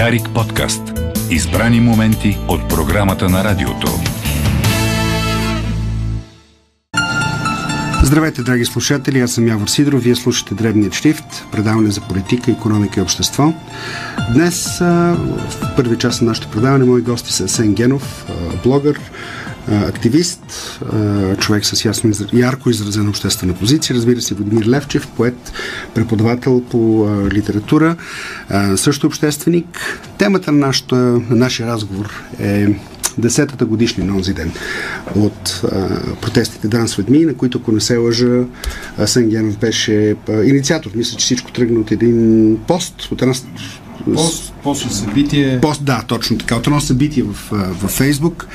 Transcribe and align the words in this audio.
Дарик 0.00 0.28
подкаст. 0.34 0.82
Избрани 1.30 1.80
моменти 1.80 2.38
от 2.48 2.68
програмата 2.68 3.28
на 3.28 3.44
радиото. 3.44 3.86
Здравейте, 8.02 8.42
драги 8.42 8.64
слушатели, 8.64 9.20
аз 9.20 9.32
съм 9.32 9.48
Явор 9.48 9.68
Сидоров, 9.68 10.02
вие 10.02 10.16
слушате 10.16 10.54
Дребният 10.54 10.94
шрифт, 10.94 11.46
предаване 11.52 11.90
за 11.90 12.00
политика, 12.00 12.50
економика 12.50 13.00
и 13.00 13.02
общество. 13.02 13.52
Днес 14.34 14.78
в 14.78 15.76
първи 15.76 15.98
част 15.98 16.22
на 16.22 16.28
нашето 16.28 16.48
предаване 16.48 16.84
мои 16.84 17.02
гости 17.02 17.32
са 17.32 17.48
Сен 17.48 17.74
Генов, 17.74 18.26
блогър, 18.64 19.00
активист, 19.70 20.40
човек 21.38 21.66
с 21.66 21.84
ясно, 21.84 22.12
ярко 22.32 22.70
изразена 22.70 23.10
обществена 23.10 23.54
позиция, 23.54 23.96
разбира 23.96 24.20
се, 24.20 24.34
Владимир 24.34 24.66
Левчев, 24.66 25.08
поет, 25.16 25.52
преподавател 25.94 26.62
по 26.70 27.08
литература, 27.32 27.96
също 28.76 29.06
общественик. 29.06 30.00
Темата 30.18 30.52
на, 30.52 30.66
нашата, 30.66 30.96
на 30.96 31.36
нашия 31.36 31.66
разговор 31.66 32.22
е 32.40 32.66
десетата 33.18 33.66
годишни 33.66 34.04
на 34.04 34.16
онзи 34.16 34.34
ден 34.34 34.52
от 35.16 35.62
а, 35.72 35.88
протестите 36.20 36.68
Дан 36.68 36.88
Сведми, 36.88 37.24
на 37.24 37.34
които, 37.34 37.58
ако 37.58 37.72
не 37.72 37.80
се 37.80 37.96
лъжа, 37.96 38.44
Генов 39.18 39.58
беше 39.58 40.16
а, 40.28 40.32
инициатор. 40.32 40.90
Мисля, 40.94 41.16
че 41.16 41.24
всичко 41.24 41.52
тръгна 41.52 41.80
от 41.80 41.90
един 41.90 42.58
пост, 42.66 43.08
от 43.10 43.22
една 43.22 43.34
Пост, 44.14 44.52
пост 44.62 44.92
събитие. 44.92 45.58
Пост, 45.62 45.84
да, 45.84 46.02
точно 46.06 46.38
така. 46.38 46.56
От 46.56 46.66
едно 46.66 46.80
събитие 46.80 47.22
в, 47.22 47.36
в 47.50 47.88
Фейсбук. 47.88 48.46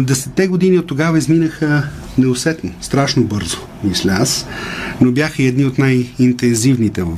Десетте 0.00 0.46
години 0.46 0.78
от 0.78 0.86
тогава 0.86 1.18
изминаха 1.18 1.88
неусетно, 2.18 2.70
страшно 2.80 3.24
бързо, 3.24 3.58
мисля 3.84 4.12
аз, 4.12 4.46
но 5.00 5.12
бяха 5.12 5.42
едни 5.42 5.64
от 5.64 5.78
най-интензивните 5.78 7.02
в, 7.02 7.16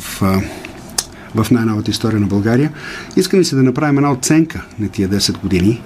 в 1.35 1.51
най-новата 1.51 1.91
история 1.91 2.21
на 2.21 2.27
България. 2.27 2.73
Искам 3.17 3.45
се 3.45 3.57
да 3.57 3.63
направим 3.63 3.99
една 3.99 4.13
оценка 4.13 4.65
на 4.79 4.89
тия 4.89 5.09
10 5.09 5.41
години, 5.41 5.83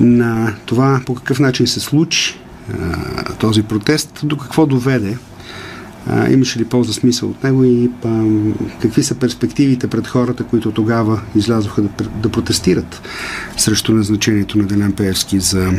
на 0.00 0.54
това 0.66 1.00
по 1.06 1.14
какъв 1.14 1.40
начин 1.40 1.66
се 1.66 1.80
случи 1.80 2.40
този 3.38 3.62
протест, 3.62 4.20
до 4.22 4.36
какво 4.36 4.66
доведе 4.66 5.16
а, 6.06 6.30
имаше 6.30 6.58
ли 6.58 6.64
полза 6.64 6.92
смисъл 6.92 7.30
от 7.30 7.44
него 7.44 7.64
и 7.64 7.90
а, 8.04 8.24
какви 8.82 9.02
са 9.02 9.14
перспективите 9.14 9.88
пред 9.88 10.06
хората, 10.06 10.44
които 10.44 10.72
тогава 10.72 11.20
излязоха 11.36 11.82
да, 11.82 12.04
да 12.04 12.28
протестират 12.28 13.02
срещу 13.56 13.92
назначението 13.92 14.58
на 14.58 14.64
Делян 14.64 14.92
Пеевски 14.92 15.40
за, 15.40 15.72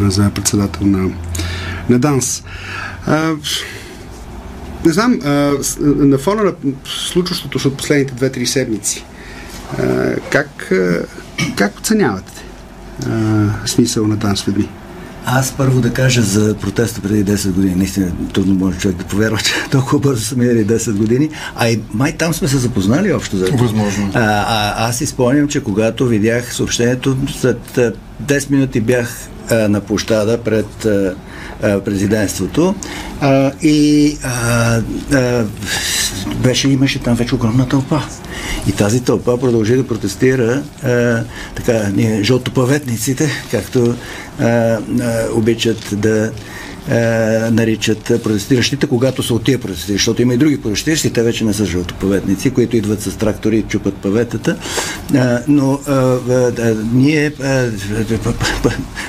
за 0.00 0.30
председател 0.30 0.86
на, 0.86 1.10
на 1.88 1.98
ДАНС. 1.98 2.44
А, 3.06 3.32
не 4.84 4.92
знам, 4.92 5.20
а, 5.24 5.52
на 5.80 6.18
фона 6.18 6.42
на 6.42 6.52
случващото 6.84 7.58
се 7.58 7.68
от 7.68 7.76
последните 7.76 8.30
2-3 8.30 8.44
седмици, 8.44 9.04
а, 9.78 10.14
как, 10.30 10.72
а, 10.72 11.06
как 11.56 11.78
оценявате 11.78 12.44
а, 13.06 13.48
смисъл 13.66 14.06
на 14.06 14.16
ДАНС 14.16 14.42
Ведми? 14.42 14.68
Аз 15.26 15.52
първо 15.52 15.80
да 15.80 15.92
кажа 15.92 16.22
за 16.22 16.54
протеста 16.54 17.00
преди 17.00 17.24
10 17.32 17.52
години. 17.52 17.74
Наистина 17.74 18.12
трудно 18.32 18.54
може 18.54 18.78
човек 18.78 18.96
да 18.96 19.04
повярва, 19.04 19.38
че 19.38 19.52
толкова 19.70 19.98
бързо 19.98 20.24
са 20.24 20.36
минали 20.36 20.66
10 20.66 20.92
години. 20.92 21.28
А 21.56 21.68
и 21.68 21.80
май 21.94 22.16
там 22.16 22.34
сме 22.34 22.48
се 22.48 22.58
запознали 22.58 23.12
общо. 23.12 23.36
За... 23.36 23.46
Възможно. 23.52 24.10
А, 24.14 24.20
а, 24.20 24.88
аз 24.88 24.96
си 24.96 25.06
спомням, 25.06 25.48
че 25.48 25.62
когато 25.62 26.06
видях 26.06 26.54
съобщението, 26.54 27.16
след 27.40 27.78
10 28.26 28.50
минути 28.50 28.80
бях 28.80 29.28
а, 29.50 29.54
на 29.68 29.80
площада 29.80 30.38
пред 30.38 30.84
а, 30.84 31.14
президентството 31.80 32.74
а, 33.20 33.52
и 33.62 34.18
а, 34.22 34.80
а, 35.12 35.44
беше, 36.34 36.68
имаше 36.68 36.98
там 36.98 37.14
вече 37.14 37.34
огромна 37.34 37.68
тълпа. 37.68 38.02
И 38.68 38.72
тази 38.72 39.00
тълпа 39.00 39.40
продължи 39.40 39.76
да 39.76 39.86
протестира 39.86 40.62
а, 40.82 41.24
така, 41.54 41.88
ние, 41.94 42.22
жълтопаветниците, 42.22 43.30
както 43.50 43.94
а, 44.40 44.46
а, 44.46 44.78
обичат 45.34 45.88
да 45.92 46.32
а, 46.90 46.94
наричат 47.50 48.22
протестиращите, 48.24 48.86
когато 48.86 49.22
са 49.22 49.34
от 49.34 49.44
тия 49.44 49.58
протестиращи, 49.58 49.92
защото 49.92 50.22
има 50.22 50.34
и 50.34 50.36
други 50.36 50.62
протестиращи, 50.62 51.12
те 51.12 51.22
вече 51.22 51.44
не 51.44 51.52
са 51.52 51.64
жълтопаветници, 51.64 52.50
които 52.50 52.76
идват 52.76 53.02
с 53.02 53.16
трактори 53.16 53.58
и 53.58 53.62
чупат 53.62 53.94
паветата. 53.94 54.56
А, 55.14 55.40
но 55.48 55.80
а, 55.86 55.92
а, 55.92 56.74
ние 56.92 57.32
а, 57.42 57.70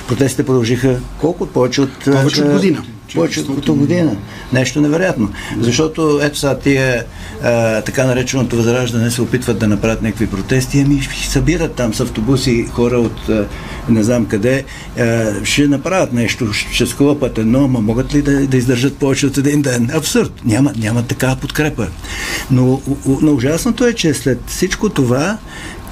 протестите 0.08 0.42
продължиха 0.42 1.00
колко? 1.20 1.46
Повече 1.46 1.80
от... 1.80 2.04
Повече 2.04 2.42
от 2.42 2.52
година 2.52 2.82
повече 3.14 3.40
от 3.40 3.70
година. 3.70 4.16
Нещо 4.52 4.80
невероятно. 4.80 5.28
Защото 5.60 6.20
ето 6.22 6.38
сега 6.38 6.58
тия 6.58 7.04
а, 7.42 7.80
така 7.80 8.04
нареченото 8.04 8.56
възраждане 8.56 9.10
се 9.10 9.22
опитват 9.22 9.58
да 9.58 9.68
направят 9.68 10.02
някакви 10.02 10.26
протести, 10.26 10.80
ами 10.80 11.08
събират 11.28 11.74
там 11.74 11.94
с 11.94 12.00
автобуси 12.00 12.66
хора 12.72 12.98
от 12.98 13.28
а, 13.28 13.46
не 13.88 14.02
знам 14.02 14.26
къде, 14.26 14.64
а, 14.98 15.32
ще 15.44 15.66
направят 15.66 16.12
нещо, 16.12 16.52
ще 16.52 16.86
склопат 16.86 17.38
едно, 17.38 17.64
ама 17.64 17.80
могат 17.80 18.14
ли 18.14 18.22
да, 18.22 18.46
да 18.46 18.56
издържат 18.56 18.96
повече 18.96 19.26
от 19.26 19.38
един 19.38 19.62
ден? 19.62 19.90
Абсурд. 19.94 20.32
Няма, 20.44 20.72
няма 20.76 21.02
такава 21.02 21.36
подкрепа. 21.36 21.86
Но, 22.50 22.80
но 23.22 23.32
ужасното 23.32 23.86
е, 23.86 23.92
че 23.92 24.14
след 24.14 24.40
всичко 24.46 24.88
това 24.88 25.38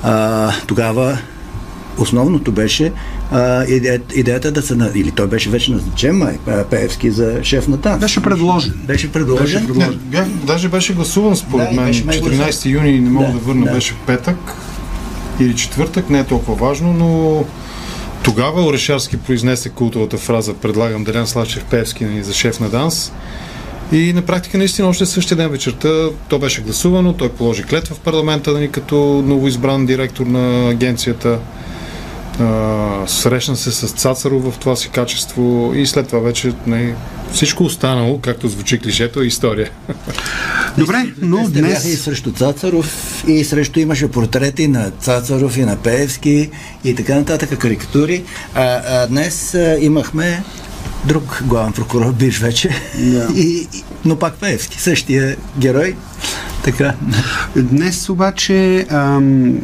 а, 0.02 0.52
тогава 0.66 1.18
основното 1.98 2.53
беше 2.53 2.92
а, 3.30 3.64
идеята, 3.64 4.14
идеята 4.14 4.53
да 4.53 4.62
се... 4.62 4.76
Или 4.94 5.10
той 5.10 5.26
беше 5.26 5.50
вече 5.50 5.72
назначен, 5.72 6.16
май, 6.16 6.38
Пеевски 6.70 7.10
за 7.10 7.38
шеф 7.42 7.69
на 7.69 7.80
ТАН. 7.80 8.00
Беше 8.00 8.22
предложен. 8.22 8.75
Беше 8.86 9.12
предложен. 9.12 9.44
Беше 9.44 9.66
предложен. 9.66 10.00
Не, 10.12 10.25
даже 10.47 10.69
беше 10.69 10.94
гласуван 10.94 11.36
според 11.36 11.69
да, 11.75 11.81
мен. 11.81 11.94
14 11.94 12.66
юни, 12.66 13.00
не 13.00 13.10
мога 13.10 13.26
да, 13.26 13.32
да 13.32 13.38
върна, 13.38 13.66
да. 13.66 13.72
беше 13.72 13.94
петък 14.06 14.36
или 15.41 15.56
четвъртък, 15.56 16.10
не 16.10 16.19
е 16.19 16.25
толкова 16.25 16.66
важно, 16.66 16.92
но 16.92 17.44
тогава 18.25 18.66
Орешарски 18.66 19.16
произнесе 19.16 19.69
култовата 19.69 20.16
фраза 20.16 20.54
предлагам 20.54 21.04
Делян 21.04 21.26
Славчев 21.26 21.64
Певски 21.64 22.04
нали, 22.04 22.22
за 22.22 22.32
шеф 22.32 22.60
на 22.60 22.69
ДАНС. 22.69 23.12
И 23.92 24.12
на 24.12 24.22
практика 24.22 24.58
наистина 24.58 24.88
още 24.88 25.06
същия 25.06 25.36
ден 25.36 25.48
вечерта 25.48 26.08
то 26.28 26.38
беше 26.38 26.62
гласувано, 26.62 27.12
той 27.12 27.28
положи 27.28 27.62
клетва 27.62 27.94
в 27.94 27.98
парламента 27.98 28.52
нали, 28.52 28.70
като 28.70 28.97
новоизбран 29.26 29.86
директор 29.86 30.26
на 30.26 30.70
агенцията. 30.70 31.38
Срещна 33.06 33.56
се 33.56 33.72
с 33.72 33.88
Цацаров 33.88 34.53
в 34.53 34.59
това 34.59 34.76
си 34.76 34.88
качество 34.88 35.72
и 35.75 35.87
след 35.87 36.06
това 36.06 36.19
вече 36.20 36.53
не, 36.66 36.94
всичко 37.32 37.65
останало, 37.65 38.19
както 38.19 38.48
звучи 38.48 38.78
клишето, 38.78 39.20
е 39.20 39.26
история. 39.26 39.70
Добре, 40.78 41.12
но 41.22 41.48
днес... 41.48 41.84
и 41.84 41.97
срещу 41.97 42.32
Цацаров, 42.32 43.25
и 43.28 43.44
срещу 43.44 43.81
имаше 43.81 44.09
портрети 44.09 44.69
на 44.69 44.91
Цацаров 44.91 45.56
и 45.56 45.65
на 45.65 45.76
Пеевски 45.76 46.50
и 46.84 46.94
така 46.94 47.15
нататък, 47.15 47.59
карикатури. 47.59 48.25
А, 48.54 48.62
а 48.87 49.06
днес 49.06 49.54
а, 49.54 49.76
имахме 49.81 50.43
друг 51.04 51.43
главен 51.47 51.72
прокурор, 51.72 52.12
биш 52.12 52.38
вече, 52.38 52.70
yeah. 52.97 53.34
и, 53.37 53.69
но 54.04 54.16
пак 54.16 54.34
Пеевски, 54.34 54.81
същия 54.81 55.37
герой. 55.59 55.97
Така. 56.64 56.94
Днес 57.56 58.09
обаче 58.09 58.87
ам, 58.91 59.60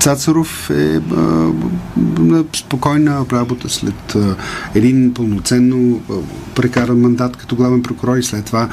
Цацаров 0.00 0.70
е 0.70 1.00
на 2.18 2.44
спокойна 2.52 3.24
работа 3.32 3.68
след 3.68 4.16
един 4.74 5.14
пълноценно 5.14 6.00
прекаран 6.54 7.00
мандат 7.00 7.36
като 7.36 7.56
главен 7.56 7.82
прокурор 7.82 8.16
и 8.16 8.22
след 8.22 8.44
това 8.44 8.68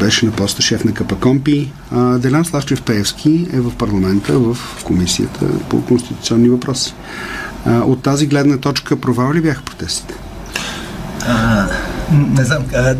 беше 0.00 0.26
на 0.26 0.32
поста 0.32 0.62
шеф 0.62 0.84
на 0.84 0.92
КПКОМПИ. 0.94 1.72
Делян 2.18 2.44
Славчев 2.44 2.82
Пеевски 2.82 3.48
е 3.52 3.60
в 3.60 3.76
парламента 3.76 4.38
в 4.38 4.56
комисията 4.84 5.46
по 5.68 5.84
конституционни 5.84 6.48
въпроси. 6.48 6.94
От 7.66 8.02
тази 8.02 8.26
гледна 8.26 8.56
точка 8.56 8.96
провал 8.96 9.32
ли 9.32 9.40
бяха 9.40 9.62
протестите? 9.62 10.14
Не 12.10 12.44
знам. 12.44 12.64
А, 12.74 12.96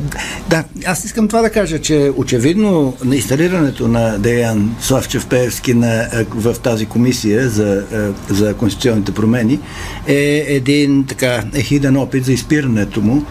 да, 0.51 0.65
аз 0.87 1.05
искам 1.05 1.29
това 1.29 1.43
да 1.43 1.51
кажа, 1.51 1.79
че 1.79 2.13
очевидно 2.17 2.97
на 3.05 3.17
инсталирането 3.17 3.89
на 3.89 4.19
Деян 4.19 4.77
Славчев 4.81 5.27
Пеевски 5.27 5.75
на, 5.75 6.09
в 6.31 6.55
тази 6.63 6.87
комисия 6.87 7.49
за, 7.49 7.85
за 8.29 8.55
конституционните 8.55 9.13
промени 9.13 9.59
е 10.07 10.45
един 10.49 11.05
така 11.07 11.45
ехиден 11.55 11.97
опит 11.97 12.25
за 12.25 12.33
изпирането 12.33 13.01
му, 13.01 13.25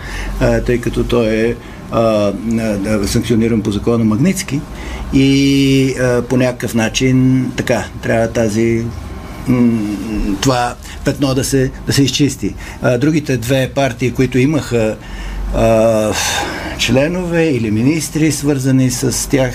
тъй 0.66 0.82
като 0.82 1.04
той 1.04 1.28
е 1.28 1.56
а, 1.92 2.34
санкциониран 3.06 3.62
по 3.62 3.72
закона 3.72 4.04
Магницки 4.04 4.62
и 5.14 5.94
а, 6.00 6.22
по 6.22 6.38
някакъв 6.38 6.76
начин 6.76 7.46
така 7.56 7.86
трябва 8.02 8.28
тази 8.28 8.86
това 10.42 10.76
петно 11.06 11.36
да 11.36 11.44
се, 11.44 11.72
да 11.88 11.94
се 11.94 12.04
изчисти. 12.04 12.56
А, 12.82 12.98
другите 12.98 13.38
две 13.38 13.72
партии, 13.76 14.12
които 14.12 14.38
имаха 14.38 14.98
а, 15.56 16.14
членове 16.78 17.50
или 17.50 17.72
министри, 17.72 18.32
свързани 18.32 18.92
с 18.92 19.30
тях, 19.30 19.54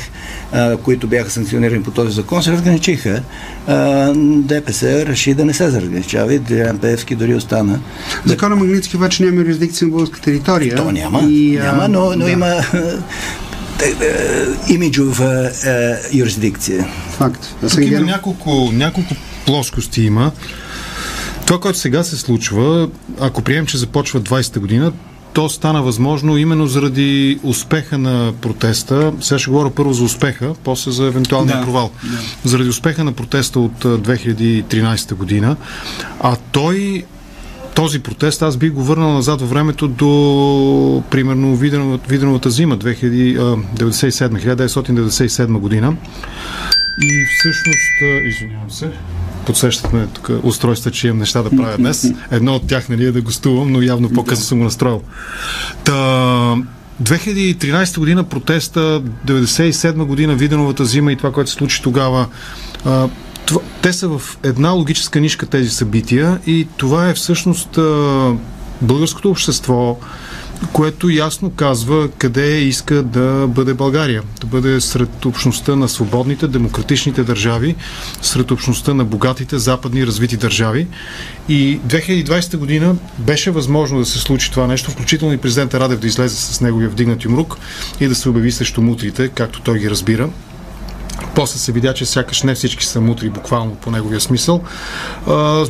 а, 0.53 0.77
които 0.77 1.07
бяха 1.07 1.31
санкционирани 1.31 1.83
по 1.83 1.91
този 1.91 2.15
закон, 2.15 2.43
се 2.43 2.53
разграничиха. 2.53 3.23
А, 3.67 4.13
ДПС 4.17 5.07
реши 5.07 5.35
да 5.35 5.45
не 5.45 5.55
се 5.55 5.67
разграничава 5.67 6.35
и 6.35 6.39
Делян 6.39 6.79
Пеевски 6.79 7.15
дори 7.15 7.35
остана. 7.35 7.81
Закона 8.25 8.57
Магнитски 8.57 8.97
обаче 8.97 9.25
няма 9.25 9.37
юрисдикция 9.37 9.87
на 9.87 9.91
българска 9.91 10.21
територия. 10.21 10.77
То 10.77 10.91
няма, 10.93 11.21
и, 11.21 11.59
няма 11.63 11.89
но, 11.89 12.11
но 12.17 12.25
да. 12.25 12.31
има 12.31 12.55
имиджова 14.69 15.51
юрисдикция. 16.13 16.89
Факт. 17.11 17.55
Тук 17.61 17.81
има 17.81 18.01
няколко, 18.01 18.71
няколко 18.73 19.15
плоскости 19.47 20.03
има. 20.03 20.33
Това, 21.47 21.61
което 21.61 21.79
сега 21.79 22.03
се 22.03 22.17
случва, 22.17 22.89
ако 23.21 23.43
приемем, 23.43 23.67
че 23.67 23.79
започва 23.79 24.21
20-та 24.21 24.61
година, 24.61 24.93
то 25.35 25.49
стана 25.49 25.83
възможно 25.83 26.37
именно 26.37 26.67
заради 26.67 27.39
успеха 27.43 27.99
на 27.99 28.33
протеста. 28.41 29.13
Сега 29.21 29.39
ще 29.39 29.51
говоря 29.51 29.71
първо 29.71 29.93
за 29.93 30.05
успеха, 30.05 30.55
после 30.65 30.91
за 30.91 31.07
евентуалния 31.07 31.57
да, 31.57 31.63
провал. 31.63 31.91
Да. 32.03 32.19
Заради 32.49 32.69
успеха 32.69 33.05
на 33.05 33.13
протеста 33.13 33.61
от 33.61 33.85
2013 33.85 35.15
година. 35.15 35.57
А 36.21 36.37
той 36.53 37.05
този 37.75 38.03
протест 38.03 38.43
аз 38.43 38.57
бих 38.57 38.73
го 38.73 38.85
върнал 38.85 39.13
назад 39.13 39.41
във 39.41 39.51
времето 39.51 39.89
до 39.89 41.03
примерно 41.11 41.57
Виденовата 41.57 42.51
зима 42.51 42.79
1997, 42.79 43.57
1997 43.87 45.59
година. 45.59 45.97
И 47.03 47.27
всъщност, 47.39 48.03
извинявам 48.25 48.71
се, 48.71 48.91
подсещат 49.45 49.93
ме 49.93 50.07
тук 50.07 50.31
устройства, 50.43 50.91
че 50.91 51.07
имам 51.07 51.19
неща 51.19 51.43
да 51.43 51.51
правя 51.51 51.77
днес. 51.77 52.07
Едно 52.31 52.55
от 52.55 52.67
тях 52.67 52.89
нали, 52.89 53.05
е 53.05 53.13
да 53.13 53.23
гостувам, 53.23 53.73
но 53.73 53.83
явно 53.83 54.11
по-късно 54.11 54.45
съм 54.45 54.59
го 54.59 54.65
настроил. 54.65 55.03
Та, 55.85 55.93
2013 57.03 57.99
година 57.99 58.25
протеста, 58.25 59.03
97 59.27 60.05
година 60.05 60.35
Виденовата 60.35 60.85
зима 60.85 61.13
и 61.13 61.17
това, 61.17 61.33
което 61.33 61.51
се 61.51 61.57
случи 61.57 61.83
тогава, 61.83 62.27
а, 62.85 63.09
това, 63.47 63.61
те 63.83 63.93
са 63.93 64.09
в 64.09 64.39
една 64.43 64.71
логическа 64.71 65.21
нишка 65.21 65.47
тези 65.47 65.71
събития 65.71 66.39
и 66.47 66.67
това 66.77 67.09
е 67.09 67.15
всъщност 67.15 67.79
а, 67.79 68.33
българското 68.83 69.31
общество, 69.31 69.99
което 70.73 71.11
ясно 71.11 71.51
казва 71.51 72.09
къде 72.19 72.59
иска 72.59 73.03
да 73.03 73.47
бъде 73.49 73.75
България. 73.75 74.23
Да 74.41 74.47
бъде 74.47 74.81
сред 74.81 75.25
общността 75.25 75.77
на 75.77 75.89
свободните, 75.89 76.49
демократичните 76.49 77.25
държави, 77.25 77.75
сред 78.23 78.51
общността 78.51 78.95
на 78.95 79.05
богатите, 79.05 79.59
западни, 79.59 80.07
развити 80.07 80.37
държави. 80.37 80.87
И 81.49 81.81
2020 81.81 82.57
година 82.57 82.97
беше 83.19 83.51
възможно 83.51 83.99
да 83.99 84.07
се 84.07 84.19
случи 84.19 84.51
това 84.51 84.67
нещо, 84.67 84.91
включително 84.91 85.35
и 85.35 85.39
президента 85.39 85.81
Радев 85.81 86.01
да 86.01 86.07
излезе 86.07 86.37
с 86.37 86.61
неговия 86.61 86.91
вдигнат 86.91 87.25
юмрук 87.25 87.57
и 88.01 88.09
да 88.09 88.15
се 88.15 88.29
обяви 88.29 88.53
срещу 88.53 88.83
мутрите, 88.83 89.29
както 89.29 89.61
той 89.61 89.79
ги 89.79 89.91
разбира. 89.91 90.31
После 91.35 91.59
се 91.59 91.73
видя, 91.73 91.95
че 91.95 92.07
сякаш 92.07 92.43
не 92.43 92.55
всички 92.55 92.85
са 92.85 93.01
мутри, 93.01 93.31
буквално 93.31 93.75
по 93.75 93.91
неговия 93.91 94.21
смисъл. 94.21 94.65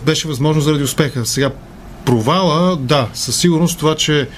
беше 0.05 0.29
възможно 0.29 0.63
заради 0.63 0.85
успеха. 0.85 1.27
Сега 1.27 1.51
провала, 2.05 2.77
да, 2.77 3.09
със 3.15 3.37
сигурност 3.37 3.79
това, 3.79 3.95
че 3.95 4.29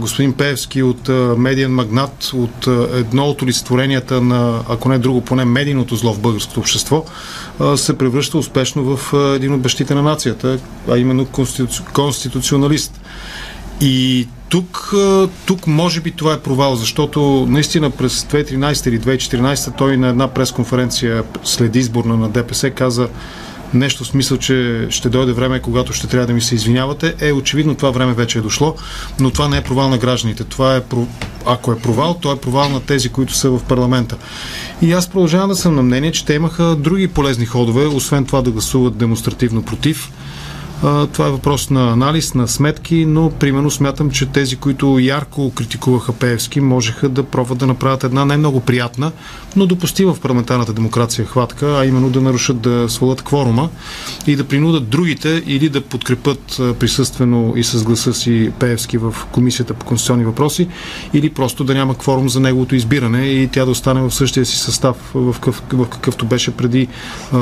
господин 0.00 0.32
Певски 0.32 0.82
от 0.82 1.08
медиен 1.38 1.74
магнат, 1.74 2.30
от 2.34 2.66
едно 2.92 3.24
от 3.24 3.42
олицетворенията 3.42 4.20
на, 4.20 4.60
ако 4.68 4.88
не 4.88 4.98
друго, 4.98 5.20
поне 5.20 5.44
медийното 5.44 5.96
зло 5.96 6.12
в 6.12 6.20
българското 6.20 6.60
общество, 6.60 7.04
се 7.76 7.98
превръща 7.98 8.38
успешно 8.38 8.96
в 8.96 9.14
един 9.36 9.54
от 9.54 9.60
бащите 9.60 9.94
на 9.94 10.02
нацията, 10.02 10.58
а 10.90 10.98
именно 10.98 11.26
конституци... 11.26 11.82
конституционалист. 11.92 13.00
И 13.80 14.28
тук, 14.48 14.94
тук 15.46 15.66
може 15.66 16.00
би 16.00 16.10
това 16.10 16.32
е 16.32 16.40
провал, 16.40 16.76
защото 16.76 17.46
наистина 17.48 17.90
през 17.90 18.22
2013 18.22 18.88
или 18.88 19.00
2014 19.00 19.76
той 19.76 19.96
на 19.96 20.08
една 20.08 20.28
пресконференция 20.28 21.24
след 21.44 21.76
изборна 21.76 22.16
на 22.16 22.28
ДПС 22.28 22.70
каза 22.70 23.08
нещо 23.74 24.04
в 24.04 24.06
смисъл, 24.06 24.38
че 24.38 24.86
ще 24.90 25.08
дойде 25.08 25.32
време, 25.32 25.60
когато 25.60 25.92
ще 25.92 26.06
трябва 26.06 26.26
да 26.26 26.32
ми 26.32 26.40
се 26.40 26.54
извинявате, 26.54 27.14
е 27.20 27.32
очевидно 27.32 27.74
това 27.74 27.90
време 27.90 28.12
вече 28.12 28.38
е 28.38 28.42
дошло, 28.42 28.76
но 29.20 29.30
това 29.30 29.48
не 29.48 29.56
е 29.56 29.62
провал 29.62 29.88
на 29.88 29.98
гражданите. 29.98 30.44
Това 30.44 30.76
е, 30.76 30.82
ако 31.46 31.72
е 31.72 31.78
провал, 31.78 32.14
то 32.14 32.32
е 32.32 32.40
провал 32.40 32.68
на 32.68 32.80
тези, 32.80 33.08
които 33.08 33.34
са 33.34 33.50
в 33.50 33.60
парламента. 33.68 34.16
И 34.82 34.92
аз 34.92 35.08
продължавам 35.08 35.48
да 35.48 35.56
съм 35.56 35.74
на 35.74 35.82
мнение, 35.82 36.12
че 36.12 36.24
те 36.24 36.34
имаха 36.34 36.76
други 36.76 37.08
полезни 37.08 37.46
ходове, 37.46 37.86
освен 37.86 38.24
това 38.24 38.42
да 38.42 38.50
гласуват 38.50 38.96
демонстративно 38.96 39.62
против 39.62 40.12
това 40.82 41.26
е 41.26 41.30
въпрос 41.30 41.70
на 41.70 41.92
анализ, 41.92 42.34
на 42.34 42.48
сметки, 42.48 43.06
но 43.06 43.30
примерно 43.30 43.70
смятам, 43.70 44.10
че 44.10 44.26
тези, 44.26 44.56
които 44.56 44.98
ярко 44.98 45.52
критикуваха 45.54 46.12
Пеевски, 46.12 46.60
можеха 46.60 47.08
да 47.08 47.22
пробват 47.22 47.58
да 47.58 47.66
направят 47.66 48.04
една 48.04 48.24
не 48.24 48.36
много 48.36 48.60
приятна, 48.60 49.12
но 49.56 49.66
допустима 49.66 50.14
в 50.14 50.20
парламентарната 50.20 50.72
демокрация 50.72 51.26
хватка, 51.26 51.78
а 51.80 51.86
именно 51.86 52.10
да 52.10 52.20
нарушат 52.20 52.60
да 52.60 52.88
свалят 52.88 53.22
кворума 53.22 53.68
и 54.26 54.36
да 54.36 54.44
принудат 54.44 54.88
другите 54.88 55.42
или 55.46 55.68
да 55.68 55.80
подкрепят 55.80 56.60
присъствено 56.78 57.52
и 57.56 57.64
с 57.64 57.84
гласа 57.84 58.14
си 58.14 58.52
Пеевски 58.58 58.98
в 58.98 59.14
Комисията 59.32 59.74
по 59.74 59.86
конституционни 59.86 60.24
въпроси, 60.24 60.68
или 61.14 61.30
просто 61.30 61.64
да 61.64 61.74
няма 61.74 61.94
кворум 61.94 62.28
за 62.28 62.40
неговото 62.40 62.74
избиране 62.74 63.26
и 63.26 63.48
тя 63.48 63.64
да 63.64 63.70
остане 63.70 64.00
в 64.00 64.10
същия 64.10 64.46
си 64.46 64.56
състав, 64.56 64.96
в, 65.14 65.32
какъв, 65.32 65.62
в 65.72 65.86
какъвто 65.86 66.26
беше 66.26 66.50
преди 66.50 66.88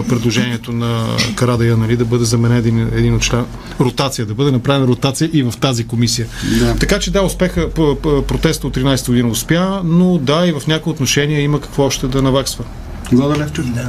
предложението 0.08 0.72
на 0.72 1.06
Карадая, 1.34 1.76
нали, 1.76 1.96
да 1.96 2.04
бъде 2.04 2.24
заменен 2.24 2.58
един, 2.58 2.90
един 2.92 3.14
от 3.14 3.22
член, 3.30 3.44
ротация, 3.80 4.26
да 4.26 4.34
бъде 4.34 4.50
направена 4.50 4.86
ротация 4.86 5.30
и 5.32 5.42
в 5.42 5.52
тази 5.60 5.84
комисия. 5.84 6.26
Да. 6.58 6.76
Така 6.76 6.98
че 6.98 7.10
да, 7.10 7.22
успеха, 7.22 7.70
протеста 8.28 8.66
от 8.66 8.76
13 8.76 9.06
година 9.06 9.28
успя, 9.28 9.80
но 9.84 10.18
да, 10.18 10.46
и 10.46 10.52
в 10.52 10.66
някои 10.66 10.92
отношения 10.92 11.40
има 11.40 11.60
какво 11.60 11.82
още 11.82 12.06
да 12.06 12.22
наваксва. 12.22 12.64
Влада 13.12 13.38
Левчев? 13.38 13.66
Да. 13.66 13.88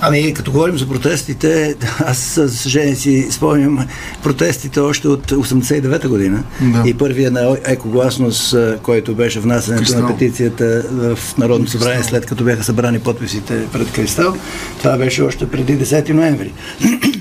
Ами, 0.00 0.34
като 0.34 0.52
говорим 0.52 0.78
за 0.78 0.88
протестите, 0.88 1.74
аз, 1.98 2.34
за 2.34 2.48
съжаление, 2.56 2.94
си 2.94 3.26
спомням 3.30 3.86
протестите 4.22 4.80
още 4.80 5.08
от 5.08 5.30
89-та 5.30 6.08
година. 6.08 6.42
Да. 6.60 6.88
И 6.88 6.94
първия 6.94 7.30
на 7.30 7.56
екогласност, 7.64 8.56
който 8.82 9.14
беше 9.14 9.40
внасянето 9.40 9.82
Кристал. 9.82 10.02
на 10.02 10.08
петицията 10.08 10.84
в 10.90 11.18
Народното 11.38 11.70
събрание, 11.70 12.02
след 12.02 12.26
като 12.26 12.44
бяха 12.44 12.64
събрани 12.64 12.98
подписите 12.98 13.66
пред 13.72 13.92
Кристал, 13.92 14.36
това 14.78 14.96
беше 14.96 15.22
още 15.22 15.48
преди 15.48 15.78
10 15.78 16.10
ноември. 16.10 16.52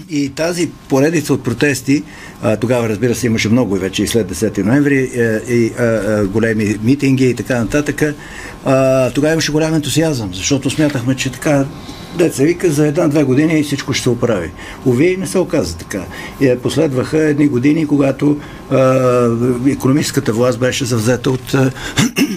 И 0.10 0.30
тази 0.30 0.70
поредица 0.90 1.34
от 1.34 1.44
протести, 1.44 2.04
а, 2.42 2.58
тогава 2.58 2.90
разбира 2.90 3.16
се 3.16 3.28
имаше 3.28 3.50
много 3.50 3.76
и 3.76 3.80
вече 3.80 4.04
и 4.04 4.08
след 4.08 4.34
10 4.34 4.64
ноември, 4.64 5.00
е, 5.00 5.54
и 5.54 5.72
а, 5.80 5.84
а, 5.84 6.26
големи 6.26 6.78
митинги 6.84 7.30
и 7.30 7.36
така 7.36 7.60
нататък, 7.60 8.16
а, 8.66 9.10
тогава 9.12 9.34
имаше 9.34 9.52
голям 9.52 9.74
ентусиазъм, 9.74 10.34
защото 10.34 10.70
смятахме, 10.70 11.16
че 11.16 11.32
така 11.32 11.66
деца 12.18 12.44
вика, 12.44 12.72
за 12.72 12.88
една-две 12.88 13.24
години 13.24 13.64
всичко 13.64 13.94
ще 13.94 14.04
се 14.04 14.10
оправи. 14.10 14.52
Ови 14.86 15.18
не 15.20 15.28
се 15.28 15.40
оказа 15.40 15.78
така. 15.78 16.04
И 16.42 16.48
е, 16.48 16.58
последваха 16.58 17.18
едни 17.18 17.48
години, 17.48 17.88
когато 17.88 18.38
а, 18.72 19.30
економическата 19.68 20.34
власт 20.34 20.60
беше 20.60 20.86
завзета 20.86 21.32
от 21.32 21.56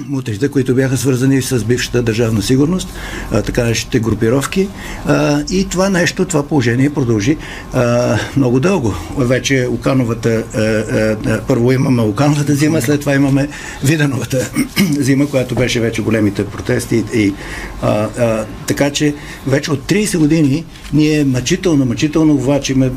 мутрите, 0.09 0.49
които 0.53 0.75
бяха 0.75 0.97
свързани 0.97 1.43
с 1.43 1.65
бившата 1.65 2.03
държавна 2.03 2.43
сигурност, 2.43 2.89
а, 3.33 3.43
така 3.43 3.65
наречените 3.65 3.99
групировки. 4.01 4.69
А, 5.07 5.43
и 5.51 5.69
това 5.69 5.91
нещо, 5.91 6.25
това 6.25 6.43
положение 6.43 6.91
продължи 6.91 7.37
а, 7.73 8.19
много 8.37 8.61
дълго. 8.61 8.94
Вече 9.17 9.69
Окановата, 9.70 10.44
а, 10.55 10.61
а, 10.61 11.41
първо 11.49 11.73
имаме 11.73 12.03
Окановата 12.03 12.55
зима, 12.55 12.82
след 12.82 13.01
това 13.01 13.15
имаме 13.15 13.49
Видановата 13.85 14.51
зима, 14.99 15.27
която 15.27 15.55
беше 15.55 15.81
вече 15.81 16.03
големите 16.03 16.44
протести. 16.44 17.05
И, 17.15 17.35
а, 17.82 18.08
а, 18.19 18.44
така 18.67 18.91
че 18.91 19.15
вече 19.47 19.68
от 19.69 19.81
30 19.81 20.19
години 20.19 20.65
ние 20.93 21.25
мъчително, 21.25 21.84
мъчително 21.84 22.39
влачиме, 22.39 22.91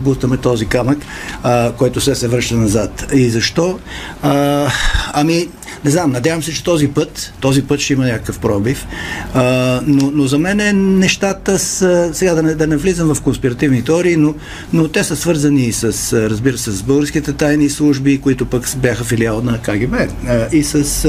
бутаме 0.00 0.36
този 0.36 0.66
камък, 0.66 0.98
а, 1.42 1.72
който 1.72 2.00
се 2.00 2.14
се 2.14 2.28
връща 2.28 2.56
назад. 2.56 3.06
И 3.14 3.30
защо? 3.30 3.78
А, 4.22 4.66
ами, 5.12 5.48
не 5.84 5.90
знам, 5.90 6.10
надявам 6.10 6.42
се, 6.42 6.52
че 6.52 6.64
този 6.64 6.88
път, 6.88 7.32
този 7.40 7.62
път 7.62 7.80
ще 7.80 7.92
има 7.92 8.04
някакъв 8.04 8.38
пробив. 8.38 8.86
А, 9.34 9.80
но, 9.86 10.10
но 10.10 10.26
за 10.26 10.38
мен 10.38 10.98
нещата 10.98 11.58
са, 11.58 12.10
сега 12.12 12.34
да 12.34 12.42
не, 12.42 12.54
да 12.54 12.66
не 12.66 12.76
влизам 12.76 13.14
в 13.14 13.22
конспиративни 13.22 13.84
теории, 13.84 14.16
но, 14.16 14.34
но 14.72 14.88
те 14.88 15.04
са 15.04 15.16
свързани 15.16 15.72
с, 15.72 16.12
разбира 16.30 16.58
се, 16.58 16.70
с 16.70 16.82
българските 16.82 17.32
тайни 17.32 17.70
служби, 17.70 18.20
които 18.20 18.46
пък 18.46 18.76
бяха 18.76 19.04
филиал 19.04 19.42
на 19.42 19.58
КГБ. 19.58 19.94
А, 19.94 20.48
и 20.52 20.64
с, 20.64 21.04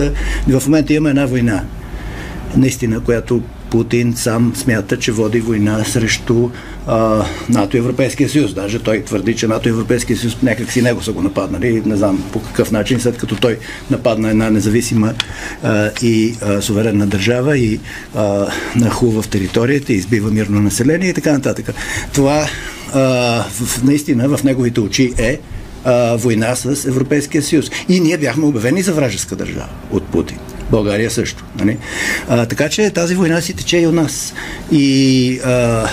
в 0.48 0.66
момента 0.66 0.94
има 0.94 1.10
една 1.10 1.25
война 1.25 1.63
наистина, 2.58 3.00
която 3.00 3.42
Путин 3.72 4.14
сам 4.16 4.54
смята, 4.56 5.00
че 5.00 5.12
води 5.12 5.40
война 5.40 5.84
срещу 5.84 6.50
а, 6.88 7.26
НАТО 7.50 7.78
и 7.78 7.80
Европейския 7.80 8.30
съюз. 8.30 8.54
Даже 8.54 8.80
той 8.80 9.04
твърди, 9.04 9.36
че 9.36 9.48
НАТО 9.48 9.70
и 9.70 9.72
Европейския 9.72 10.18
съюз 10.18 10.38
някак 10.44 10.72
си 10.72 10.82
него 10.82 11.02
са 11.02 11.12
го 11.12 11.22
нападнали. 11.22 11.82
Не 11.86 11.96
знам 11.96 12.24
по 12.34 12.42
какъв 12.42 12.72
начин, 12.72 13.00
след 13.00 13.18
като 13.18 13.36
той 13.36 13.58
нападна 13.92 14.30
една 14.30 14.50
независима 14.50 15.14
а, 15.64 15.92
и 16.02 16.36
а, 16.42 16.62
суверенна 16.62 17.08
държава 17.08 17.58
и 17.58 17.80
а, 18.16 18.48
нахува 18.76 19.22
в 19.22 19.28
територията, 19.28 19.94
избива 19.94 20.32
мирно 20.32 20.62
население 20.62 21.10
и 21.10 21.14
така 21.14 21.32
нататък. 21.32 21.74
Това 22.14 22.48
а, 22.94 23.00
в, 23.44 23.84
наистина 23.84 24.38
в 24.38 24.44
неговите 24.44 24.80
очи 24.80 25.14
е 25.18 25.40
а, 25.84 26.16
война 26.16 26.56
с 26.56 26.86
Европейския 26.86 27.44
съюз. 27.44 27.72
И 27.90 28.00
ние 28.00 28.18
бяхме 28.18 28.46
обявени 28.46 28.82
за 28.82 28.94
вражеска 28.94 29.36
държава 29.36 29.70
от 29.92 30.06
Путин. 30.06 30.38
България 30.72 31.12
също. 31.12 31.44
Нали? 31.60 31.78
А, 32.30 32.46
така 32.46 32.70
че 32.70 32.90
тази 32.90 33.16
война 33.16 33.42
си 33.42 33.54
тече 33.54 33.78
и 33.78 33.88
у 33.88 33.92
нас. 33.92 34.34
И 34.72 35.40
а, 35.46 35.88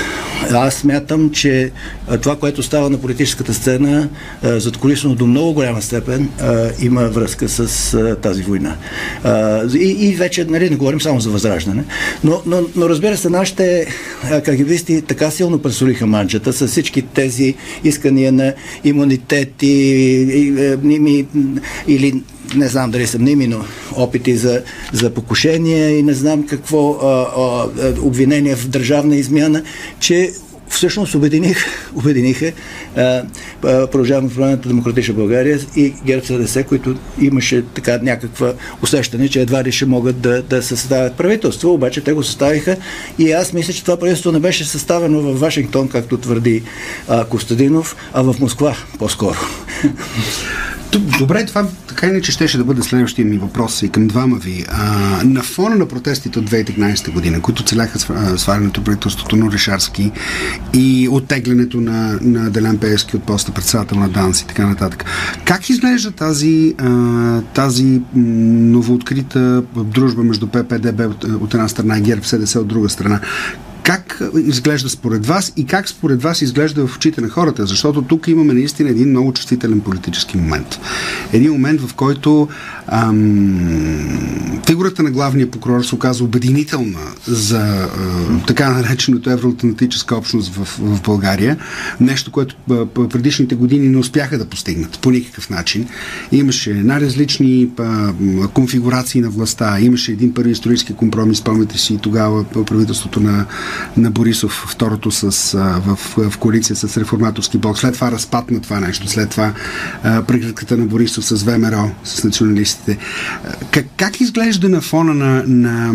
аз 0.52 0.74
смятам, 0.74 1.30
че 1.30 1.70
това, 2.22 2.36
което 2.36 2.62
става 2.62 2.90
на 2.90 2.98
политическата 2.98 3.54
сцена, 3.54 4.08
зад 4.42 4.76
колисно 4.76 5.14
до 5.14 5.26
много 5.26 5.52
голяма 5.52 5.82
степен 5.82 6.28
а, 6.40 6.70
има 6.82 7.02
връзка 7.02 7.48
с 7.48 7.94
а, 7.94 8.16
тази 8.16 8.42
война. 8.42 8.76
А, 9.24 9.62
и, 9.78 10.08
и 10.08 10.14
вече 10.14 10.44
нали, 10.44 10.70
не 10.70 10.76
говорим 10.76 11.00
само 11.00 11.20
за 11.20 11.30
възраждане. 11.30 11.84
Но, 12.24 12.42
но, 12.46 12.62
но 12.76 12.88
разбира 12.88 13.16
се, 13.16 13.28
нашите 13.28 13.86
кагибисти 14.44 15.02
така 15.02 15.30
силно 15.30 15.58
пресолиха 15.58 16.06
манчата 16.06 16.52
с 16.52 16.66
всички 16.66 17.02
тези 17.02 17.54
искания 17.84 18.32
на 18.32 18.54
имунитети 18.84 19.66
и, 19.66 21.26
или 21.88 22.22
не 22.54 22.68
знам 22.68 22.90
дали 22.90 23.06
са 23.06 23.18
мними, 23.18 23.46
но 23.46 23.64
опити 23.92 24.36
за, 24.36 24.62
за 24.92 25.10
покушение 25.10 25.90
и 25.90 26.02
не 26.02 26.14
знам 26.14 26.46
какво 26.46 26.90
а, 26.90 27.26
а, 27.36 27.94
обвинение 28.00 28.56
в 28.56 28.68
държавна 28.68 29.16
измяна, 29.16 29.62
че 30.00 30.30
всъщност 30.68 31.14
обединих, 31.14 31.66
обединиха 31.94 32.52
Продължаваме 33.60 34.34
промяната 34.34 34.68
Демократична 34.68 35.14
България 35.14 35.58
и 35.76 35.94
ГЕРБ 36.04 36.26
СДС, 36.26 36.64
които 36.64 36.96
имаше 37.20 37.64
така 37.74 37.98
някаква 38.02 38.52
усещане, 38.82 39.28
че 39.28 39.40
едва 39.40 39.64
ли 39.64 39.72
ще 39.72 39.86
могат 39.86 40.20
да, 40.20 40.42
да 40.42 40.62
съставят 40.62 41.14
правителство, 41.14 41.74
обаче 41.74 42.00
те 42.00 42.12
го 42.12 42.22
съставиха 42.22 42.76
и 43.18 43.32
аз 43.32 43.52
мисля, 43.52 43.72
че 43.72 43.84
това 43.84 43.96
правителство 43.96 44.32
не 44.32 44.40
беше 44.40 44.64
съставено 44.64 45.22
в 45.22 45.40
Вашингтон, 45.40 45.88
както 45.88 46.18
твърди 46.18 46.62
а, 47.08 47.24
Костадинов, 47.24 47.96
а 48.12 48.22
в 48.22 48.40
Москва 48.40 48.76
по-скоро. 48.98 49.38
Добре, 51.18 51.46
това 51.46 51.66
така 51.88 52.06
иначе 52.06 52.32
щеше 52.32 52.58
да 52.58 52.64
бъде 52.64 52.82
следващия 52.82 53.26
ми 53.26 53.38
въпрос 53.38 53.82
и 53.82 53.88
към 53.88 54.06
двама 54.08 54.36
ви. 54.36 54.64
А, 54.68 55.22
на 55.24 55.42
фона 55.42 55.76
на 55.76 55.88
протестите 55.88 56.38
от 56.38 56.50
2013 56.50 57.12
година, 57.12 57.40
които 57.40 57.64
целяха 57.64 57.98
свалянето 58.38 58.84
правителството 58.84 59.36
на 59.36 59.52
Решарски 59.52 60.12
и 60.74 61.08
оттеглянето 61.10 61.80
на, 61.80 62.18
на 62.22 62.50
Делян 62.50 62.78
Пеевски 62.78 63.16
от 63.16 63.22
поста 63.22 63.52
председател 63.52 63.98
на 63.98 64.08
ДАНС 64.08 64.40
и 64.40 64.46
така 64.46 64.66
нататък, 64.66 65.04
как 65.44 65.70
изглежда 65.70 66.10
тази, 66.10 66.74
а, 66.78 67.40
тази 67.42 68.00
новооткрита 68.14 69.62
дружба 69.76 70.22
между 70.22 70.46
ППДБ 70.46 71.00
от, 71.00 71.24
от 71.24 71.54
една 71.54 71.68
страна 71.68 71.98
и 71.98 72.02
ГЕРБ 72.02 72.24
СДС 72.24 72.60
от 72.60 72.68
друга 72.68 72.88
страна? 72.88 73.20
Как 73.86 74.22
изглежда 74.36 74.88
според 74.88 75.26
вас 75.26 75.52
и 75.56 75.66
как 75.66 75.88
според 75.88 76.22
вас 76.22 76.42
изглежда 76.42 76.86
в 76.86 76.96
очите 76.96 77.20
на 77.20 77.28
хората? 77.28 77.66
Защото 77.66 78.02
тук 78.02 78.28
имаме 78.28 78.52
наистина 78.52 78.90
един 78.90 79.08
много 79.08 79.32
чувствителен 79.32 79.80
политически 79.80 80.36
момент. 80.36 80.80
Един 81.32 81.52
момент, 81.52 81.80
в 81.80 81.94
който 81.94 82.48
ам, 82.88 84.60
фигурата 84.66 85.02
на 85.02 85.10
главния 85.10 85.50
прокурор 85.50 85.82
се 85.82 85.94
оказа 85.94 86.24
обединителна 86.24 87.00
за 87.26 87.58
а, 87.58 87.88
така 88.46 88.70
нареченото 88.70 89.30
евроатлантическа 89.30 90.16
общност 90.16 90.54
в, 90.54 90.78
в 90.78 91.02
България. 91.02 91.56
Нещо, 92.00 92.32
което 92.32 92.56
предишните 93.10 93.54
години 93.54 93.88
не 93.88 93.98
успяха 93.98 94.38
да 94.38 94.44
постигнат 94.44 94.98
по 94.98 95.10
никакъв 95.10 95.50
начин. 95.50 95.88
Имаше 96.32 96.74
най-различни 96.74 97.68
конфигурации 98.54 99.20
на 99.20 99.30
властта. 99.30 99.80
Имаше 99.80 100.12
един 100.12 100.34
първи 100.34 100.50
исторически 100.50 100.92
компромис, 100.92 101.38
спомняте 101.38 101.78
си 101.78 101.98
тогава 102.02 102.44
правителството 102.44 103.20
на 103.20 103.46
на 103.96 104.10
Борисов, 104.10 104.66
второто 104.68 105.10
с, 105.10 105.54
а, 105.54 105.80
в, 105.86 105.96
в 106.30 106.38
коалиция 106.38 106.76
с 106.76 106.96
реформаторски 106.96 107.58
блок. 107.58 107.78
След 107.78 107.94
това 107.94 108.12
разпад 108.12 108.50
на 108.50 108.60
това 108.60 108.80
нещо, 108.80 109.08
след 109.08 109.30
това 109.30 109.52
преградката 110.02 110.76
на 110.76 110.86
Борисов 110.86 111.24
с 111.24 111.42
ВМРО, 111.42 111.90
с 112.04 112.24
националистите. 112.76 112.98
Как, 113.70 113.86
как 113.96 114.20
изглежда 114.20 114.68
на 114.68 114.80
фона 114.80 115.14
на, 115.14 115.44
на, 115.46 115.92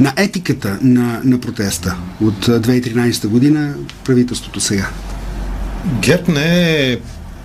на 0.00 0.12
етиката 0.16 0.78
на, 0.82 1.20
на 1.24 1.40
протеста 1.40 1.96
от 2.20 2.46
2013 2.46 3.26
година 3.26 3.74
правителството 4.04 4.60
сега? 4.60 4.88
ГЕРБ 6.00 6.32
не 6.32 6.92
е 6.92 6.98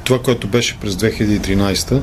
това, 0.09 0.21
което 0.21 0.47
беше 0.47 0.77
през 0.81 0.95
2013, 0.95 2.01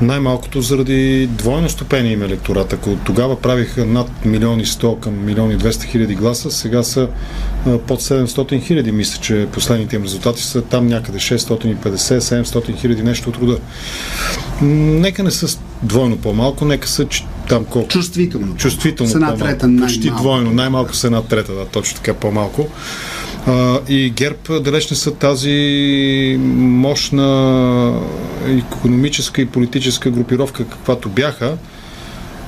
най-малкото 0.00 0.60
заради 0.60 1.26
двойно 1.26 1.68
ступение 1.68 2.12
им 2.12 2.22
електорат. 2.22 2.72
Ако 2.72 2.96
тогава 2.96 3.40
правиха 3.40 3.84
над 3.84 4.24
милиони 4.24 4.66
100 4.66 5.00
към 5.00 5.24
милиони 5.24 5.58
200 5.58 5.84
хиляди 5.84 6.14
гласа, 6.14 6.50
сега 6.50 6.82
са 6.82 7.08
под 7.86 8.00
700 8.00 8.62
хиляди. 8.62 8.92
Мисля, 8.92 9.20
че 9.20 9.46
последните 9.52 9.96
им 9.96 10.02
резултати 10.02 10.42
са 10.42 10.62
там 10.62 10.86
някъде 10.86 11.18
650-700 11.18 12.76
хиляди 12.80 13.02
нещо 13.02 13.28
от 13.28 13.36
рода. 13.36 13.58
Нека 14.62 15.22
не 15.22 15.30
са 15.30 15.58
двойно 15.82 16.16
по-малко, 16.16 16.64
нека 16.64 16.88
са 16.88 17.06
там 17.48 17.64
колко? 17.64 17.88
Чувствително. 17.88 18.56
Чувствително 18.56 19.12
с 19.12 19.14
една 19.14 19.36
трета 19.36 19.70
Почти 19.80 20.10
двойно, 20.10 20.50
най-малко 20.50 20.94
с 20.94 21.04
една 21.04 21.22
трета, 21.22 21.52
да, 21.52 21.66
точно 21.66 21.96
така 21.96 22.14
по-малко. 22.14 22.68
А, 23.46 23.80
и 23.88 24.10
ГЕРБ 24.10 24.60
далеч 24.60 24.90
не 24.90 24.96
са 24.96 25.14
тази 25.14 26.36
мощна 26.40 28.00
економическа 28.48 29.42
и 29.42 29.46
политическа 29.46 30.10
групировка, 30.10 30.64
каквато 30.64 31.08
бяха. 31.08 31.56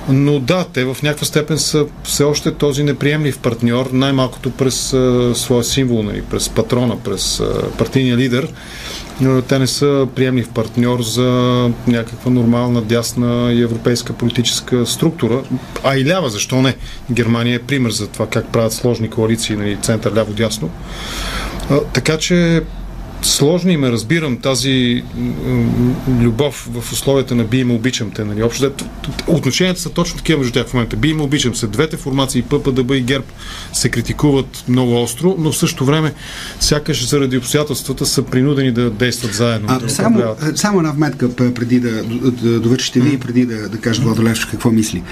Но 0.09 0.41
да, 0.41 0.65
те 0.73 0.85
в 0.85 0.97
някаква 1.03 1.27
степен 1.27 1.59
са 1.59 1.87
все 2.05 2.25
още 2.25 2.55
този 2.55 2.83
неприемлив 2.83 3.39
партньор, 3.39 3.91
най-малкото 3.93 4.51
през 4.51 4.93
а, 4.93 5.33
своя 5.35 5.65
символ, 5.65 6.03
нали, 6.03 6.23
през 6.23 6.49
патрона, 6.49 6.97
през 7.05 7.41
а, 7.41 7.71
партийния 7.79 8.17
лидер 8.17 8.49
те 9.49 9.59
не 9.59 9.67
са 9.67 10.09
приемлив 10.15 10.49
партньор 10.49 11.03
за 11.03 11.31
някаква 11.87 12.31
нормална 12.31 12.83
дясна 12.83 13.53
и 13.53 13.63
европейска 13.63 14.13
политическа 14.13 14.87
структура, 14.87 15.43
а 15.85 15.97
и 15.97 16.07
лява, 16.07 16.31
защо 16.31 16.63
не? 16.63 16.77
Германия 17.11 17.57
е 17.57 17.63
пример 17.63 17.91
за 17.91 18.07
това 18.07 18.27
как 18.27 18.49
правят 18.53 18.73
сложни 18.73 19.11
коалиции, 19.11 19.57
нали, 19.57 19.79
център 19.83 20.13
ляво-дясно. 20.13 20.71
Така 21.93 22.19
че 22.19 22.63
сложно 23.27 23.71
им 23.71 23.85
е, 23.85 23.93
разбирам 23.93 24.37
тази 24.37 25.03
любов 26.21 26.69
в 26.73 26.93
условията 26.93 27.35
на 27.35 27.45
би 27.45 27.59
им 27.59 27.71
обичам 27.71 28.11
те. 28.11 28.25
Нали? 28.25 28.43
Общо, 28.43 28.73
отношенията 29.27 29.81
са 29.81 29.91
точно 29.91 30.17
такива 30.17 30.39
между 30.39 30.53
тях 30.53 30.67
в 30.67 30.75
момента. 30.75 30.97
Би 30.97 31.09
им 31.09 31.21
обичам 31.21 31.55
се. 31.55 31.67
Двете 31.67 31.97
формации, 31.97 32.43
ППДБ 32.43 32.91
и 32.91 33.01
ГЕРБ, 33.01 33.27
се 33.73 33.89
критикуват 33.89 34.65
много 34.69 35.03
остро, 35.03 35.37
но 35.39 35.53
в 35.53 35.57
същото 35.57 35.85
време 35.85 36.15
сякаш 36.61 37.09
заради 37.09 37.37
обстоятелствата 37.37 38.07
са 38.07 38.23
принудени 38.23 38.73
да 38.73 38.91
действат 38.91 39.35
заедно. 39.35 39.69
А, 39.71 39.79
да 39.79 39.91
само, 39.91 40.23
само 40.55 40.79
една 40.79 40.91
вметка 40.91 41.35
преди 41.35 41.81
да, 41.81 42.03
да 42.31 42.61
довършите 42.61 43.01
ви, 43.01 43.21
преди 43.21 43.47
да, 43.47 43.69
да 43.69 43.79
кажа 43.79 44.03
Владо 44.03 44.23
Левчев 44.23 44.51
какво 44.51 44.71
мисли. 44.71 45.03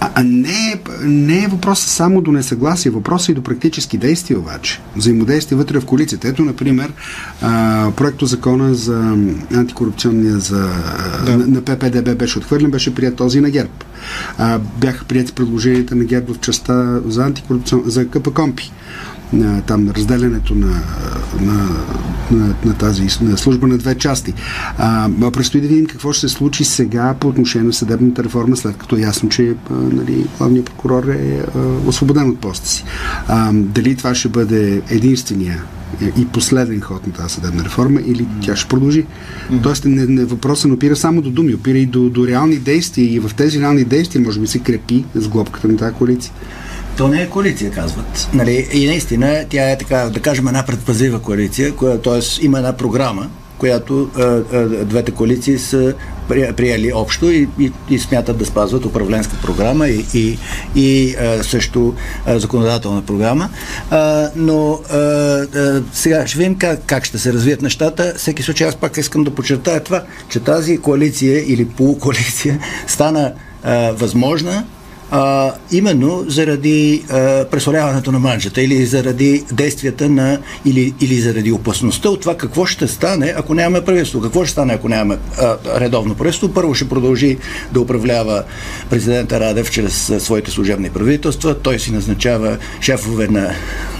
А, 0.00 0.10
а 0.14 0.24
не, 0.24 0.80
не 1.02 1.44
е 1.44 1.48
въпросът 1.48 1.88
само 1.88 2.20
до 2.20 2.32
несъгласие, 2.32 2.90
въпросът 2.90 3.28
е 3.28 3.32
и 3.32 3.34
до 3.34 3.42
практически 3.42 3.98
действия 3.98 4.38
обаче. 4.38 4.80
Взаимодействие 4.96 5.58
вътре 5.58 5.80
в 5.80 5.84
коалицията. 5.84 6.28
Ето, 6.28 6.44
например, 6.44 6.92
а, 7.42 7.61
проекто 7.96 8.26
закона 8.26 8.74
за 8.74 9.16
антикорупционния 9.54 10.38
за, 10.38 10.68
да. 11.26 11.36
на, 11.36 11.46
на 11.46 11.62
ППДБ 11.62 12.18
беше 12.18 12.38
отхвърлен, 12.38 12.70
беше 12.70 12.94
прият 12.94 13.16
този 13.16 13.40
на 13.40 13.50
ГЕРБ. 13.50 13.70
А, 14.38 14.58
бяха 14.58 15.04
прияти 15.04 15.32
предложенията 15.32 15.94
на 15.94 16.04
ГЕРБ 16.04 16.34
в 16.34 16.40
частта 16.40 17.00
за 17.06 17.24
антикорупцион, 17.24 17.82
за 17.86 18.08
КПКОМПИ 18.08 18.72
там 19.66 19.90
разделянето 19.90 20.54
на, 20.54 20.82
на, 21.40 21.68
на, 22.30 22.54
на 22.64 22.74
тази 22.74 23.06
на 23.20 23.38
служба 23.38 23.66
на 23.66 23.78
две 23.78 23.94
части. 23.94 24.34
А, 24.78 25.08
предстои 25.32 25.60
да 25.60 25.68
видим 25.68 25.86
какво 25.86 26.12
ще 26.12 26.28
се 26.28 26.34
случи 26.34 26.64
сега 26.64 27.14
по 27.20 27.28
отношение 27.28 27.66
на 27.66 27.72
съдебната 27.72 28.24
реформа, 28.24 28.56
след 28.56 28.76
като 28.76 28.96
е 28.96 29.00
ясно, 29.00 29.28
че 29.28 29.54
а, 29.70 29.74
нали, 29.74 30.26
главният 30.38 30.66
прокурор 30.66 31.04
е 31.04 31.44
а, 31.54 31.58
освободен 31.86 32.28
от 32.28 32.38
поста 32.38 32.68
си. 32.68 32.84
А, 33.28 33.50
дали 33.52 33.96
това 33.96 34.14
ще 34.14 34.28
бъде 34.28 34.82
единствения 34.90 35.62
и 36.16 36.26
последен 36.26 36.80
ход 36.80 37.06
на 37.06 37.12
тази 37.12 37.34
съдебна 37.34 37.64
реформа 37.64 38.00
или 38.06 38.26
тя 38.40 38.56
ще 38.56 38.68
продължи. 38.68 39.06
Mm. 39.50 39.62
Тоест 39.62 39.84
не, 39.84 40.06
не, 40.06 40.24
въпросът 40.24 40.68
не 40.68 40.74
опира 40.74 40.96
само 40.96 41.22
до 41.22 41.30
думи, 41.30 41.54
опира 41.54 41.78
и 41.78 41.86
до, 41.86 42.10
до 42.10 42.26
реални 42.26 42.56
действия 42.56 43.14
и 43.14 43.18
в 43.18 43.30
тези 43.36 43.60
реални 43.60 43.84
действия 43.84 44.22
може 44.22 44.40
би 44.40 44.46
се 44.46 44.58
крепи 44.58 45.04
с 45.14 45.28
глобката 45.28 45.68
на 45.68 45.76
тази 45.76 45.94
коалиция. 45.94 46.32
То 46.96 47.08
не 47.08 47.22
е 47.22 47.28
коалиция, 47.28 47.70
казват. 47.70 48.28
Нали? 48.34 48.68
И 48.72 48.86
наистина 48.86 49.44
тя 49.48 49.70
е 49.70 49.78
така, 49.78 49.96
да 49.96 50.20
кажем, 50.20 50.48
една 50.48 50.62
предпазлива 50.66 51.22
коалиция, 51.22 51.76
която 51.76 52.10
т.е. 52.10 52.44
има 52.44 52.58
една 52.58 52.72
програма, 52.72 53.28
която 53.58 54.10
а, 54.16 54.22
а, 54.22 54.84
двете 54.84 55.10
коалиции 55.10 55.58
са 55.58 55.94
приели 56.28 56.92
общо 56.92 57.30
и, 57.30 57.48
и, 57.58 57.72
и 57.90 57.98
смятат 57.98 58.38
да 58.38 58.46
спазват 58.46 58.84
управленска 58.84 59.36
програма 59.42 59.88
и, 59.88 60.04
и, 60.14 60.38
и 60.74 61.14
а, 61.14 61.44
също 61.44 61.94
а, 62.26 62.38
законодателна 62.38 63.02
програма. 63.02 63.48
А, 63.90 64.30
но 64.36 64.80
а, 64.90 64.96
а, 64.96 65.82
сега 65.92 66.26
ще 66.26 66.38
видим 66.38 66.54
как, 66.58 66.80
как 66.86 67.04
ще 67.04 67.18
се 67.18 67.32
развият 67.32 67.62
нещата. 67.62 68.14
Всеки 68.16 68.42
случай 68.42 68.68
аз 68.68 68.76
пак 68.76 68.96
искам 68.96 69.24
да 69.24 69.34
подчертая 69.34 69.80
това, 69.80 70.02
че 70.28 70.40
тази 70.40 70.78
коалиция 70.78 71.52
или 71.52 71.68
полукоалиция 71.68 72.58
стана 72.86 73.32
а, 73.62 73.92
възможна 73.92 74.64
а, 75.14 75.52
именно 75.72 76.24
заради 76.28 77.04
а, 77.10 77.44
пресоляването 77.44 78.12
на 78.12 78.18
манжата 78.18 78.62
или 78.62 78.86
заради 78.86 79.44
действията 79.52 80.08
на 80.08 80.38
или, 80.64 80.94
или 81.00 81.20
заради 81.20 81.52
опасността 81.52 82.08
от 82.08 82.20
това 82.20 82.36
какво 82.36 82.66
ще 82.66 82.88
стане, 82.88 83.34
ако 83.36 83.54
нямаме 83.54 83.84
правителство. 83.84 84.20
Какво 84.20 84.44
ще 84.44 84.52
стане, 84.52 84.72
ако 84.72 84.88
нямаме 84.88 85.18
а, 85.38 85.56
редовно 85.80 86.14
правителство? 86.14 86.48
Първо 86.48 86.74
ще 86.74 86.88
продължи 86.88 87.38
да 87.72 87.80
управлява 87.80 88.42
президента 88.90 89.40
Радев 89.40 89.70
чрез 89.70 90.10
а, 90.10 90.20
своите 90.20 90.50
служебни 90.50 90.90
правителства. 90.90 91.58
Той 91.58 91.78
си 91.78 91.92
назначава 91.92 92.58
шефове 92.80 93.28
на, 93.28 93.50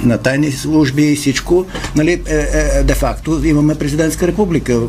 на 0.05 0.19
тайни 0.19 0.53
служби 0.53 1.03
и 1.03 1.17
всичко. 1.17 1.67
Нали, 1.97 2.23
е, 2.27 2.35
е, 2.35 2.83
де-факто 2.83 3.41
имаме 3.45 3.75
президентска 3.75 4.27
република. 4.27 4.81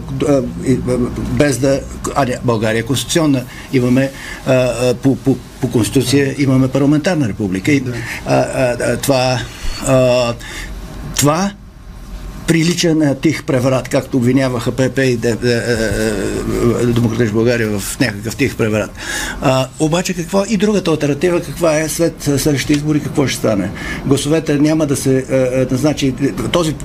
Без 1.18 1.58
да... 1.58 1.82
А, 2.16 2.26
не, 2.26 2.38
България 2.44 2.80
е 2.80 2.84
конституционна. 2.84 3.44
Имаме 3.74 4.12
а, 4.46 4.94
по, 4.94 5.16
по, 5.16 5.38
по 5.64 5.72
конституция 5.72 6.36
имаме 6.38 6.68
парламентарна 6.68 7.30
република. 7.30 7.72
И, 7.72 7.84
а, 8.26 8.36
а, 8.36 8.78
а, 8.80 8.98
това, 8.98 9.40
а, 9.88 10.34
това 11.16 11.52
прилича 12.48 12.96
на 12.96 13.16
тих 13.16 13.44
преврат, 13.44 13.90
както 13.90 14.18
обвиняваха 14.18 14.72
ПП 14.72 14.98
и 14.98 15.18
Демократич 16.86 17.32
България 17.32 17.80
в 17.80 18.00
някакъв 18.00 18.36
тих 18.36 18.56
преврат. 18.56 18.92
А, 19.42 19.68
обаче 19.80 20.14
какво 20.14 20.44
и 20.50 20.58
другата 20.58 20.92
альтернатива, 20.92 21.42
каква 21.42 21.80
е 21.80 21.90
след 21.90 22.24
следващите 22.24 22.74
избори, 22.74 23.00
какво 23.00 23.28
ще 23.28 23.38
стане? 23.38 23.72
Гласовете 24.06 24.60
няма 24.60 24.86
да 24.86 24.96
се 24.96 25.26
назначи. 25.72 26.14
Този, 26.52 26.76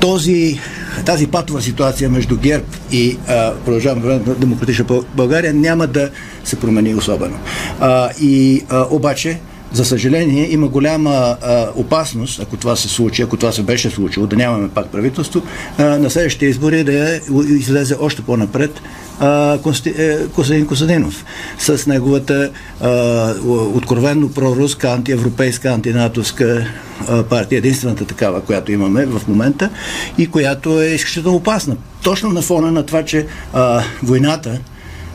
този 0.00 0.60
тази 1.04 1.26
патова 1.26 1.62
ситуация 1.62 2.10
между 2.10 2.36
ГЕРБ 2.36 2.64
и 2.92 3.18
продължаваме 3.64 4.06
на 4.06 4.18
демократична 4.18 4.84
България 5.14 5.54
няма 5.54 5.86
да 5.86 6.10
се 6.44 6.56
промени 6.56 6.94
особено. 6.94 7.38
А, 7.80 8.10
и 8.20 8.64
а, 8.68 8.86
обаче 8.90 9.38
за 9.72 9.84
съжаление, 9.84 10.52
има 10.52 10.68
голяма 10.68 11.36
а, 11.42 11.66
опасност, 11.74 12.40
ако 12.40 12.56
това 12.56 12.76
се 12.76 12.88
случи, 12.88 13.22
ако 13.22 13.36
това 13.36 13.52
се 13.52 13.62
беше 13.62 13.90
случило, 13.90 14.26
да 14.26 14.36
нямаме 14.36 14.68
пак 14.68 14.88
правителство, 14.88 15.42
а, 15.78 15.84
на 15.84 16.10
следващите 16.10 16.46
избори 16.46 16.84
да 16.84 17.20
излезе 17.48 17.96
още 18.00 18.22
по-напред 18.22 18.80
е, 19.20 20.28
Костадин 20.34 20.66
Костадинов 20.66 21.24
с 21.58 21.86
неговата 21.86 22.50
а, 22.80 23.34
откровенно 23.74 24.32
проруска, 24.32 24.88
антиевропейска, 24.88 25.68
антинатовска 25.68 26.44
а, 26.44 26.87
партия, 27.30 27.58
единствената 27.58 28.04
такава, 28.04 28.40
която 28.40 28.72
имаме 28.72 29.06
в 29.06 29.28
момента 29.28 29.70
и 30.18 30.26
която 30.26 30.82
е 30.82 30.86
изключително 30.86 31.36
опасна. 31.36 31.76
Точно 32.02 32.30
на 32.30 32.42
фона 32.42 32.72
на 32.72 32.86
това, 32.86 33.04
че 33.04 33.26
а, 33.52 33.82
войната 34.02 34.58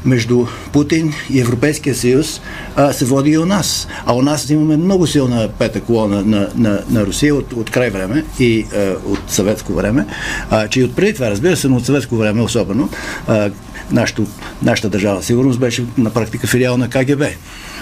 между 0.05 0.45
Путин 0.73 1.13
и 1.29 1.41
Европейския 1.41 1.95
съюз 1.95 2.41
а, 2.75 2.93
се 2.93 3.05
води 3.05 3.29
и 3.29 3.37
у 3.37 3.45
нас. 3.45 3.87
А 4.05 4.13
у 4.13 4.21
нас 4.21 4.49
имаме 4.49 4.77
много 4.77 5.07
силна 5.07 5.49
пета 5.59 5.81
колона 5.81 6.21
на, 6.21 6.49
на, 6.55 6.83
на 6.89 7.05
Русия 7.05 7.35
от, 7.35 7.53
от 7.53 7.69
край 7.69 7.89
време 7.89 8.23
и 8.39 8.65
а, 8.75 8.95
от 9.05 9.19
съветско 9.27 9.73
време, 9.73 10.05
а, 10.49 10.67
че 10.67 10.79
и 10.79 10.83
от 10.83 10.95
преди 10.95 11.13
това, 11.13 11.29
разбира 11.29 11.57
се, 11.57 11.67
но 11.67 11.75
от 11.75 11.85
съветско 11.85 12.15
време 12.15 12.41
особено, 12.41 12.89
а, 13.27 13.51
нашото, 13.91 14.25
нашата 14.61 14.89
държава 14.89 15.23
сигурност 15.23 15.59
беше 15.59 15.85
на 15.97 16.09
практика 16.09 16.47
филиал 16.47 16.77
на 16.77 16.89
КГБ. 16.89 17.23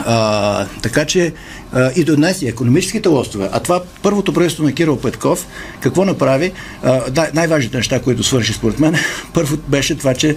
А, 0.05 0.65
така 0.81 1.05
че 1.05 1.33
а, 1.73 1.91
и 1.95 2.03
до 2.03 2.15
днес 2.15 2.41
и 2.41 2.47
економическите 2.47 3.09
лостове. 3.09 3.49
А 3.51 3.59
това 3.59 3.81
първото 4.01 4.33
правителство 4.33 4.63
на 4.63 4.73
Кирил 4.73 4.97
Петков, 4.97 5.47
какво 5.79 6.05
направи? 6.05 6.51
А, 6.83 7.01
най-важните 7.33 7.77
неща, 7.77 8.01
които 8.01 8.23
свърши 8.23 8.53
според 8.53 8.79
мен, 8.79 8.95
първо 9.33 9.57
беше 9.67 9.97
това, 9.97 10.13
че 10.13 10.35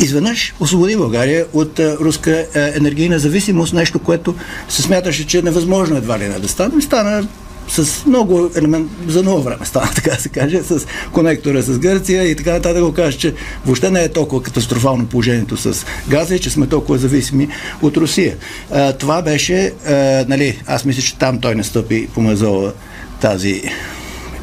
изведнъж 0.00 0.54
освободи 0.60 0.96
България 0.96 1.46
от 1.52 1.78
а, 1.78 1.96
руска 1.98 2.46
а, 2.54 2.60
енергийна 2.76 3.18
зависимост, 3.18 3.72
нещо, 3.72 3.98
което 3.98 4.34
се 4.68 4.82
смяташе, 4.82 5.26
че 5.26 5.38
е 5.38 5.42
невъзможно 5.42 5.96
едва 5.96 6.18
ли 6.18 6.28
не 6.28 6.38
да 6.38 6.48
стане. 6.48 6.82
Стана 6.82 7.26
с 7.68 8.06
много 8.06 8.50
елемент, 8.56 8.90
за 9.06 9.22
много 9.22 9.42
време 9.42 9.66
стана, 9.66 9.90
така 9.94 10.10
да 10.10 10.20
се 10.20 10.28
каже, 10.28 10.62
с 10.62 10.86
конектора 11.12 11.62
с 11.62 11.78
Гърция 11.78 12.30
и 12.30 12.36
така 12.36 12.52
нататък 12.52 12.78
да 12.78 12.84
го 12.84 12.92
кажа, 12.92 13.18
че 13.18 13.34
въобще 13.66 13.90
не 13.90 14.02
е 14.02 14.08
толкова 14.08 14.42
катастрофално 14.42 15.06
положението 15.06 15.56
с 15.56 15.86
газа 16.08 16.34
и 16.34 16.38
че 16.38 16.50
сме 16.50 16.66
толкова 16.66 16.98
зависими 16.98 17.48
от 17.82 17.96
Русия. 17.96 18.36
А, 18.70 18.92
това 18.92 19.22
беше, 19.22 19.72
а, 19.86 19.92
нали, 20.28 20.62
аз 20.66 20.84
мисля, 20.84 21.02
че 21.02 21.18
там 21.18 21.40
той 21.40 21.54
настъпи 21.54 22.08
по 22.14 22.20
мазола 22.20 22.72
тази 23.20 23.62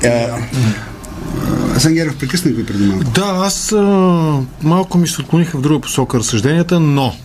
а, 0.04 0.38
Асен 1.76 2.16
прекъснах 2.20 2.56
ви 2.56 2.66
преди 2.66 2.84
малко. 2.84 3.04
Да, 3.04 3.34
аз 3.46 3.72
а, 3.72 3.78
малко 4.64 4.98
ми 4.98 5.08
се 5.08 5.22
отклониха 5.22 5.58
в 5.58 5.62
друга 5.62 5.80
посока 5.80 6.18
разсъжденията, 6.18 6.80
но 6.80 7.16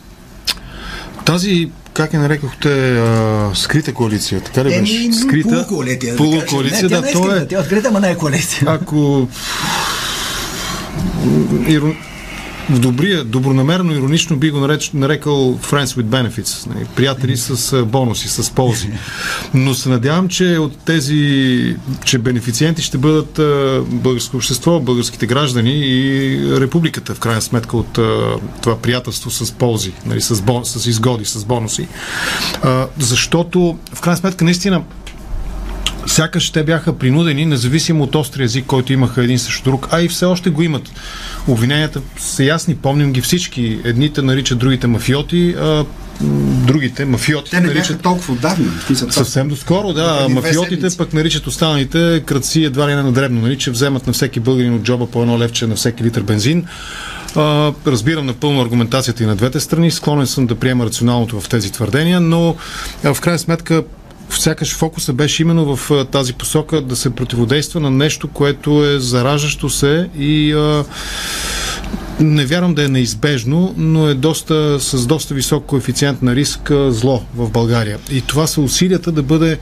тази 1.25 1.71
как 1.95 2.13
я 2.13 2.21
нарекохте 2.21 2.99
а, 2.99 3.51
скрита 3.55 3.95
коалиция, 3.95 4.41
така 4.41 4.65
ли 4.65 4.81
беше? 4.81 5.13
Скрита 5.13 5.49
полукоалиция. 5.49 6.17
Полукоалиция, 6.17 6.89
да, 6.89 7.03
да, 7.03 7.13
то 7.13 7.37
е... 7.37 7.47
Тя 7.49 7.57
е 7.57 7.61
открита, 7.61 7.89
ама 7.89 8.01
не 8.01 8.11
е 8.11 8.17
коалиция. 8.17 8.67
Ако 8.67 9.29
в 12.71 12.79
добрия, 12.79 13.25
добронамерено, 13.25 13.93
иронично 13.93 14.37
би 14.37 14.51
го 14.51 14.59
нареч, 14.59 14.91
нарекал 14.95 15.59
friends 15.59 15.85
with 15.85 16.05
benefits, 16.05 16.67
не, 16.67 16.75
нали, 16.75 16.87
приятели 16.97 17.37
с 17.37 17.85
бонуси, 17.85 18.29
с 18.29 18.51
ползи. 18.51 18.91
Но 19.55 19.75
се 19.75 19.89
надявам, 19.89 20.29
че 20.29 20.59
от 20.59 20.77
тези, 20.77 21.77
че 22.05 22.19
бенефициенти 22.19 22.83
ще 22.83 22.99
бъдат 22.99 23.41
българско 23.89 24.37
общество, 24.37 24.81
българските 24.81 25.27
граждани 25.27 25.73
и 25.73 26.41
републиката, 26.61 27.15
в 27.15 27.19
крайна 27.19 27.43
сметка, 27.43 27.77
от 27.77 27.93
това 28.63 28.79
приятелство 28.83 29.31
с 29.31 29.53
ползи, 29.53 29.93
нали, 30.07 30.21
с, 30.21 30.43
бон, 30.43 30.65
с 30.65 30.87
изгоди, 30.87 31.25
с 31.25 31.45
бонуси. 31.45 31.89
Защото, 32.99 33.79
в 33.95 34.01
крайна 34.01 34.17
сметка, 34.17 34.45
наистина, 34.45 34.83
сякаш 36.07 36.51
те 36.51 36.63
бяха 36.63 36.99
принудени, 36.99 37.45
независимо 37.47 38.05
от 38.05 38.15
острия 38.15 38.45
език, 38.45 38.67
който 38.67 38.93
имаха 38.93 39.25
един 39.25 39.39
срещу 39.39 39.65
друг, 39.65 39.89
а 39.91 40.01
и 40.01 40.09
все 40.09 40.25
още 40.25 40.51
го 40.51 40.63
имат. 40.63 40.83
Обвиненията 41.49 42.01
са 42.19 42.45
ясни, 42.45 42.77
помним 42.77 43.13
ги 43.13 43.21
всички. 43.21 43.79
Едните 43.85 44.23
наричат 44.23 44.59
другите 44.59 44.87
мафиоти, 44.87 45.55
а 45.59 45.85
другите 46.67 47.05
мафиоти 47.05 47.51
Те 47.51 47.61
не 47.61 47.67
наричат 47.67 48.03
толкова 48.03 48.33
отдавна. 48.33 48.73
Съвсем 49.11 49.49
доскоро, 49.49 49.93
да. 49.93 50.27
Мафиотите 50.31 50.97
пък 50.99 51.13
наричат 51.13 51.47
останалите 51.47 52.23
кръци 52.27 52.65
едва 52.65 52.89
ли 52.89 52.95
не 52.95 53.03
на 53.03 53.13
дребно, 53.13 53.41
нали, 53.41 53.59
че 53.59 53.71
вземат 53.71 54.07
на 54.07 54.13
всеки 54.13 54.41
българин 54.41 54.75
от 54.75 54.83
джоба 54.83 55.07
по 55.07 55.23
едно 55.23 55.39
левче 55.39 55.67
на 55.67 55.75
всеки 55.75 56.05
литър 56.05 56.23
бензин. 56.23 56.67
А, 57.37 57.73
разбирам 57.87 58.27
напълно 58.27 58.61
аргументацията 58.61 59.23
и 59.23 59.27
на 59.27 59.37
двете 59.37 59.61
страни. 59.61 59.91
Склонен 59.91 60.27
съм 60.27 60.47
да 60.47 60.55
приема 60.55 60.85
рационалното 60.85 61.41
в 61.41 61.49
тези 61.49 61.73
твърдения, 61.73 62.21
но 62.21 62.57
в 63.05 63.21
крайна 63.21 63.39
сметка 63.39 63.83
сякаш 64.31 64.75
фокуса 64.75 65.13
беше 65.13 65.43
именно 65.43 65.77
в 65.77 66.07
тази 66.11 66.33
посока 66.33 66.81
да 66.81 66.97
се 66.97 67.11
противодейства 67.11 67.81
на 67.81 67.91
нещо, 67.91 68.29
което 68.29 68.85
е 68.85 68.99
заражащо 68.99 69.71
се 69.71 70.09
и 70.19 70.55
не 72.21 72.47
вярвам 72.47 72.75
да 72.75 72.85
е 72.85 72.89
неизбежно, 72.89 73.75
но 73.77 74.09
е 74.09 74.15
доста, 74.15 74.81
с 74.81 75.07
доста 75.07 75.35
висок 75.35 75.67
коефициент 75.67 76.23
на 76.23 76.35
риск 76.35 76.73
зло 76.89 77.23
в 77.37 77.51
България. 77.51 77.99
И 78.11 78.21
това 78.21 78.47
са 78.47 78.61
усилията 78.61 79.13
да 79.13 79.23
бъде 79.23 79.59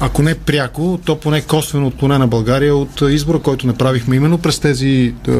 ако 0.00 0.22
не 0.22 0.34
пряко, 0.34 1.00
то 1.04 1.20
поне 1.20 1.42
косвено 1.42 1.86
отклонена 1.86 2.26
България 2.26 2.76
от 2.76 3.00
избора, 3.00 3.38
който 3.38 3.66
направихме 3.66 4.16
именно 4.16 4.38
през 4.38 4.58
тези 4.58 5.14
е, 5.28 5.32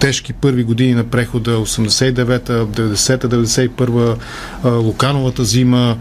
тежки 0.00 0.32
първи 0.32 0.64
години 0.64 0.94
на 0.94 1.04
прехода 1.04 1.50
89-та, 1.50 2.52
90-та, 2.52 3.28
91-та, 3.28 4.16
е, 4.64 4.72
Лукановата 4.72 5.44
зима, 5.44 5.96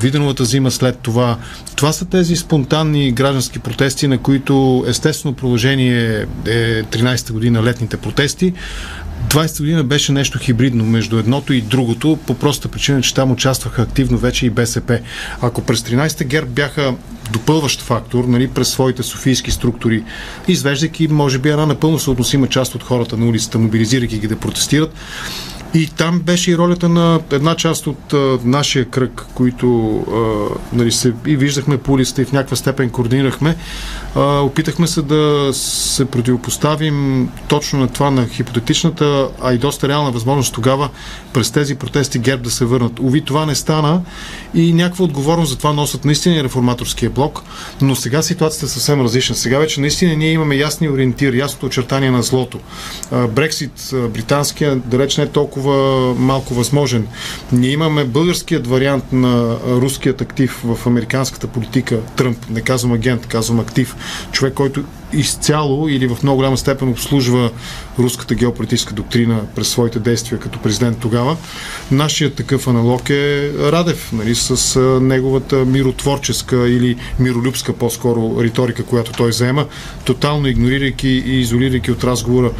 Виденовата 0.00 0.44
зима 0.44 0.70
след 0.70 0.98
това. 0.98 1.38
Това 1.76 1.92
са 1.92 2.04
тези 2.04 2.36
спонтанни 2.36 3.12
граждански 3.12 3.58
протести, 3.58 4.08
на 4.08 4.18
които 4.18 4.84
естествено 4.88 5.34
продължение 5.34 6.26
е 6.46 6.82
13-та 6.82 7.32
година 7.32 7.62
летните 7.62 7.96
протести. 7.96 8.52
20-та 9.28 9.62
година 9.62 9.84
беше 9.84 10.12
нещо 10.12 10.38
хибридно 10.38 10.84
между 10.84 11.18
едното 11.18 11.52
и 11.52 11.60
другото, 11.60 12.18
по 12.26 12.34
проста 12.34 12.68
причина, 12.68 13.02
че 13.02 13.14
там 13.14 13.30
участваха 13.30 13.82
активно 13.82 14.18
вече 14.18 14.46
и 14.46 14.50
БСП. 14.50 15.00
Ако 15.42 15.62
през 15.62 15.80
13-та 15.80 16.24
ГЕРБ 16.24 16.50
бяха 16.50 16.94
допълващ 17.32 17.80
фактор 17.80 18.24
нали, 18.24 18.48
през 18.48 18.68
своите 18.68 19.02
софийски 19.02 19.50
структури, 19.50 20.04
извеждайки, 20.48 21.08
може 21.08 21.38
би, 21.38 21.48
една 21.48 21.66
напълно 21.66 21.98
съотносима 21.98 22.46
част 22.46 22.74
от 22.74 22.82
хората 22.82 23.16
на 23.16 23.26
улицата, 23.26 23.58
мобилизирайки 23.58 24.18
ги 24.18 24.28
да 24.28 24.36
протестират, 24.36 24.94
и 25.76 25.86
там 25.86 26.20
беше 26.20 26.50
и 26.50 26.58
ролята 26.58 26.88
на 26.88 27.20
една 27.30 27.54
част 27.54 27.86
от 27.86 28.12
а, 28.12 28.38
нашия 28.44 28.84
кръг, 28.84 29.26
които 29.34 29.96
а, 29.96 30.76
нали, 30.76 30.92
се 30.92 31.12
и 31.26 31.36
виждахме 31.36 31.78
по 31.78 31.92
улицата 31.92 32.22
и 32.22 32.24
в 32.24 32.32
някаква 32.32 32.56
степен 32.56 32.90
координирахме. 32.90 33.56
А, 34.14 34.40
опитахме 34.40 34.86
се 34.86 35.02
да 35.02 35.50
се 35.52 36.04
противопоставим 36.04 37.28
точно 37.48 37.78
на 37.78 37.88
това, 37.88 38.10
на 38.10 38.28
хипотетичната, 38.28 39.28
а 39.42 39.52
и 39.54 39.58
доста 39.58 39.88
реална 39.88 40.10
възможност 40.10 40.54
тогава 40.54 40.88
през 41.32 41.50
тези 41.50 41.74
протести 41.74 42.18
ГЕРБ 42.18 42.42
да 42.42 42.50
се 42.50 42.64
върнат. 42.64 43.00
Ови, 43.00 43.20
това 43.20 43.46
не 43.46 43.54
стана 43.54 44.02
и 44.54 44.72
някаква 44.72 45.04
отговорност 45.04 45.50
за 45.50 45.58
това 45.58 45.72
носят 45.72 46.04
наистина 46.04 46.44
реформаторския 46.44 47.10
блок, 47.10 47.42
но 47.82 47.96
сега 47.96 48.22
ситуацията 48.22 48.66
е 48.66 48.68
съвсем 48.68 49.00
различна. 49.00 49.34
Сега 49.34 49.58
вече 49.58 49.80
наистина 49.80 50.16
ние 50.16 50.32
имаме 50.32 50.56
ясни 50.56 50.88
ориентир, 50.88 51.34
ясното 51.34 51.66
очертание 51.66 52.10
на 52.10 52.22
злото. 52.22 52.58
Брексит, 53.12 53.90
британския, 53.92 54.76
далеч 54.76 55.16
не 55.16 55.24
е 55.24 55.28
толкова 55.28 55.65
толкова 55.66 56.14
малко 56.14 56.54
възможен. 56.54 57.06
Ние 57.52 57.70
имаме 57.70 58.04
българският 58.04 58.66
вариант 58.66 59.12
на 59.12 59.56
руският 59.66 60.20
актив 60.20 60.62
в 60.64 60.86
американската 60.86 61.46
политика, 61.46 62.00
Тръмп, 62.16 62.38
не 62.50 62.60
казвам 62.60 62.92
агент, 62.92 63.26
казвам 63.26 63.60
актив, 63.60 63.96
човек, 64.32 64.54
който 64.54 64.84
изцяло 65.12 65.88
или 65.88 66.06
в 66.08 66.22
много 66.22 66.36
голяма 66.36 66.56
степен 66.56 66.88
обслужва 66.88 67.50
руската 67.98 68.34
геополитическа 68.34 68.94
доктрина 68.94 69.40
през 69.54 69.68
своите 69.68 69.98
действия 69.98 70.40
като 70.40 70.58
президент 70.58 70.98
тогава. 70.98 71.36
Нашият 71.90 72.34
такъв 72.34 72.68
аналог 72.68 73.10
е 73.10 73.52
Радев, 73.58 74.12
нали, 74.12 74.34
с 74.34 74.80
неговата 75.00 75.56
миротворческа 75.56 76.68
или 76.68 76.96
миролюбска 77.18 77.72
по-скоро 77.72 78.42
риторика, 78.42 78.84
която 78.84 79.12
той 79.12 79.32
заема, 79.32 79.66
тотално 80.04 80.46
игнорирайки 80.46 81.08
и 81.08 81.40
изолирайки 81.40 81.90
от 81.90 82.04
разговора 82.04 82.50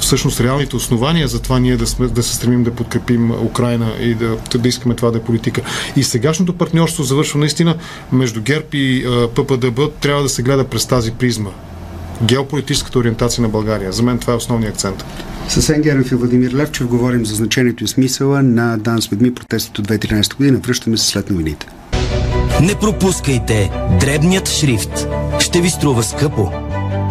всъщност 0.00 0.40
реалните 0.40 0.76
основания 0.76 1.28
за 1.28 1.42
това 1.42 1.58
ние 1.58 1.76
да, 1.76 1.86
сме, 1.86 2.06
да 2.06 2.22
се 2.22 2.34
стремим 2.34 2.64
да 2.64 2.70
подкрепим 2.70 3.30
Украина 3.30 3.92
и 4.00 4.14
да, 4.14 4.36
да 4.58 4.68
искаме 4.68 4.94
това 4.94 5.10
да 5.10 5.18
е 5.18 5.22
политика. 5.22 5.62
И 5.96 6.02
сегашното 6.02 6.52
партньорство 6.52 7.02
завършва 7.02 7.40
наистина 7.40 7.76
между 8.12 8.42
ГЕРБ 8.42 8.66
и 8.72 9.04
ППДБ 9.34 9.80
трябва 10.00 10.22
да 10.22 10.28
се 10.28 10.42
гледа 10.42 10.64
през 10.64 10.86
тази 10.86 11.12
призма 11.12 11.50
геополитическата 12.24 12.98
ориентация 12.98 13.42
на 13.42 13.48
България. 13.48 13.92
За 13.92 14.02
мен 14.02 14.18
това 14.18 14.32
е 14.32 14.36
основният 14.36 14.74
акцент. 14.74 15.04
С 15.48 15.68
Енгеров 15.68 16.12
и 16.12 16.14
Владимир 16.14 16.52
Левчев 16.52 16.86
говорим 16.86 17.26
за 17.26 17.34
значението 17.34 17.84
и 17.84 17.88
смисъла 17.88 18.42
на 18.42 18.78
Дан 18.78 19.02
с 19.02 19.12
людьми 19.12 19.34
протестите 19.34 19.80
от 19.80 19.88
2013 19.88 20.36
година. 20.36 20.58
Връщаме 20.58 20.96
се 20.96 21.06
след 21.06 21.30
новините. 21.30 21.66
Не 22.62 22.74
пропускайте 22.74 23.70
дребният 24.00 24.48
шрифт. 24.48 25.06
Ще 25.40 25.60
ви 25.60 25.70
струва 25.70 26.02
скъпо. 26.02 26.52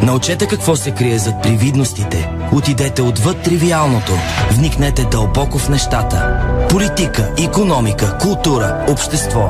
Научете 0.04 0.48
какво 0.48 0.76
се 0.76 0.92
крие 0.92 1.18
зад 1.18 1.44
привидностите. 1.44 2.30
Отидете 2.54 3.02
отвъд 3.02 3.42
тривиалното. 3.44 4.12
Вникнете 4.52 5.08
дълбоко 5.12 5.58
в 5.58 5.70
нещата. 5.70 6.40
Политика, 6.70 7.34
економика, 7.44 8.18
култура, 8.22 8.86
общество. 8.90 9.50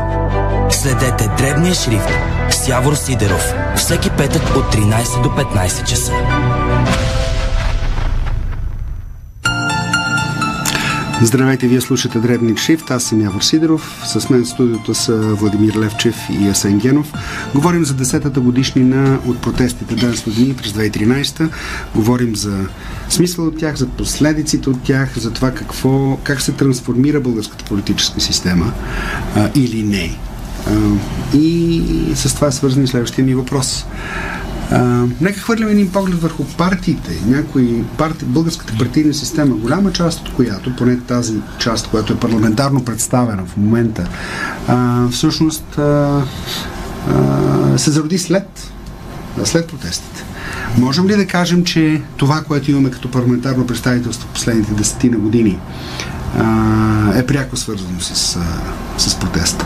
Следете 0.71 1.29
дребния 1.37 1.73
шрифт 1.73 2.09
с 2.49 2.67
Явор 2.67 2.95
Сидеров. 2.95 3.53
Всеки 3.75 4.09
петък 4.17 4.41
от 4.55 4.75
13 4.75 5.23
до 5.23 5.29
15 5.29 5.83
часа. 5.83 6.11
Здравейте, 11.23 11.67
вие 11.67 11.81
слушате 11.81 12.19
Дребник 12.19 12.59
Шифт, 12.59 12.91
аз 12.91 13.03
съм 13.03 13.21
Явор 13.21 13.41
Сидоров, 13.41 14.01
с 14.05 14.29
мен 14.29 14.43
в 14.43 14.47
студиото 14.47 14.93
са 14.93 15.17
Владимир 15.17 15.75
Левчев 15.75 16.15
и 16.29 16.47
Асен 16.47 16.79
Генов. 16.79 17.13
Говорим 17.53 17.85
за 17.85 17.93
10-та 17.93 18.41
годишнина 18.41 19.19
от 19.27 19.41
протестите 19.41 19.95
Ден 19.95 20.17
с 20.17 20.23
дни 20.23 20.55
през 20.55 20.71
2013. 20.71 21.49
Говорим 21.95 22.35
за 22.35 22.65
смисъл 23.09 23.47
от 23.47 23.57
тях, 23.57 23.75
за 23.75 23.87
последиците 23.87 24.69
от 24.69 24.83
тях, 24.83 25.19
за 25.19 25.31
това 25.31 25.51
какво, 25.51 26.17
как 26.23 26.41
се 26.41 26.51
трансформира 26.51 27.19
българската 27.19 27.65
политическа 27.65 28.19
система 28.21 28.73
а, 29.35 29.49
или 29.55 29.83
не. 29.83 30.17
И 31.33 31.83
с 32.15 32.35
това 32.35 32.47
е 32.47 32.51
свързан 32.51 32.83
и 32.83 32.87
следващия 32.87 33.25
ми 33.25 33.35
въпрос. 33.35 33.85
А, 34.71 35.05
нека 35.21 35.39
хвърлим 35.39 35.67
един 35.67 35.91
поглед 35.91 36.21
върху 36.21 36.43
партиите. 36.43 37.21
Някои 37.25 37.83
парти, 37.97 38.25
българската 38.25 38.73
партийна 38.77 39.13
система, 39.13 39.55
голяма 39.55 39.91
част 39.91 40.19
от 40.19 40.33
която, 40.33 40.75
поне 40.75 40.99
тази 40.99 41.33
част, 41.59 41.87
която 41.87 42.13
е 42.13 42.19
парламентарно 42.19 42.85
представена 42.85 43.45
в 43.45 43.57
момента, 43.57 44.07
а, 44.67 45.07
всъщност 45.09 45.77
а, 45.77 46.21
а, 47.09 47.77
се 47.77 47.91
зароди 47.91 48.17
след, 48.17 48.71
след 49.43 49.67
протестите. 49.67 50.23
Можем 50.77 51.07
ли 51.07 51.15
да 51.15 51.27
кажем, 51.27 51.63
че 51.63 52.01
това, 52.17 52.41
което 52.41 52.71
имаме 52.71 52.91
като 52.91 53.11
парламентарно 53.11 53.67
представителство 53.67 54.27
в 54.27 54.33
последните 54.33 54.73
десетина 54.73 55.17
години, 55.17 55.59
а, 56.37 57.11
е 57.15 57.25
пряко 57.25 57.57
свързано 57.57 57.99
с, 57.99 58.39
с 58.97 59.15
протеста? 59.15 59.65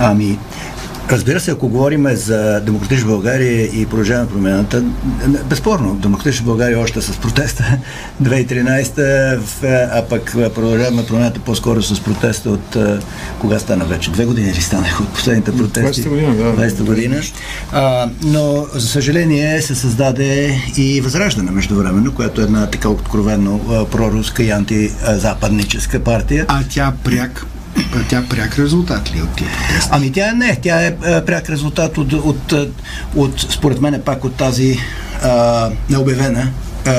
Ами, 0.00 0.38
Разбира 1.10 1.40
се, 1.40 1.50
ако 1.50 1.68
говорим 1.68 2.06
за 2.08 2.60
Демократична 2.60 3.06
България 3.06 3.64
и 3.64 3.86
продължаване 3.86 4.28
промената, 4.28 4.84
безспорно, 5.44 5.94
Демократична 5.94 6.46
България 6.46 6.80
още 6.80 7.02
с 7.02 7.16
протеста 7.16 7.78
2013, 8.22 9.38
а 9.92 10.02
пък 10.08 10.32
продължаваме 10.54 11.06
промената 11.06 11.40
по-скоро 11.40 11.82
с 11.82 12.00
протеста 12.00 12.50
от 12.50 12.76
кога 13.40 13.58
стана 13.58 13.84
вече? 13.84 14.10
Две 14.10 14.24
години 14.24 14.52
ли 14.52 14.60
станаха 14.60 15.02
от 15.02 15.08
последните 15.08 15.56
протести? 15.56 16.02
20 16.02 16.08
година, 16.08 16.34
да. 16.34 16.68
20 16.68 16.82
година. 16.82 17.22
А, 17.72 18.08
но, 18.22 18.66
за 18.74 18.88
съжаление, 18.88 19.62
се 19.62 19.74
създаде 19.74 20.60
и 20.76 21.00
Възраждане 21.00 21.50
междувременно, 21.50 22.14
която 22.14 22.40
е 22.40 22.44
една 22.44 22.66
така 22.66 22.88
откровенно 22.88 23.86
проруска 23.90 24.42
и 24.42 24.50
антизападническа 24.50 26.00
партия. 26.00 26.44
А 26.48 26.62
тя 26.70 26.92
пряк 27.04 27.46
тя 28.08 28.24
пряк 28.30 28.58
резултат 28.58 29.14
ли 29.14 29.18
е 29.18 29.22
от 29.22 29.36
тия 29.36 29.48
протести? 29.50 29.88
Ами 29.92 30.12
тя 30.12 30.32
не, 30.32 30.56
тя 30.62 30.86
е 30.86 30.96
пряк 31.26 31.50
резултат 31.50 31.98
от, 31.98 32.12
от, 32.12 32.52
от, 33.16 33.40
според 33.40 33.80
мен 33.80 34.02
пак 34.04 34.24
от 34.24 34.34
тази 34.34 34.78
а, 35.22 35.70
необявена 35.90 36.48
а, 36.86 36.92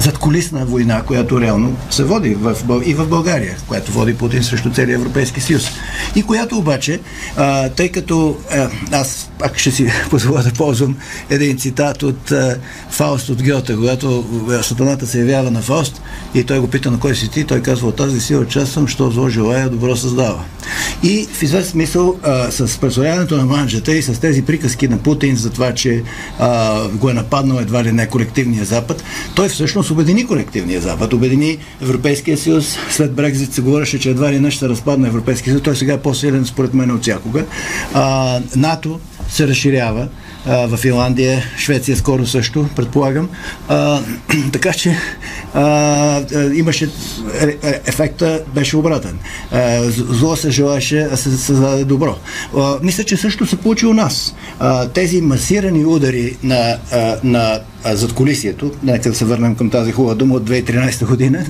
задколисна 0.00 0.66
война, 0.66 1.02
която 1.02 1.40
реално 1.40 1.76
се 1.90 2.04
води 2.04 2.34
в, 2.34 2.56
и 2.84 2.94
в 2.94 3.06
България, 3.06 3.56
която 3.68 3.92
води 3.92 4.14
Путин 4.14 4.44
срещу 4.44 4.70
целия 4.70 4.94
Европейски 4.94 5.40
съюз. 5.40 5.68
И 6.16 6.22
която 6.22 6.58
обаче, 6.58 7.00
а, 7.36 7.68
тъй 7.68 7.88
като 7.88 8.36
а, 8.50 8.68
аз 8.92 9.30
пак 9.38 9.58
ще 9.58 9.70
си 9.70 9.92
позволя 10.10 10.42
да 10.42 10.52
ползвам 10.52 10.96
един 11.30 11.58
цитат 11.58 12.02
от 12.02 12.32
а, 12.32 12.58
Фауст 12.90 13.28
от 13.28 13.42
Гьота, 13.42 13.76
когато 13.76 14.24
сатаната 14.62 15.06
се 15.06 15.18
явява 15.18 15.50
на 15.50 15.62
Фауст 15.62 16.02
и 16.34 16.44
той 16.44 16.58
го 16.58 16.68
пита 16.68 16.90
на 16.90 17.00
кой 17.00 17.14
си 17.14 17.30
ти, 17.30 17.44
той 17.44 17.62
казва 17.62 17.88
от 17.88 17.96
тази 17.96 18.20
сила 18.20 18.46
част 18.46 18.72
съм, 18.72 18.88
що 18.88 19.10
зло 19.10 19.28
желая, 19.28 19.68
добро 19.68 19.96
създава. 19.96 20.44
И 21.02 21.28
в 21.32 21.42
известен 21.42 21.70
смисъл 21.70 22.16
а, 22.22 22.50
с 22.50 22.78
представляването 22.78 23.36
на 23.36 23.46
манджата 23.46 23.92
и 23.92 24.02
с 24.02 24.20
тези 24.20 24.42
приказки 24.42 24.88
на 24.88 24.98
Путин 24.98 25.36
за 25.36 25.50
това, 25.50 25.74
че 25.74 26.02
а, 26.38 26.88
го 26.88 27.10
е 27.10 27.14
нападнал 27.14 27.58
едва 27.60 27.84
ли 27.84 27.92
не 27.92 28.06
колективния 28.06 28.64
Запад, 28.64 29.04
той 29.34 29.48
всъщност 29.48 29.89
обедини 29.90 30.26
колективния 30.26 30.80
Запад, 30.80 31.12
обедини 31.12 31.58
Европейския 31.82 32.38
съюз. 32.38 32.78
След 32.90 33.12
Брекзит 33.12 33.54
се 33.54 33.62
говореше, 33.62 33.98
че 33.98 34.10
едва 34.10 34.32
ли 34.32 34.40
не 34.40 34.50
ще 34.50 34.58
се 34.58 34.68
разпадне 34.68 35.08
Европейския 35.08 35.52
съюз. 35.52 35.62
Той 35.62 35.76
сега 35.76 35.92
е 35.92 36.00
по-силен 36.00 36.46
според 36.46 36.74
мен 36.74 36.90
от 36.90 37.02
всякога. 37.02 37.44
А, 37.94 38.40
НАТО 38.56 39.00
се 39.28 39.48
разширява 39.48 40.08
в 40.46 40.76
Финландия, 40.76 41.42
Швеция 41.58 41.96
скоро 41.96 42.26
също, 42.26 42.68
предполагам. 42.76 43.28
А, 43.68 44.00
така 44.52 44.72
че 44.72 44.96
а, 45.54 46.24
имаше 46.54 46.84
е, 47.40 47.68
е, 47.68 47.80
ефекта 47.86 48.42
беше 48.54 48.76
обратен. 48.76 49.18
А, 49.52 49.82
зло 49.90 50.36
се 50.36 50.50
желаше, 50.50 51.08
а 51.12 51.16
се 51.16 51.30
създаде 51.30 51.84
добро. 51.84 52.16
А, 52.56 52.76
мисля, 52.82 53.04
че 53.04 53.16
също 53.16 53.46
се 53.46 53.56
получи 53.56 53.86
у 53.86 53.94
нас. 53.94 54.34
А, 54.58 54.88
тези 54.88 55.20
масирани 55.20 55.84
удари 55.84 56.36
на, 56.42 56.78
а, 56.92 57.16
на 57.24 57.60
зад 57.84 58.12
колисието, 58.12 58.72
нека 58.82 59.08
да 59.10 59.14
се 59.14 59.24
върнем 59.24 59.54
към 59.54 59.70
тази 59.70 59.92
хубава 59.92 60.14
дума 60.14 60.34
от 60.34 60.50
2013 60.50 61.06
година, 61.06 61.46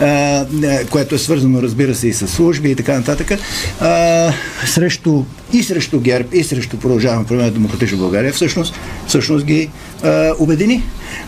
а, 0.00 0.46
което 0.90 1.14
е 1.14 1.18
свързано, 1.18 1.62
разбира 1.62 1.94
се, 1.94 2.08
и 2.08 2.12
с 2.12 2.28
служби 2.28 2.70
и 2.70 2.74
така 2.74 2.94
нататък, 2.94 3.32
а, 3.80 4.32
срещу, 4.66 5.24
и 5.52 5.62
срещу 5.62 6.00
ГЕРБ, 6.00 6.28
и 6.32 6.44
срещу 6.44 6.78
продължаваме 6.78 7.26
промена 7.26 7.50
Демократична 7.50 7.98
България, 7.98 8.32
всъщност, 8.32 8.74
всъщност 9.06 9.44
ги 9.44 9.70
а, 10.02 10.32
обедини. 10.38 10.82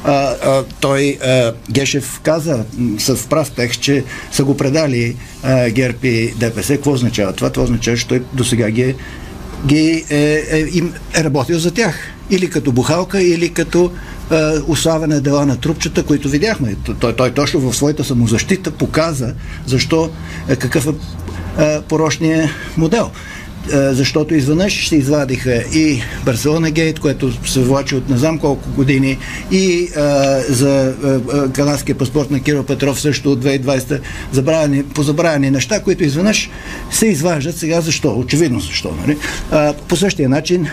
А, 0.04 0.12
а, 0.12 0.64
той, 0.80 1.18
а, 1.22 1.52
Гешев 1.70 2.20
каза 2.22 2.64
с 2.98 3.28
прав 3.28 3.50
текст, 3.50 3.80
че 3.80 4.04
са 4.32 4.44
го 4.44 4.56
предали 4.56 5.16
а, 5.42 5.70
ГЕРБ 5.70 6.08
и 6.08 6.34
ДПС. 6.36 6.74
Какво 6.74 6.92
означава 6.92 7.32
това? 7.32 7.50
Това 7.50 7.64
означава, 7.64 7.96
че 7.96 8.08
той 8.08 8.22
до 8.32 8.44
сега 8.44 8.70
ги, 8.70 8.94
ги 9.66 10.04
е, 10.10 10.44
е, 10.50 10.66
им 10.72 10.94
е 11.14 11.24
работил 11.24 11.58
за 11.58 11.70
тях. 11.70 11.96
Или 12.30 12.50
като 12.50 12.72
бухалка, 12.72 13.22
или 13.22 13.48
като 13.48 13.92
ославяне 14.66 15.20
дела 15.20 15.46
на 15.46 15.56
трупчета, 15.56 16.02
които 16.02 16.28
видяхме. 16.28 16.76
Той, 17.00 17.16
той 17.16 17.30
точно 17.30 17.60
в 17.60 17.76
своята 17.76 18.04
самозащита 18.04 18.70
показа 18.70 19.34
защо, 19.66 20.10
е, 20.48 20.56
какъв 20.56 20.86
е 20.86 20.92
порочният 21.88 22.50
модел 22.76 23.10
защото 23.68 24.34
изведнъж 24.34 24.88
се 24.88 24.96
извадиха 24.96 25.54
и 25.54 26.02
Барселона 26.24 26.70
Гейт, 26.70 27.00
което 27.00 27.48
се 27.48 27.60
влачи 27.60 27.96
от 27.96 28.08
не 28.08 28.18
знам 28.18 28.38
колко 28.38 28.70
години, 28.70 29.18
и 29.50 29.88
а, 29.96 30.40
за 30.48 30.94
а, 31.04 31.52
канадския 31.52 31.98
паспорт 31.98 32.30
на 32.30 32.40
Кирил 32.40 32.64
Петров 32.64 33.00
също 33.00 33.32
от 33.32 33.44
2020, 33.44 34.00
забравени, 34.32 34.84
позабравени 34.84 35.50
неща, 35.50 35.82
които 35.82 36.04
изведнъж 36.04 36.50
се 36.90 37.06
изваждат 37.06 37.56
сега. 37.56 37.80
Защо? 37.80 38.18
Очевидно 38.18 38.60
защо. 38.60 38.94
Нали? 39.00 39.18
А, 39.50 39.74
по 39.88 39.96
същия 39.96 40.28
начин 40.28 40.68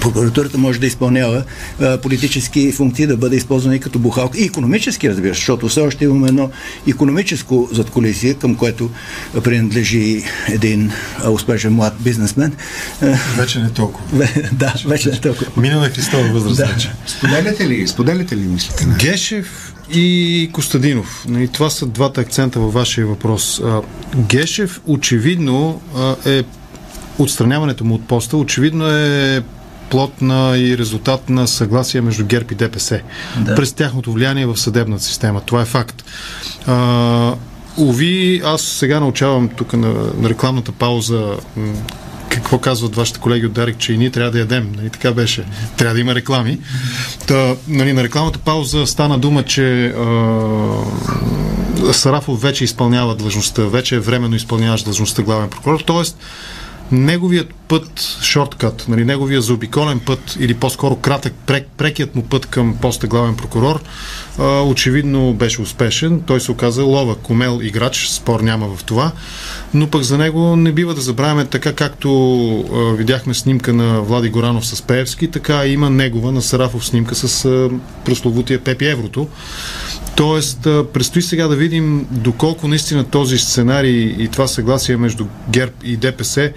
прокуратурата 0.00 0.58
може 0.58 0.80
да 0.80 0.86
изпълнява 0.86 1.44
а, 1.80 1.98
политически 1.98 2.72
функции, 2.72 3.06
да 3.06 3.16
бъде 3.16 3.36
използвана 3.36 3.76
и 3.76 3.80
като 3.80 3.98
бухалка, 3.98 4.38
и 4.38 4.44
економически, 4.44 5.10
разбира 5.10 5.34
се, 5.34 5.38
защото 5.38 5.68
все 5.68 5.80
още 5.80 6.04
имаме 6.04 6.28
едно 6.28 6.50
економическо 6.88 7.68
задколисие, 7.72 8.34
към 8.34 8.54
което 8.54 8.90
принадлежи 9.44 10.24
един 10.48 10.92
а, 11.24 11.30
успешен 11.30 11.72
млад 11.72 11.94
бизнесмен. 12.00 12.52
Вече 13.36 13.58
не 13.58 13.70
толкова. 13.70 14.28
да, 14.52 14.74
вече 14.86 15.10
не 15.10 15.20
толкова. 15.20 15.46
Минала 15.56 15.88
Христова 15.88 16.32
възраст 16.32 16.56
да. 16.56 16.66
вече. 16.66 16.92
Споделяте 17.06 17.68
ли, 17.68 17.88
споделяте 17.88 18.36
ли 18.36 18.40
мислите? 18.40 18.86
Гешев 18.98 19.74
и 19.94 20.50
Костадинов. 20.52 21.26
И 21.38 21.48
това 21.48 21.70
са 21.70 21.86
двата 21.86 22.20
акцента 22.20 22.60
във 22.60 22.72
вашия 22.72 23.06
въпрос. 23.06 23.60
Гешев 24.16 24.80
очевидно 24.86 25.80
е 26.26 26.42
отстраняването 27.18 27.84
му 27.84 27.94
от 27.94 28.08
поста, 28.08 28.36
очевидно 28.36 28.88
е 28.88 29.42
плод 29.92 30.22
на 30.22 30.58
и 30.58 30.78
резултат 30.78 31.30
на 31.30 31.48
съгласие 31.48 32.00
между 32.00 32.24
ГЕРБ 32.26 32.46
и 32.52 32.54
ДПС. 32.54 33.00
Да. 33.38 33.54
През 33.54 33.72
тяхното 33.72 34.12
влияние 34.12 34.46
в 34.46 34.56
съдебната 34.56 35.02
система. 35.02 35.40
Това 35.40 35.62
е 35.62 35.64
факт. 35.64 36.04
А, 36.66 37.34
Ови, 37.78 38.42
аз 38.44 38.62
сега 38.62 39.00
научавам 39.00 39.48
тук 39.48 39.72
на, 39.72 39.94
на 40.18 40.28
рекламната 40.28 40.72
пауза 40.72 41.36
какво 42.28 42.58
казват 42.58 42.96
вашите 42.96 43.20
колеги 43.20 43.46
от 43.46 43.52
Дарик, 43.52 43.78
че 43.78 43.92
и 43.92 43.98
ние 43.98 44.10
трябва 44.10 44.30
да 44.30 44.38
ядем. 44.38 44.72
Нали, 44.76 44.90
така 44.90 45.12
беше. 45.12 45.44
Трябва 45.76 45.94
да 45.94 46.00
има 46.00 46.14
реклами. 46.14 46.58
Та, 47.26 47.54
нали, 47.68 47.92
на 47.92 48.02
рекламата 48.02 48.38
пауза 48.38 48.86
стана 48.86 49.18
дума, 49.18 49.42
че 49.42 49.86
а, 49.86 49.92
Сарафов 51.92 52.42
вече 52.42 52.64
изпълнява 52.64 53.16
длъжността, 53.16 53.62
вече 53.62 53.94
е 53.94 54.00
временно 54.00 54.36
изпълняващ 54.36 54.84
длъжността 54.84 55.22
главен 55.22 55.50
прокурор. 55.50 55.80
Тоест, 55.80 56.16
неговият 56.92 57.54
път, 57.68 58.18
шорткът, 58.22 58.84
нали, 58.88 59.04
неговия 59.04 59.42
заобиколен 59.42 60.00
път 60.00 60.36
или 60.40 60.54
по-скоро 60.54 60.96
кратък, 60.96 61.32
прек, 61.46 61.66
прекият 61.76 62.14
му 62.14 62.22
път 62.22 62.46
към 62.46 62.76
поста 62.80 63.06
главен 63.06 63.36
прокурор, 63.36 63.82
а, 64.38 64.62
очевидно 64.62 65.34
беше 65.34 65.62
успешен. 65.62 66.20
Той 66.20 66.40
се 66.40 66.52
оказа 66.52 66.84
лова, 66.84 67.16
комел 67.16 67.60
играч, 67.62 68.08
спор 68.08 68.40
няма 68.40 68.76
в 68.76 68.84
това, 68.84 69.12
но 69.74 69.86
пък 69.90 70.02
за 70.02 70.18
него 70.18 70.56
не 70.56 70.72
бива 70.72 70.94
да 70.94 71.00
забравяме 71.00 71.44
така 71.44 71.72
както 71.72 72.10
а, 72.60 72.96
видяхме 72.96 73.34
снимка 73.34 73.72
на 73.72 74.00
Влади 74.00 74.28
Горанов 74.28 74.66
с 74.66 74.82
Пеевски, 74.82 75.30
така 75.30 75.66
има 75.66 75.90
негова 75.90 76.32
на 76.32 76.42
Сарафов 76.42 76.86
снимка 76.86 77.14
с 77.14 77.44
а, 77.44 77.70
прословутия 78.04 78.64
Пепи 78.64 78.86
Еврото. 78.86 79.28
Тоест, 80.16 80.62
предстои 80.62 81.22
сега 81.22 81.48
да 81.48 81.56
видим 81.56 82.06
доколко 82.10 82.68
наистина 82.68 83.04
този 83.04 83.38
сценарий 83.38 84.14
и 84.18 84.28
това 84.28 84.46
съгласие 84.46 84.96
между 84.96 85.26
ГЕРБ 85.50 85.72
и 85.84 85.96
ДПС 85.96 86.52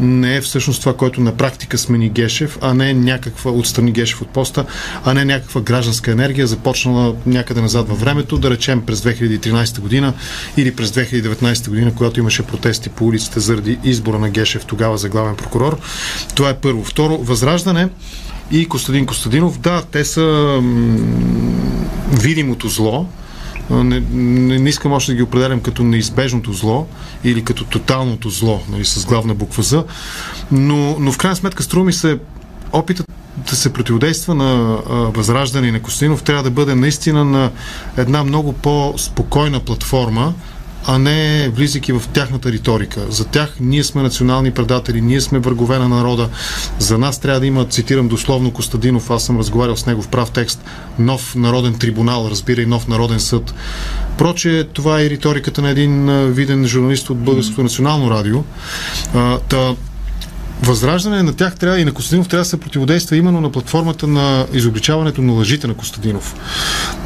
не 0.00 0.36
е 0.36 0.40
всъщност 0.40 0.80
това, 0.80 0.96
което 0.96 1.20
на 1.20 1.36
практика 1.36 1.78
смени 1.78 2.08
Гешев, 2.08 2.58
а 2.60 2.74
не 2.74 2.94
някаква, 2.94 3.50
отстрани 3.50 3.92
Гешев 3.92 4.22
от 4.22 4.28
поста, 4.28 4.64
а 5.04 5.14
не 5.14 5.24
някаква 5.24 5.60
гражданска 5.60 6.10
енергия, 6.10 6.46
започнала 6.46 7.14
някъде 7.26 7.60
назад 7.60 7.88
във 7.88 8.00
времето, 8.00 8.38
да 8.38 8.50
речем 8.50 8.82
през 8.86 9.00
2013 9.00 9.80
година 9.80 10.14
или 10.56 10.76
през 10.76 10.90
2019 10.90 11.68
година, 11.68 11.92
когато 11.94 12.20
имаше 12.20 12.42
протести 12.42 12.88
по 12.88 13.06
улиците 13.06 13.40
заради 13.40 13.78
избора 13.84 14.18
на 14.18 14.30
Гешев 14.30 14.64
тогава 14.64 14.98
за 14.98 15.08
главен 15.08 15.36
прокурор. 15.36 15.78
Това 16.34 16.50
е 16.50 16.56
първо. 16.56 16.84
Второ, 16.84 17.18
Възраждане 17.18 17.88
и 18.50 18.68
Костадин 18.68 19.06
Костадинов, 19.06 19.60
да, 19.60 19.82
те 19.90 20.04
са 20.04 20.58
видимото 22.12 22.68
зло, 22.68 23.06
не, 23.70 24.02
не, 24.58 24.68
искам 24.68 24.92
още 24.92 25.12
да 25.12 25.16
ги 25.16 25.22
определям 25.22 25.60
като 25.60 25.82
неизбежното 25.82 26.52
зло 26.52 26.86
или 27.24 27.44
като 27.44 27.64
тоталното 27.64 28.30
зло, 28.30 28.62
нали, 28.68 28.84
с 28.84 29.06
главна 29.06 29.34
буква 29.34 29.62
За, 29.62 29.84
но, 30.52 30.96
но 31.00 31.12
в 31.12 31.18
крайна 31.18 31.36
сметка 31.36 31.62
струва 31.62 31.84
ми 31.84 31.92
се 31.92 32.18
опитът 32.72 33.06
да 33.36 33.56
се 33.56 33.72
противодейства 33.72 34.34
на 34.34 34.78
а, 34.90 34.94
Възраждане 34.94 35.72
на 35.72 35.82
Костинов 35.82 36.22
трябва 36.22 36.42
да 36.42 36.50
бъде 36.50 36.74
наистина 36.74 37.24
на 37.24 37.50
една 37.96 38.24
много 38.24 38.52
по-спокойна 38.52 39.60
платформа, 39.60 40.34
а 40.86 40.98
не 40.98 41.48
влизайки 41.48 41.92
в 41.92 42.02
тяхната 42.12 42.52
риторика. 42.52 43.00
За 43.10 43.24
тях 43.24 43.56
ние 43.60 43.84
сме 43.84 44.02
национални 44.02 44.50
предатели, 44.50 45.00
ние 45.00 45.20
сме 45.20 45.38
врагове 45.38 45.78
на 45.78 45.88
народа. 45.88 46.28
За 46.78 46.98
нас 46.98 47.18
трябва 47.18 47.40
да 47.40 47.46
има, 47.46 47.64
цитирам 47.64 48.08
дословно 48.08 48.50
Костадинов, 48.50 49.10
аз 49.10 49.24
съм 49.24 49.38
разговарял 49.38 49.76
с 49.76 49.86
него 49.86 50.02
в 50.02 50.08
прав 50.08 50.30
текст, 50.30 50.64
нов 50.98 51.34
народен 51.34 51.74
трибунал, 51.74 52.28
разбира 52.30 52.62
и 52.62 52.66
нов 52.66 52.88
народен 52.88 53.20
съд. 53.20 53.54
Проче, 54.18 54.68
това 54.72 55.00
е 55.00 55.10
риториката 55.10 55.62
на 55.62 55.70
един 55.70 56.06
виден 56.32 56.66
журналист 56.66 57.10
от 57.10 57.18
Българското 57.18 57.62
национално 57.62 58.10
радио. 58.10 58.44
Та, 59.48 59.74
Възраждане 60.62 61.22
на 61.22 61.36
тях 61.36 61.56
трябва 61.56 61.80
и 61.80 61.84
на 61.84 61.92
Костадинов 61.92 62.28
трябва 62.28 62.40
да 62.40 62.48
се 62.48 62.60
противодейства 62.60 63.16
именно 63.16 63.40
на 63.40 63.52
платформата 63.52 64.06
на 64.06 64.46
изобличаването 64.52 65.22
на 65.22 65.32
лъжите 65.32 65.66
на 65.66 65.74
Костадинов. 65.74 66.34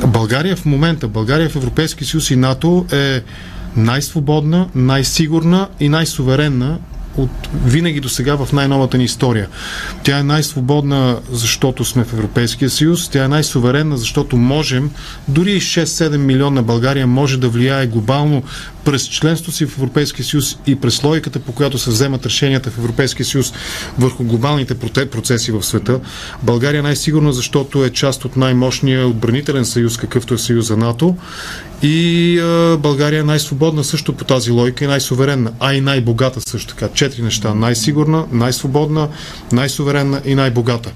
България 0.07 0.57
в 0.57 0.65
момента, 0.65 1.09
България 1.09 1.49
в 1.49 1.57
Европейски 1.57 2.05
съюз 2.05 2.31
и 2.31 2.37
НАТО 2.37 2.87
е 2.93 3.23
най-свободна, 3.77 4.69
най-сигурна 4.75 5.69
и 5.81 5.89
най-суверенна 5.89 6.79
от 7.17 7.31
винаги 7.65 8.01
до 8.01 8.09
сега 8.09 8.35
в 8.35 8.53
най-новата 8.53 8.99
ни 8.99 9.05
история. 9.05 9.49
Тя 10.03 10.19
е 10.19 10.23
най-свободна, 10.23 11.19
защото 11.31 11.85
сме 11.85 12.05
в 12.05 12.13
Европейския 12.13 12.71
съюз, 12.71 13.09
тя 13.09 13.25
е 13.25 13.29
най-суверенна, 13.29 13.97
защото 13.97 14.37
можем, 14.37 14.91
дори 15.29 15.53
и 15.53 15.61
6-7 15.61 16.17
милиона 16.17 16.63
България 16.63 17.07
може 17.07 17.39
да 17.39 17.49
влияе 17.49 17.87
глобално 17.87 18.43
през 18.85 19.09
членство 19.09 19.53
си 19.53 19.66
в 19.66 19.79
Европейския 19.79 20.25
съюз 20.25 20.59
и 20.66 20.77
през 20.77 21.03
логиката, 21.05 21.38
по 21.40 21.53
която 21.53 21.79
се 21.79 21.90
вземат 21.90 22.27
решенията 22.27 22.70
в 22.70 22.79
Европейския 22.79 23.27
съюз 23.27 23.53
върху 23.99 24.25
глобалните 24.25 24.75
процеси 24.75 25.53
в 25.53 25.62
света. 25.62 26.01
България 26.42 26.83
най-сигурна, 26.83 27.33
защото 27.33 27.85
е 27.85 27.90
част 27.90 28.25
от 28.25 28.37
най-мощния 28.37 29.07
отбранителен 29.07 29.64
съюз, 29.64 29.97
какъвто 29.97 30.35
е 30.35 30.38
съюза 30.38 30.77
НАТО. 30.77 31.16
И 31.83 32.38
а, 32.38 32.77
България 32.77 33.20
е 33.20 33.23
най-свободна 33.23 33.85
също 33.85 34.12
по 34.12 34.25
тази 34.25 34.51
логика 34.51 34.85
и 34.85 34.88
най-суверенна, 34.88 35.53
а 35.61 35.75
и 35.75 35.81
най-богата 35.81 36.40
също 36.40 36.75
така. 36.75 36.88
Четири 36.94 37.23
неща. 37.23 37.55
Най-сигурна, 37.55 38.27
най-свободна, 38.33 39.09
най-суверенна 39.53 40.23
и 40.25 40.35
най-богата. 40.35 40.92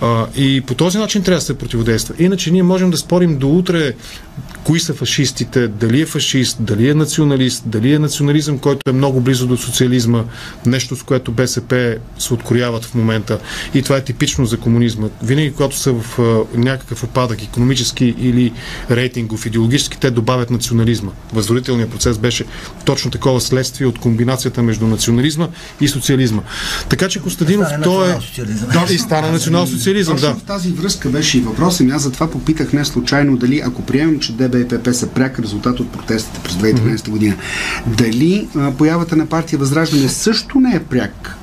А, 0.00 0.26
и 0.36 0.60
по 0.60 0.74
този 0.74 0.98
начин 0.98 1.22
трябва 1.22 1.38
да 1.38 1.44
се 1.44 1.58
противодейства. 1.58 2.14
Иначе 2.18 2.50
ние 2.50 2.62
можем 2.62 2.90
да 2.90 2.96
спорим 2.96 3.38
до 3.38 3.48
утре 3.48 3.92
кои 4.64 4.80
са 4.80 4.94
фашистите, 4.94 5.68
дали 5.68 6.00
е 6.00 6.06
фашист, 6.06 6.56
дали 6.60 6.88
е 6.88 6.94
националист, 6.94 7.62
дали 7.66 7.92
е 7.92 7.98
национализъм, 7.98 8.58
който 8.58 8.90
е 8.90 8.92
много 8.92 9.20
близо 9.20 9.46
до 9.46 9.56
социализма, 9.56 10.24
нещо 10.66 10.96
с 10.96 11.02
което 11.02 11.32
БСП 11.32 11.96
се 12.18 12.34
открояват 12.34 12.84
в 12.84 12.94
момента. 12.94 13.38
И 13.74 13.82
това 13.82 13.96
е 13.96 14.04
типично 14.04 14.46
за 14.46 14.56
комунизма. 14.56 15.08
Винаги, 15.22 15.52
когато 15.52 15.76
са 15.76 15.92
в 15.92 16.18
някакъв 16.54 17.04
опадък, 17.04 17.42
економически 17.42 18.14
или 18.18 18.52
рейтингов, 18.90 19.46
идеологически, 19.46 19.98
те 19.98 20.10
добавят 20.10 20.50
национализма. 20.50 21.10
Възродителният 21.32 21.90
процес 21.90 22.18
беше 22.18 22.44
точно 22.84 23.10
такова 23.10 23.40
следствие 23.40 23.86
от 23.86 23.98
комбинацията 23.98 24.62
между 24.62 24.86
национализма 24.86 25.48
и 25.80 25.88
социализма. 25.88 26.42
Така 26.88 27.08
че 27.08 27.22
Костадинов, 27.22 27.68
той 27.82 28.10
е... 28.10 28.14
Да, 28.72 28.86
и 28.90 28.98
стана 28.98 29.32
национал 29.32 29.66
социализъм, 29.66 30.16
да. 30.16 30.34
в 30.34 30.42
тази 30.42 30.72
връзка 30.72 31.08
беше 31.08 31.38
и 31.38 31.40
въпросът. 31.40 31.90
Аз 31.90 32.02
затова 32.02 32.30
попитах 32.30 32.72
не 32.72 32.84
случайно 32.84 33.36
дали, 33.36 33.62
ако 33.64 33.82
приемем, 33.82 34.20
че 34.20 34.27
ДБ 34.32 34.54
и 34.54 34.68
ПП 34.68 34.94
са 34.94 35.06
пряк 35.06 35.38
резултат 35.38 35.80
от 35.80 35.92
протестите 35.92 36.40
през 36.44 36.54
2013 36.54 37.10
година, 37.10 37.34
дали 37.86 38.48
а, 38.56 38.70
появата 38.70 39.16
на 39.16 39.26
партия 39.26 39.58
Възраждане 39.58 40.08
също 40.08 40.60
не 40.60 40.76
е 40.76 40.80
пряк 40.80 41.36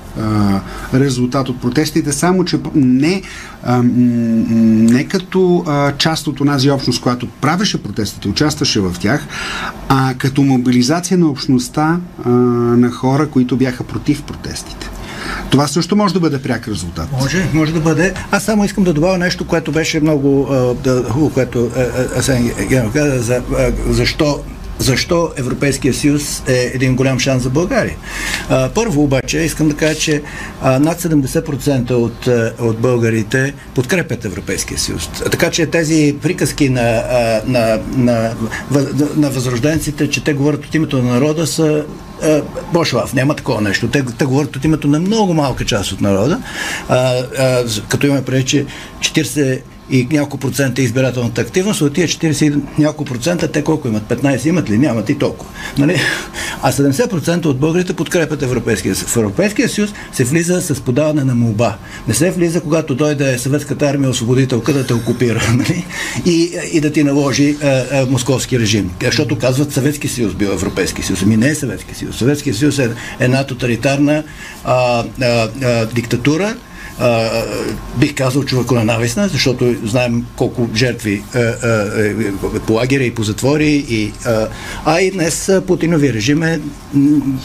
резултат 0.93 1.49
от 1.49 1.61
протестите, 1.61 2.11
само 2.11 2.45
че 2.45 2.59
не, 2.75 3.21
а, 3.63 3.81
не 3.83 5.03
като 5.07 5.63
а, 5.67 5.91
част 5.97 6.27
от 6.27 6.39
онази 6.39 6.71
общност, 6.71 7.01
която 7.01 7.27
правеше 7.27 7.83
протестите, 7.83 8.27
участваше 8.27 8.79
в 8.79 8.95
тях, 8.99 9.27
а 9.89 10.13
като 10.17 10.43
мобилизация 10.43 11.17
на 11.17 11.27
общността 11.27 11.99
а, 12.25 12.29
на 12.29 12.91
хора, 12.91 13.29
които 13.29 13.57
бяха 13.57 13.83
против 13.83 14.23
протестите. 14.23 14.89
Това 15.55 15.67
също 15.67 15.95
може 15.95 16.13
да 16.13 16.19
бъде 16.19 16.41
пряк 16.41 16.67
резултат. 16.67 17.07
Може, 17.11 17.49
може 17.53 17.73
да 17.73 17.79
бъде. 17.79 18.13
Аз 18.31 18.43
само 18.43 18.65
искам 18.65 18.83
да 18.83 18.93
добавя 18.93 19.17
нещо, 19.17 19.47
което 19.47 19.71
беше 19.71 19.99
много 19.99 20.45
хубаво, 21.09 21.29
което 21.33 21.71
Асен 22.17 22.51
Генов 22.69 22.93
каза, 22.93 23.21
за, 23.21 23.41
защо 23.89 24.39
защо 24.79 25.31
Европейския 25.37 25.93
съюз 25.93 26.43
е 26.47 26.71
един 26.73 26.95
голям 26.95 27.19
шанс 27.19 27.43
за 27.43 27.49
България. 27.49 27.95
А, 28.49 28.69
първо 28.69 29.03
обаче 29.03 29.37
искам 29.37 29.69
да 29.69 29.75
кажа, 29.75 29.99
че 29.99 30.21
а, 30.61 30.79
над 30.79 31.01
70% 31.01 31.91
от, 31.91 32.27
от 32.59 32.77
българите 32.77 33.53
подкрепят 33.75 34.25
Европейския 34.25 34.79
съюз. 34.79 35.09
Така 35.31 35.51
че 35.51 35.65
тези 35.65 36.15
приказки 36.21 36.69
на, 36.69 37.03
на, 37.45 37.79
на, 37.95 38.33
на, 38.71 38.85
на 39.15 39.29
възрожденците, 39.29 40.09
че 40.09 40.23
те 40.23 40.33
говорят 40.33 40.65
от 40.65 40.75
името 40.75 41.03
на 41.03 41.13
народа, 41.13 41.47
са 41.47 41.85
Бошлав, 42.73 43.13
няма 43.13 43.35
такова 43.35 43.61
нещо. 43.61 43.87
Те, 43.87 44.05
те 44.05 44.25
говорят 44.25 44.55
от 44.55 44.65
името 44.65 44.87
на 44.87 44.99
много 44.99 45.33
малка 45.33 45.65
част 45.65 45.91
от 45.91 46.01
народа, 46.01 46.41
а, 46.89 46.97
а, 47.39 47.63
като 47.89 48.07
имаме 48.07 48.25
преди, 48.25 48.45
че 48.45 48.65
40 48.99 49.61
и 49.89 50.07
няколко 50.11 50.37
процента 50.37 50.81
избирателната 50.81 51.41
активност, 51.41 51.81
от 51.81 51.93
тия 51.93 52.07
40 52.07 52.61
няколко 52.77 53.05
процента, 53.05 53.51
те 53.51 53.63
колко 53.63 53.87
имат? 53.87 54.03
15 54.03 54.47
имат 54.47 54.69
ли? 54.69 54.77
Нямат 54.77 55.09
и 55.09 55.17
толкова. 55.17 55.51
Нали? 55.77 56.01
А 56.61 56.71
70% 56.71 57.45
от 57.45 57.59
българите 57.59 57.93
подкрепят 57.93 58.41
Европейския 58.41 58.95
съюз. 58.95 59.11
В 59.11 59.17
Европейския 59.17 59.69
съюз 59.69 59.93
се 60.13 60.23
влиза 60.23 60.61
с 60.61 60.81
подаване 60.81 61.23
на 61.23 61.35
молба. 61.35 61.77
Не 62.07 62.13
се 62.13 62.31
влиза, 62.31 62.61
когато 62.61 62.95
дойде 62.95 63.37
съветската 63.37 63.85
армия 63.85 64.09
освободителка 64.09 64.73
да 64.73 64.87
те 64.87 64.93
окупира 64.93 65.41
нали? 65.53 65.85
и, 66.25 66.51
и 66.71 66.81
да 66.81 66.91
ти 66.91 67.03
наложи 67.03 67.57
а, 67.63 67.67
а, 67.67 68.05
московски 68.09 68.59
режим. 68.59 68.91
Защото 69.03 69.37
казват 69.37 69.73
Съветски 69.73 70.07
съюз 70.07 70.33
бил 70.33 70.47
Европейски 70.47 71.03
съюз. 71.03 71.21
Ами 71.23 71.37
не 71.37 71.49
е 71.49 71.55
Съветски 71.55 71.95
съюз. 71.95 72.17
Съветски 72.17 72.53
съюз 72.53 72.79
е 72.79 72.89
една 73.19 73.43
тоталитарна 73.43 74.23
а, 74.63 75.03
а, 75.21 75.49
а, 75.63 75.85
диктатура, 75.85 76.55
бих 77.97 78.15
казал 78.15 78.43
човеконенавистна, 78.43 79.27
защото 79.27 79.75
знаем 79.83 80.25
колко 80.35 80.69
жертви 80.75 81.23
а, 81.33 81.39
а, 81.39 82.59
по 82.67 82.73
лагеря 82.73 83.03
и 83.03 83.15
по 83.15 83.23
затвори. 83.23 83.85
И, 83.89 84.13
а, 84.25 84.47
а 84.85 85.01
и 85.01 85.11
днес 85.11 85.51
Путинови 85.67 86.13
режим 86.13 86.43
е 86.43 86.59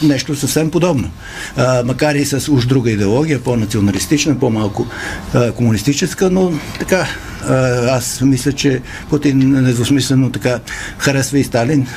нещо 0.03 0.35
съвсем 0.35 0.71
подобно. 0.71 1.11
А, 1.57 1.83
макар 1.83 2.15
и 2.15 2.25
с 2.25 2.51
уж 2.51 2.65
друга 2.65 2.91
идеология, 2.91 3.43
по-националистична, 3.43 4.39
по-малко 4.39 4.87
а, 5.33 5.51
комунистическа, 5.51 6.29
но 6.29 6.53
така 6.79 7.07
аз 7.89 8.21
мисля, 8.21 8.51
че 8.51 8.81
Путин 9.09 9.51
недвусмислено 9.51 10.31
така 10.31 10.59
харесва 10.97 11.39
и 11.39 11.43
Сталин, 11.43 11.87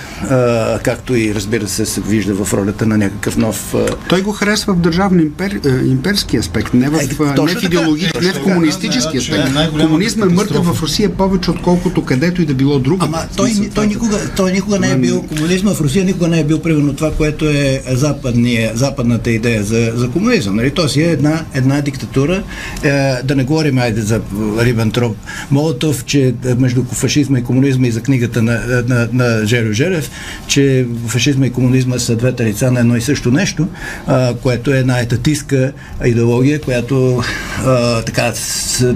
както 0.83 1.15
и 1.15 1.35
разбира 1.35 1.69
се 1.69 1.87
се 1.87 2.01
вижда 2.01 2.45
в 2.45 2.55
ролята 2.55 2.87
на 2.87 2.99
някакъв 2.99 3.37
нов... 3.37 3.75
Той 4.09 4.23
го 4.23 4.33
харесва 4.33 4.75
в 4.75 4.79
държавно 4.79 5.23
импер, 5.23 5.61
имперски 5.85 6.37
аспект, 6.37 6.75
не 6.75 6.89
в, 6.89 7.01
е, 7.01 7.07
не 7.43 7.55
в 7.55 7.63
идеологически, 7.63 8.27
не 8.27 8.33
в 8.33 8.43
комунистически 8.43 9.19
аспект. 9.19 9.45
Комунизмът 9.81 10.31
е 10.31 10.35
мъртъв 10.35 10.67
в 10.67 10.83
Русия 10.83 11.17
повече, 11.17 11.51
отколкото 11.51 12.05
където 12.05 12.43
и 12.43 12.47
да 12.47 12.55
било 12.55 12.79
друго. 12.79 13.05
Ама 13.05 13.19
той, 13.37 13.53
той, 13.75 13.87
никога, 13.87 14.19
той 14.37 14.53
никога 14.53 14.79
не 14.79 14.91
е 14.91 14.97
бил 14.97 15.23
комунизма 15.23 15.75
в 15.75 15.81
Русия, 15.81 16.05
никога 16.05 16.29
не 16.29 16.41
е 16.41 16.45
бил 16.45 16.63
примерно 16.63 16.95
това, 16.95 17.13
което 17.13 17.49
е 17.49 17.83
западния, 17.91 18.73
западната 18.75 19.31
идея 19.31 19.63
за, 19.63 19.93
за 19.95 20.11
комунизъм. 20.11 20.57
Нали? 20.57 20.71
То 20.71 20.89
си 20.89 21.03
е 21.03 21.11
една, 21.11 21.45
една 21.55 21.81
диктатура. 21.81 22.43
Е, 22.83 23.23
да 23.25 23.35
не 23.37 23.45
говорим 23.45 23.79
айде 23.79 24.01
за 24.01 24.21
Рибентроп, 24.59 25.17
Молотов, 25.51 26.05
че 26.05 26.35
между 26.59 26.85
фашизма 26.85 27.39
и 27.39 27.45
комунизма 27.45 27.87
и 27.87 27.91
за 27.91 28.01
книгата 28.01 28.43
на, 28.43 28.83
на, 28.89 29.09
на 29.13 29.47
Жеро 29.47 29.73
Жерев, 29.73 30.11
че 30.47 30.87
фашизма 31.07 31.47
и 31.47 31.53
комунизма 31.53 31.99
са 31.99 32.17
двете 32.17 32.45
лица 32.45 32.73
на 32.73 32.81
едно 32.81 32.97
и 32.97 33.01
също 33.01 33.31
нещо, 33.31 33.69
а, 34.07 34.35
което 34.35 34.75
е 34.75 34.79
една 34.79 35.01
етатистка 35.01 35.73
идеология, 36.05 36.61
която 36.61 37.23
а, 37.67 38.03
така, 38.03 38.33
с, 38.35 38.95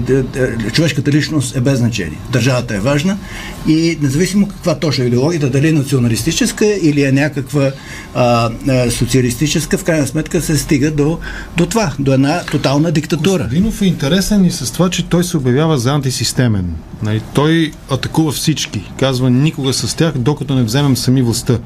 човешката 0.73 1.11
личност 1.11 1.55
е 1.55 1.61
без 1.61 1.79
значение. 1.79 2.17
Държавата 2.31 2.75
е 2.75 2.79
важна 2.79 3.17
и 3.67 3.97
независимо 4.01 4.47
каква 4.47 4.75
точно 4.75 5.03
е 5.03 5.07
идеологията, 5.07 5.49
дали 5.49 5.67
е 5.67 5.71
националистическа 5.71 6.65
или 6.81 7.03
е 7.03 7.11
някаква 7.11 7.71
а, 8.15 8.49
а, 8.67 8.91
социалистическа, 8.91 9.77
в 9.77 9.83
крайна 9.83 10.07
сметка 10.07 10.41
се 10.41 10.57
стига 10.57 10.91
до, 10.91 11.19
до 11.57 11.65
това, 11.65 11.93
до 11.99 12.13
една 12.13 12.43
тотална 12.51 12.91
диктатура. 12.91 13.43
Костадинов 13.43 13.81
е 13.81 13.85
интересен 13.85 14.45
и 14.45 14.51
с 14.51 14.71
това, 14.71 14.89
че 14.89 15.05
той 15.05 15.23
се 15.23 15.37
обявява 15.37 15.77
за 15.77 15.93
антисистемен. 16.29 16.75
Нали, 17.03 17.21
той 17.33 17.71
атакува 17.91 18.31
всички. 18.31 18.91
Казва 18.99 19.29
никога 19.29 19.73
с 19.73 19.95
тях, 19.95 20.17
докато 20.17 20.55
не 20.55 20.63
вземем 20.63 20.97
сами 20.97 21.21
властта. 21.21 21.59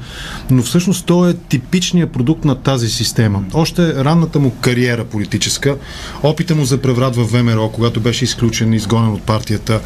Но 0.50 0.62
всъщност 0.62 1.06
той 1.06 1.30
е 1.30 1.34
типичният 1.34 2.12
продукт 2.12 2.44
на 2.44 2.54
тази 2.54 2.88
система. 2.88 3.44
Още 3.54 4.04
ранната 4.04 4.38
му 4.38 4.50
кариера 4.60 5.04
политическа, 5.04 5.76
опита 6.22 6.54
му 6.54 6.64
за 6.64 6.78
преврат 6.78 7.16
в 7.16 7.24
ВМРО, 7.24 7.68
когато 7.68 8.00
беше 8.00 8.24
изключен 8.24 8.72
изгонен 8.72 9.12
от 9.12 9.22
партията, 9.22 9.80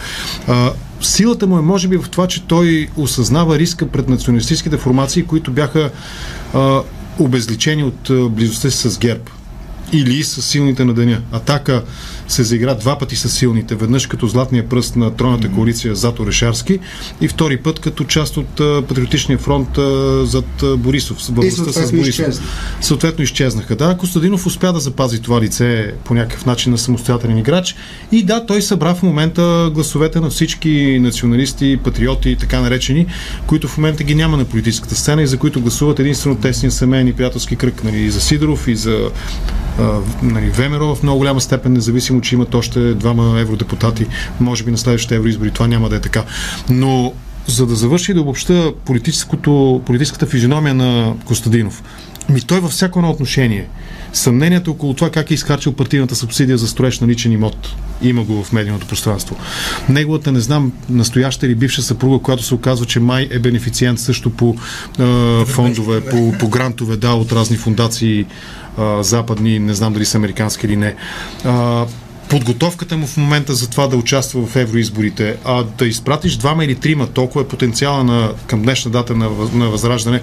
силата 1.00 1.46
му 1.46 1.58
е 1.58 1.62
може 1.62 1.88
би 1.88 1.96
в 1.96 2.08
това, 2.10 2.26
че 2.26 2.42
той 2.42 2.88
осъзнава 2.96 3.58
риска 3.58 3.86
пред 3.88 4.08
националистическите 4.08 4.76
формации, 4.76 5.22
които 5.22 5.50
бяха 5.50 5.90
а, 6.54 6.82
обезличени 7.18 7.84
от 7.84 8.32
близостта 8.32 8.70
си 8.70 8.90
с 8.90 8.98
ГЕРБ 8.98 9.22
или 9.92 10.22
с 10.22 10.42
силните 10.42 10.84
на 10.84 10.94
деня. 10.94 11.20
Атака 11.32 11.82
се 12.28 12.42
заигра 12.42 12.74
два 12.74 12.98
пъти 12.98 13.16
с 13.16 13.28
силните. 13.28 13.74
Веднъж 13.74 14.06
като 14.06 14.26
златния 14.26 14.68
пръст 14.68 14.96
на 14.96 15.16
тройната 15.16 15.50
коалиция 15.50 15.94
зад 15.94 16.20
Орешарски 16.20 16.78
и 17.20 17.28
втори 17.28 17.56
път 17.56 17.78
като 17.78 18.04
част 18.04 18.36
от 18.36 18.54
Патриотичния 18.88 19.38
фронт 19.38 19.68
зад 20.28 20.78
Борисов. 20.78 21.22
с 21.24 21.30
Борисов. 21.30 22.08
Изчезна. 22.08 22.46
Съответно 22.80 23.24
изчезнаха. 23.24 23.76
Да, 23.76 23.96
Костадинов 23.96 24.46
успя 24.46 24.72
да 24.72 24.80
запази 24.80 25.22
това 25.22 25.40
лице 25.40 25.94
по 26.04 26.14
някакъв 26.14 26.46
начин 26.46 26.72
на 26.72 26.78
самостоятелен 26.78 27.38
играч 27.38 27.76
и 28.12 28.22
да, 28.22 28.46
той 28.46 28.62
събра 28.62 28.94
в 28.94 29.02
момента 29.02 29.70
гласовете 29.74 30.20
на 30.20 30.30
всички 30.30 30.98
националисти, 31.00 31.78
патриоти, 31.84 32.36
така 32.36 32.60
наречени, 32.60 33.06
които 33.46 33.68
в 33.68 33.78
момента 33.78 34.04
ги 34.04 34.14
няма 34.14 34.36
на 34.36 34.44
политическата 34.44 34.94
сцена 34.94 35.22
и 35.22 35.26
за 35.26 35.36
които 35.36 35.60
гласуват 35.60 36.00
единствено 36.00 36.36
тесния 36.36 36.70
семейен 36.70 37.08
и 37.08 37.12
приятелски 37.12 37.56
кръг. 37.56 37.84
Нали, 37.84 37.98
и 37.98 38.10
за 38.10 38.20
Сидоров, 38.20 38.68
и 38.68 38.76
за 38.76 39.10
нали, 40.22 40.50
Времеро 40.50 40.94
в 40.94 41.02
много 41.02 41.18
голяма 41.18 41.40
степен, 41.40 41.72
независимо, 41.72 42.20
че 42.20 42.34
имат 42.34 42.54
още 42.54 42.94
двама 42.94 43.40
евродепутати, 43.40 44.06
може 44.40 44.64
би 44.64 44.70
на 44.70 44.78
следващите 44.78 45.14
евроизбори 45.14 45.50
това 45.50 45.66
няма 45.66 45.88
да 45.88 45.96
е 45.96 46.00
така. 46.00 46.24
Но 46.70 47.12
за 47.46 47.66
да 47.66 47.74
завърши 47.74 48.14
да 48.14 48.20
обобща 48.20 48.72
политическата 49.84 50.26
физиономия 50.26 50.74
на 50.74 51.14
Костадинов, 51.24 51.82
ми 52.28 52.40
той 52.40 52.60
във 52.60 52.70
всяко 52.70 52.98
едно 52.98 53.10
отношение. 53.10 53.66
Съмнението 54.12 54.70
около 54.70 54.94
това 54.94 55.10
как 55.10 55.30
е 55.30 55.34
изхарчил 55.34 55.72
партийната 55.72 56.14
субсидия 56.14 56.58
за 56.58 56.68
строеж 56.68 57.00
на 57.00 57.08
личен 57.08 57.32
имот. 57.32 57.74
Има 58.02 58.24
го 58.24 58.44
в 58.44 58.52
медийното 58.52 58.86
пространство. 58.86 59.36
Неговата, 59.88 60.32
не 60.32 60.40
знам, 60.40 60.72
настояща 60.90 61.46
или 61.46 61.54
бивша 61.54 61.82
съпруга, 61.82 62.18
която 62.18 62.42
се 62.42 62.54
оказва, 62.54 62.86
че 62.86 63.00
май 63.00 63.28
е 63.30 63.38
бенефициент 63.38 64.00
също 64.00 64.30
по 64.30 64.54
е, 65.00 65.44
фондове, 65.44 66.00
по, 66.00 66.32
по 66.38 66.48
грантове, 66.48 66.96
да, 66.96 67.12
от 67.12 67.32
разни 67.32 67.56
фундации 67.56 68.26
а, 68.78 69.02
западни, 69.02 69.58
не 69.58 69.74
знам 69.74 69.92
дали 69.92 70.04
са 70.04 70.18
американски 70.18 70.66
или 70.66 70.76
не. 70.76 70.94
А, 71.44 71.86
подготовката 72.28 72.96
му 72.96 73.06
в 73.06 73.16
момента 73.16 73.54
за 73.54 73.70
това 73.70 73.86
да 73.86 73.96
участва 73.96 74.46
в 74.46 74.56
евроизборите, 74.56 75.36
а 75.44 75.62
да 75.62 75.86
изпратиш 75.86 76.36
двама 76.36 76.64
или 76.64 76.74
трима, 76.74 77.06
толкова 77.06 77.40
е 77.40 77.48
потенциала 77.48 78.04
на, 78.04 78.32
към 78.46 78.62
днешна 78.62 78.90
дата 78.90 79.16
на, 79.16 79.30
на 79.54 79.68
възраждане, 79.68 80.20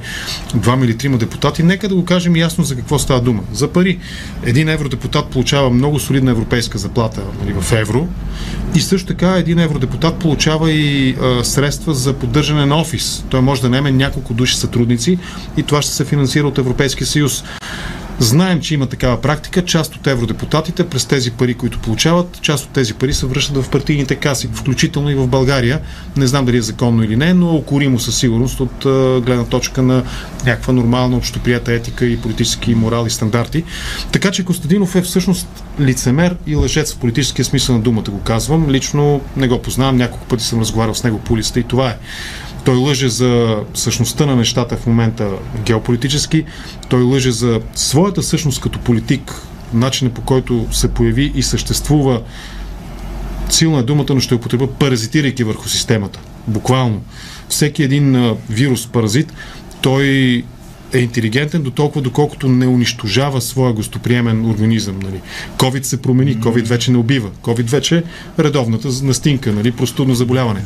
двама 0.55 0.85
или 0.85 0.97
трима 0.97 1.17
депутати, 1.17 1.63
нека 1.63 1.89
да 1.89 1.95
го 1.95 2.05
кажем 2.05 2.35
ясно 2.35 2.63
за 2.63 2.75
какво 2.75 2.99
става 2.99 3.21
дума. 3.21 3.43
За 3.53 3.67
пари. 3.67 3.99
Един 4.43 4.69
евродепутат 4.69 5.29
получава 5.29 5.69
много 5.69 5.99
солидна 5.99 6.31
европейска 6.31 6.77
заплата 6.77 7.21
нали, 7.41 7.53
в 7.61 7.71
евро 7.71 8.07
и 8.75 8.79
също 8.79 9.07
така 9.07 9.35
един 9.35 9.59
евродепутат 9.59 10.19
получава 10.19 10.71
и 10.71 11.15
а, 11.21 11.43
средства 11.43 11.93
за 11.93 12.13
поддържане 12.13 12.65
на 12.65 12.77
офис. 12.77 13.25
Той 13.29 13.41
може 13.41 13.61
да 13.61 13.69
наеме 13.69 13.91
няколко 13.91 14.33
души 14.33 14.57
сътрудници 14.57 15.19
и 15.57 15.63
това 15.63 15.81
ще 15.81 15.91
се 15.91 16.05
финансира 16.05 16.47
от 16.47 16.57
Европейския 16.57 17.07
съюз. 17.07 17.43
Знаем, 18.19 18.61
че 18.61 18.73
има 18.73 18.85
такава 18.85 19.21
практика. 19.21 19.65
Част 19.65 19.95
от 19.95 20.07
евродепутатите 20.07 20.87
през 20.87 21.05
тези 21.05 21.31
пари, 21.31 21.53
които 21.53 21.79
получават, 21.79 22.39
част 22.41 22.65
от 22.65 22.71
тези 22.71 22.93
пари 22.93 23.13
се 23.13 23.25
връщат 23.25 23.57
в 23.57 23.69
партийните 23.69 24.15
каси, 24.15 24.49
включително 24.53 25.09
и 25.09 25.15
в 25.15 25.27
България. 25.27 25.81
Не 26.17 26.27
знам 26.27 26.45
дали 26.45 26.57
е 26.57 26.61
законно 26.61 27.03
или 27.03 27.15
не, 27.15 27.33
но 27.33 27.55
окоримо 27.55 27.99
със 27.99 28.17
сигурност 28.17 28.59
от 28.59 28.75
гледна 29.25 29.45
точка 29.45 29.81
на 29.81 30.03
някаква 30.45 30.73
нормална 30.73 31.17
общоприята 31.17 31.73
етика 31.73 32.05
и 32.05 32.17
политически 32.17 32.75
морал 32.75 33.05
и 33.05 33.09
стандарти. 33.09 33.63
Така 34.11 34.31
че 34.31 34.45
Костадинов 34.45 34.95
е 34.95 35.01
всъщност 35.01 35.47
лицемер 35.79 36.35
и 36.47 36.55
лъжец 36.55 36.93
в 36.93 36.97
политическия 36.97 37.45
смисъл 37.45 37.75
на 37.75 37.81
думата, 37.81 38.03
го 38.09 38.19
казвам. 38.19 38.69
Лично 38.69 39.21
не 39.37 39.47
го 39.47 39.61
познавам, 39.61 39.97
няколко 39.97 40.27
пъти 40.27 40.43
съм 40.43 40.59
разговарял 40.59 40.95
с 40.95 41.03
него 41.03 41.19
по 41.19 41.33
улицата 41.33 41.59
и 41.59 41.63
това 41.63 41.89
е. 41.89 41.97
Той 42.65 42.75
лъже 42.75 43.09
за 43.09 43.57
същността 43.73 44.25
на 44.25 44.35
нещата 44.35 44.77
в 44.77 44.87
момента 44.87 45.29
геополитически, 45.65 46.45
той 46.89 47.03
лъже 47.03 47.31
за 47.31 47.61
своята 47.75 48.23
същност 48.23 48.61
като 48.61 48.79
политик, 48.79 49.41
начина 49.73 50.09
по 50.09 50.21
който 50.21 50.65
се 50.71 50.93
появи 50.93 51.31
и 51.35 51.43
съществува 51.43 52.21
силна 53.49 53.79
е 53.79 53.83
думата, 53.83 54.05
но 54.09 54.19
ще 54.19 54.35
употреба 54.35 54.67
паразитирайки 54.67 55.43
върху 55.43 55.69
системата. 55.69 56.19
Буквално. 56.47 57.01
Всеки 57.49 57.83
един 57.83 58.35
вирус, 58.49 58.87
паразит, 58.87 59.33
той 59.81 60.43
е 60.93 60.99
интелигентен 60.99 61.63
до 61.63 61.71
толкова, 61.71 62.01
доколкото 62.01 62.49
не 62.49 62.67
унищожава 62.67 63.41
своя 63.41 63.73
гостоприемен 63.73 64.49
организъм. 64.49 64.99
Нали. 65.03 65.21
COVID 65.57 65.83
се 65.83 66.01
промени, 66.01 66.37
COVID 66.37 66.65
вече 66.65 66.91
не 66.91 66.97
убива. 66.97 67.29
COVID 67.41 67.69
вече 67.69 67.97
е 67.97 68.03
редовната 68.43 68.87
настинка, 69.03 69.51
нали, 69.51 69.71
простудно 69.71 70.15
заболяване. 70.15 70.61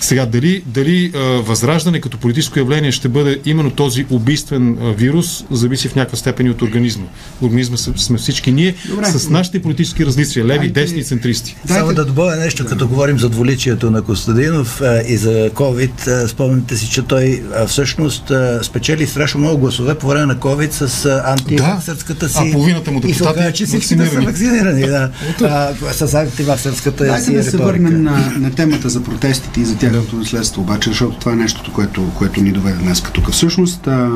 Сега, 0.00 0.26
дали, 0.26 0.62
дали 0.66 1.12
а, 1.14 1.18
възраждане 1.18 2.00
като 2.00 2.18
политическо 2.18 2.58
явление 2.58 2.92
ще 2.92 3.08
бъде 3.08 3.40
именно 3.44 3.70
този 3.70 4.06
убийствен 4.10 4.78
а, 4.80 4.92
вирус, 4.92 5.44
зависи 5.50 5.88
в 5.88 5.94
някаква 5.94 6.18
степен 6.18 6.50
от 6.50 6.62
организма. 6.62 7.06
Организма 7.42 7.76
сме 7.76 8.18
всички 8.18 8.52
ние 8.52 8.74
Добре. 8.88 9.04
с 9.04 9.28
нашите 9.28 9.62
политически 9.62 10.06
различия, 10.06 10.44
леви, 10.44 10.58
Дайте... 10.58 10.80
десни, 10.80 11.04
центристи. 11.04 11.56
Само 11.66 11.94
да 11.94 12.04
добавя 12.04 12.36
нещо, 12.36 12.66
като 12.66 12.88
говорим 12.88 13.18
за 13.18 13.28
дволичието 13.28 13.90
на 13.90 14.02
Костадинов 14.02 14.80
а, 14.80 15.02
и 15.08 15.16
за 15.16 15.50
COVID. 15.50 16.26
Спомняте 16.26 16.76
си, 16.76 16.90
че 16.90 17.02
той 17.02 17.42
всъщност 17.66 18.32
спечели 18.62 19.06
страшно 19.06 19.40
много 19.40 19.61
гласове 19.62 19.94
по 19.94 20.06
време 20.06 20.26
на 20.26 20.36
COVID 20.36 20.70
с 20.70 21.22
антиваксърската 21.24 22.28
си. 22.28 22.38
А 22.40 22.52
половината 22.52 22.90
му 22.90 23.00
депутати 23.00 23.22
и 23.22 23.24
се 23.24 23.30
оказа, 23.30 23.52
че 23.52 23.66
всички 23.66 23.96
да 23.96 24.06
са 24.06 24.20
вакцинирани. 24.20 24.86
Да, 24.86 25.10
а, 25.42 25.74
с 25.92 26.14
антиваксърската 26.14 27.04
Дайте 27.04 27.24
си 27.24 27.34
да 27.34 27.44
се 27.44 27.56
върнем 27.56 28.02
на, 28.02 28.32
на 28.38 28.54
темата 28.54 28.88
за 28.88 29.02
протестите 29.02 29.60
и 29.60 29.64
за 29.64 29.78
тяхното 29.78 30.16
наследство, 30.16 30.62
обаче, 30.62 30.90
защото 30.90 31.18
това 31.18 31.32
е 31.32 31.36
нещото, 31.36 31.72
което, 31.72 32.10
което 32.18 32.42
ни 32.42 32.52
доведе 32.52 32.78
днес. 32.78 33.02
Тук 33.02 33.30
всъщност 33.30 33.86
а, 33.86 34.10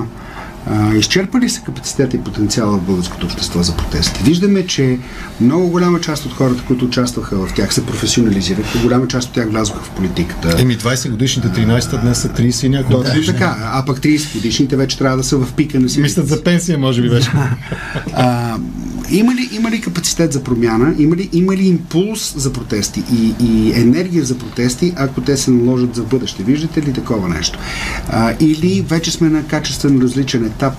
а, 0.66 0.94
изчерпа 0.94 1.40
ли 1.40 1.48
се 1.48 1.60
капацитета 1.60 2.16
и 2.16 2.20
потенциала 2.20 2.78
в 2.78 2.82
българското 2.82 3.26
общество 3.26 3.62
за 3.62 3.76
протести? 3.76 4.22
Виждаме, 4.24 4.66
че 4.66 4.98
много 5.40 5.68
голяма 5.68 6.00
част 6.00 6.26
от 6.26 6.32
хората, 6.32 6.62
които 6.66 6.84
участваха 6.84 7.46
в 7.46 7.54
тях, 7.54 7.74
се 7.74 7.86
професионализираха, 7.86 8.78
голяма 8.78 9.08
част 9.08 9.28
от 9.28 9.34
тях 9.34 9.50
влязоха 9.50 9.80
в 9.82 9.90
политиката. 9.90 10.56
Еми 10.58 10.78
20 10.78 11.10
годишните, 11.10 11.48
13-та, 11.48 11.96
днес 11.96 12.18
са 12.18 12.28
30 12.28 12.66
и 12.66 12.68
няколко 12.68 13.02
да, 13.02 13.10
годишни. 13.10 13.32
Така, 13.32 13.56
а 13.60 13.84
пък 13.84 13.98
30 13.98 14.32
годишните 14.32 14.76
вече 14.76 14.98
трябва 14.98 15.16
да 15.16 15.24
са 15.24 15.36
в 15.36 15.52
пика 15.52 15.80
на 15.80 15.88
си. 15.88 16.00
Мислят 16.00 16.28
за 16.28 16.44
пенсия, 16.44 16.78
може 16.78 17.02
би 17.02 17.08
вече. 17.08 17.30
а, 18.12 18.56
има, 19.10 19.34
ли, 19.34 19.48
има 19.52 19.70
ли 19.70 19.80
капацитет 19.80 20.32
за 20.32 20.42
промяна? 20.42 20.94
Има 20.98 21.16
ли, 21.16 21.28
има 21.32 21.56
ли 21.56 21.66
импулс 21.66 22.34
за 22.36 22.52
протести 22.52 23.02
и, 23.12 23.34
и 23.40 23.72
енергия 23.80 24.24
за 24.24 24.38
протести, 24.38 24.92
ако 24.96 25.20
те 25.20 25.36
се 25.36 25.50
наложат 25.50 25.94
за 25.94 26.02
бъдеще? 26.02 26.42
Виждате 26.42 26.82
ли 26.82 26.92
такова 26.92 27.28
нещо? 27.28 27.58
А, 28.08 28.34
или 28.40 28.84
вече 28.88 29.10
сме 29.10 29.28
на 29.28 29.42
качествено 29.42 30.00
различен 30.00 30.44
етап 30.44 30.74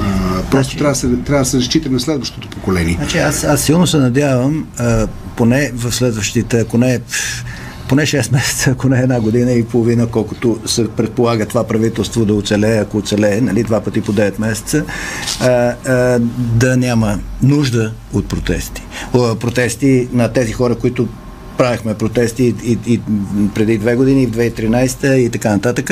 а, 0.00 0.42
просто 0.50 0.70
значи, 0.70 0.78
трябва, 0.78 0.92
да 0.92 0.98
се, 0.98 1.08
трябва 1.26 1.44
да 1.44 1.50
се 1.50 1.56
разчита 1.56 1.90
на 1.90 2.00
следващото 2.00 2.48
поколение. 2.48 2.94
Значи, 2.98 3.18
аз, 3.18 3.44
аз 3.44 3.62
силно 3.62 3.86
се 3.86 3.96
надявам, 3.96 4.66
а, 4.78 5.06
поне 5.36 5.70
в 5.74 5.92
следващите, 5.92 6.60
ако 6.60 6.78
не 6.78 7.00
поне 7.92 8.06
6 8.06 8.32
месеца, 8.32 8.70
ако 8.70 8.88
не 8.88 9.00
една 9.00 9.20
година 9.20 9.52
и 9.52 9.64
половина, 9.64 10.06
колкото 10.06 10.58
се 10.66 10.88
предполага 10.88 11.46
това 11.46 11.64
правителство 11.64 12.24
да 12.24 12.34
оцелее, 12.34 12.78
ако 12.78 12.98
оцелее, 12.98 13.40
нали, 13.40 13.62
два 13.62 13.80
пъти 13.80 14.00
по 14.00 14.12
9 14.12 14.40
месеца, 14.40 14.84
а, 15.40 15.46
а, 15.46 16.18
да 16.38 16.76
няма 16.76 17.18
нужда 17.42 17.92
от 18.12 18.28
протести. 18.28 18.82
Протести 19.12 20.08
на 20.12 20.32
тези 20.32 20.52
хора, 20.52 20.74
които 20.74 21.08
правихме 21.62 21.94
протести 21.94 22.44
и, 22.44 22.78
и, 22.86 22.92
и 22.94 23.00
преди 23.54 23.78
две 23.78 23.96
години, 23.96 24.26
в 24.26 24.30
2013 24.30 25.14
и 25.14 25.30
така 25.30 25.50
нататък. 25.50 25.90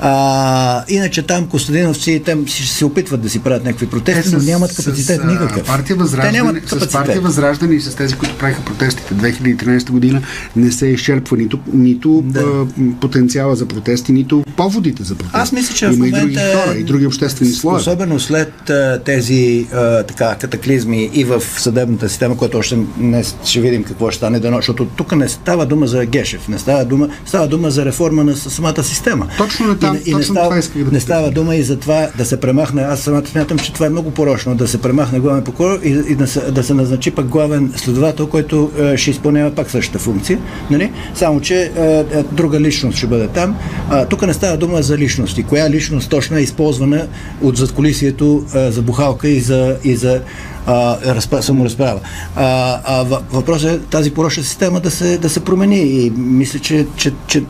А, 0.00 0.84
иначе 0.88 1.22
там 1.22 1.46
Костадиновци 1.46 2.22
те 2.24 2.36
ще 2.46 2.66
се 2.66 2.84
опитват 2.84 3.20
да 3.20 3.30
си 3.30 3.38
правят 3.38 3.64
някакви 3.64 3.86
протести, 3.86 4.34
но 4.34 4.42
нямат 4.42 4.76
капацитет 4.76 5.20
с, 5.20 5.24
никакъв. 5.24 5.66
Партия 5.66 5.96
възраждане, 5.96 6.62
с 6.66 6.92
партия 6.92 7.20
Възраждане 7.20 7.74
и 7.74 7.80
с 7.80 7.94
тези, 7.94 8.14
които 8.14 8.38
правиха 8.38 8.62
протестите 8.64 9.14
2013 9.14 9.90
година, 9.90 10.22
не 10.56 10.72
се 10.72 10.86
изчерпва 10.86 11.36
нито, 11.36 11.58
нито 11.72 12.22
да. 12.26 12.66
потенциала 13.00 13.56
за 13.56 13.66
протести, 13.66 14.12
нито 14.12 14.44
поводите 14.56 15.02
за 15.02 15.14
протести. 15.14 15.38
Аз 15.38 15.52
мисля, 15.52 15.74
че 15.74 15.84
Има 15.84 15.94
в 15.94 15.96
момента, 15.96 16.18
и 16.18 16.20
други 16.20 16.36
хора, 16.36 16.76
и 16.78 16.84
други 16.84 17.06
обществени 17.06 17.52
слои. 17.52 17.76
Особено 17.76 18.20
след 18.20 18.70
тези 19.04 19.66
а, 19.72 20.02
така, 20.02 20.36
катаклизми 20.40 21.10
и 21.12 21.24
в 21.24 21.42
съдебната 21.58 22.08
система, 22.08 22.36
което 22.36 22.58
още 22.58 22.78
не 22.98 23.24
ще 23.44 23.60
видим 23.60 23.84
какво 23.84 24.10
ще 24.10 24.16
стане, 24.16 24.40
защото 24.56 24.84
тук 24.84 25.03
не 25.12 25.28
става 25.28 25.66
дума 25.66 25.86
за 25.86 26.06
Гешев, 26.06 26.48
не 26.48 26.58
става 26.58 26.84
дума, 26.84 27.08
става 27.26 27.48
дума 27.48 27.70
за 27.70 27.84
реформа 27.84 28.24
на 28.24 28.36
самата 28.36 28.82
система. 28.82 29.26
Точно 29.38 29.66
на 29.66 29.78
там, 29.78 29.96
и, 30.06 30.10
и 30.10 30.14
не, 30.14 30.22
става, 30.22 30.60
да 30.76 30.90
не 30.92 31.00
става 31.00 31.30
дума 31.30 31.56
и 31.56 31.62
за 31.62 31.76
това 31.76 32.08
да 32.18 32.24
се 32.24 32.40
премахне, 32.40 32.82
аз 32.82 33.00
самата 33.00 33.26
смятам, 33.26 33.58
че 33.58 33.72
това 33.72 33.86
е 33.86 33.90
много 33.90 34.10
порочно, 34.10 34.54
да 34.54 34.68
се 34.68 34.80
премахне 34.80 35.20
главен 35.20 35.44
прокурор 35.44 35.78
и, 35.82 35.88
и 36.08 36.14
да, 36.14 36.26
се, 36.26 36.40
да 36.40 36.64
се 36.64 36.74
назначи 36.74 37.10
пък 37.10 37.26
главен 37.26 37.72
следовател, 37.76 38.26
който 38.26 38.70
е, 38.78 38.96
ще 38.96 39.10
изпълнява 39.10 39.50
пак 39.50 39.70
същата 39.70 39.98
функция, 39.98 40.38
нали? 40.70 40.92
само 41.14 41.40
че 41.40 41.72
е, 41.76 42.04
е, 42.18 42.22
друга 42.32 42.60
личност 42.60 42.98
ще 42.98 43.06
бъде 43.06 43.28
там. 43.28 43.56
А, 43.90 44.06
тук 44.06 44.26
не 44.26 44.34
става 44.34 44.56
дума 44.56 44.82
за 44.82 44.98
личности. 44.98 45.42
Коя 45.42 45.70
личност 45.70 46.10
точно 46.10 46.36
е 46.36 46.40
използвана 46.40 47.06
от 47.42 47.56
задколисието 47.56 48.44
е, 48.54 48.70
за 48.70 48.82
бухалка 48.82 49.28
и 49.28 49.40
за, 49.40 49.76
и 49.84 49.96
за 49.96 50.20
а, 50.66 50.96
разпра, 51.14 51.42
саморазправа. 51.42 52.00
А, 52.36 52.80
а 52.84 53.02
въпросът 53.32 53.70
е 53.70 53.78
тази 53.78 54.10
порочна 54.10 54.42
система 54.42 54.80
да 54.80 54.90
се, 54.90 55.18
да 55.18 55.30
се 55.30 55.44
промени 55.44 55.76
и 55.76 56.10
мисля, 56.10 56.58
че, 56.58 56.86
че, 56.96 57.12
че 57.26 57.42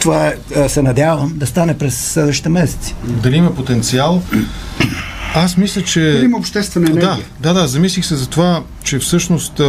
това 0.00 0.32
се 0.68 0.82
надявам 0.82 1.32
да 1.36 1.46
стане 1.46 1.78
през 1.78 2.12
следващите 2.12 2.48
месеци. 2.48 2.94
Дали 3.04 3.36
има 3.36 3.54
потенциал? 3.54 4.22
Аз 5.34 5.56
мисля, 5.56 5.82
че... 5.82 6.00
Дали 6.00 6.24
има 6.24 6.38
обществена 6.38 6.86
енергия? 6.90 7.16
Да, 7.40 7.54
да, 7.54 7.60
да, 7.60 7.68
замислих 7.68 8.04
се 8.04 8.16
за 8.16 8.28
това, 8.28 8.62
че 8.84 8.98
всъщност 8.98 9.60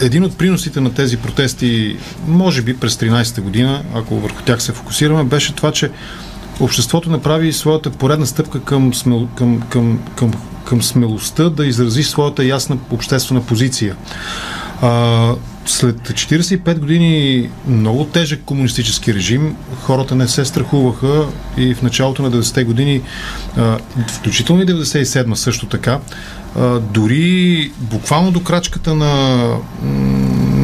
един 0.00 0.24
от 0.24 0.38
приносите 0.38 0.80
на 0.80 0.94
тези 0.94 1.16
протести, 1.16 1.96
може 2.26 2.62
би 2.62 2.76
през 2.76 2.94
13-та 2.96 3.42
година, 3.42 3.82
ако 3.94 4.20
върху 4.20 4.42
тях 4.42 4.62
се 4.62 4.72
фокусираме, 4.72 5.24
беше 5.24 5.54
това, 5.54 5.72
че 5.72 5.90
обществото 6.60 7.10
направи 7.10 7.52
своята 7.52 7.90
поредна 7.90 8.26
стъпка 8.26 8.60
към, 8.60 8.94
смел, 8.94 9.28
към, 9.36 9.60
към, 9.60 9.98
към, 10.16 10.32
към 10.64 10.82
смелостта 10.82 11.50
да 11.50 11.66
изрази 11.66 12.02
своята 12.02 12.44
ясна 12.44 12.78
обществена 12.90 13.42
позиция. 13.46 13.96
А, 14.82 15.34
след 15.66 15.96
45 15.96 16.78
години 16.78 17.48
много 17.68 18.04
тежък 18.04 18.40
комунистически 18.44 19.14
режим, 19.14 19.56
хората 19.82 20.14
не 20.14 20.28
се 20.28 20.44
страхуваха 20.44 21.26
и 21.56 21.74
в 21.74 21.82
началото 21.82 22.22
на 22.22 22.30
90-те 22.30 22.64
години, 22.64 23.02
включително 24.08 24.62
и 24.62 24.66
97 24.66 25.34
също 25.34 25.66
така, 25.66 25.98
дори 26.80 27.72
буквално 27.78 28.30
до 28.30 28.42
крачката 28.42 28.94
на 28.94 29.44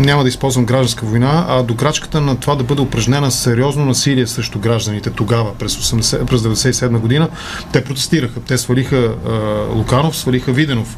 няма 0.06 0.22
да 0.22 0.28
използвам 0.28 0.64
гражданска 0.64 1.06
война, 1.06 1.46
а 1.48 1.62
до 1.62 1.76
крачката 1.76 2.20
на 2.20 2.36
това 2.36 2.54
да 2.54 2.64
бъде 2.64 2.82
упражнена 2.82 3.30
сериозно 3.30 3.84
насилие 3.84 4.26
срещу 4.26 4.58
гражданите 4.58 5.10
тогава, 5.10 5.54
през, 5.54 5.76
80, 5.76 6.24
през 6.24 6.40
97 6.40 6.98
година, 6.98 7.28
те 7.72 7.84
протестираха. 7.84 8.40
Те 8.40 8.58
свалиха 8.58 8.96
а, 8.96 9.30
Луканов, 9.74 10.16
свалиха 10.16 10.52
Виденов. 10.52 10.96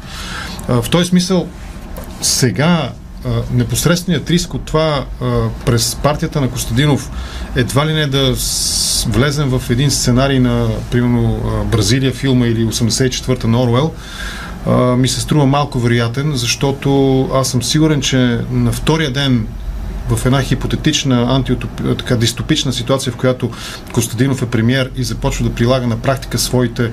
А, 0.67 0.81
в 0.81 0.89
този 0.89 1.09
смисъл, 1.09 1.47
сега 2.21 2.91
непосредственият 3.53 4.29
риск 4.29 4.53
от 4.53 4.65
това 4.65 5.05
през 5.65 5.95
партията 5.95 6.41
на 6.41 6.49
Костадинов 6.49 7.11
едва 7.55 7.85
ли 7.85 7.93
не 7.93 8.07
да 8.07 8.35
влезем 9.07 9.49
в 9.49 9.69
един 9.69 9.91
сценарий 9.91 10.39
на, 10.39 10.67
примерно, 10.91 11.41
Бразилия 11.71 12.11
филма 12.11 12.47
или 12.47 12.65
84-та 12.65 13.47
на 13.47 13.63
Оруел, 13.63 13.93
ми 14.97 15.07
се 15.07 15.21
струва 15.21 15.45
малко 15.45 15.79
вероятен, 15.79 16.31
защото 16.35 17.21
аз 17.33 17.49
съм 17.49 17.63
сигурен, 17.63 18.01
че 18.01 18.39
на 18.51 18.71
втория 18.71 19.13
ден 19.13 19.47
в 20.09 20.25
една 20.25 20.41
хипотетична 20.41 21.43
така, 21.97 22.15
дистопична 22.15 22.73
ситуация, 22.73 23.13
в 23.13 23.15
която 23.15 23.51
Костадинов 23.91 24.41
е 24.41 24.45
премьер 24.45 24.91
и 24.95 25.03
започва 25.03 25.45
да 25.49 25.55
прилага 25.55 25.87
на 25.87 25.99
практика 25.99 26.37
своите 26.37 26.91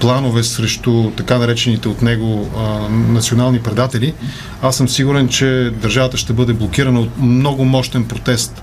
планове 0.00 0.42
срещу 0.42 1.10
така 1.10 1.38
наречените 1.38 1.88
от 1.88 2.02
него 2.02 2.50
а, 2.56 2.88
национални 2.88 3.60
предатели, 3.60 4.14
аз 4.62 4.76
съм 4.76 4.88
сигурен, 4.88 5.28
че 5.28 5.70
държавата 5.82 6.16
ще 6.16 6.32
бъде 6.32 6.52
блокирана 6.52 7.00
от 7.00 7.18
много 7.18 7.64
мощен 7.64 8.04
протест 8.04 8.62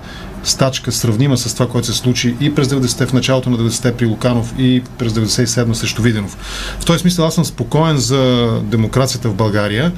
стачка, 0.50 0.92
сравнима 0.92 1.38
с 1.38 1.54
това, 1.54 1.68
което 1.68 1.88
се 1.88 1.94
случи 1.94 2.36
и 2.40 2.56
през 2.56 2.68
90-те, 2.68 3.06
в 3.06 3.14
началото 3.14 3.50
на 3.50 3.58
90-те 3.58 3.94
при 3.94 4.06
Луканов 4.06 4.54
и 4.58 4.82
през 4.98 5.14
97 5.14 5.74
срещу 5.74 6.02
Виденов. 6.02 6.38
В 6.80 6.86
този 6.86 7.00
смисъл 7.00 7.26
аз 7.26 7.36
съм 7.36 7.46
спокоен 7.46 7.98
за 7.98 8.52
демокрацията 8.64 9.30
в 9.30 9.34
България, 9.34 9.92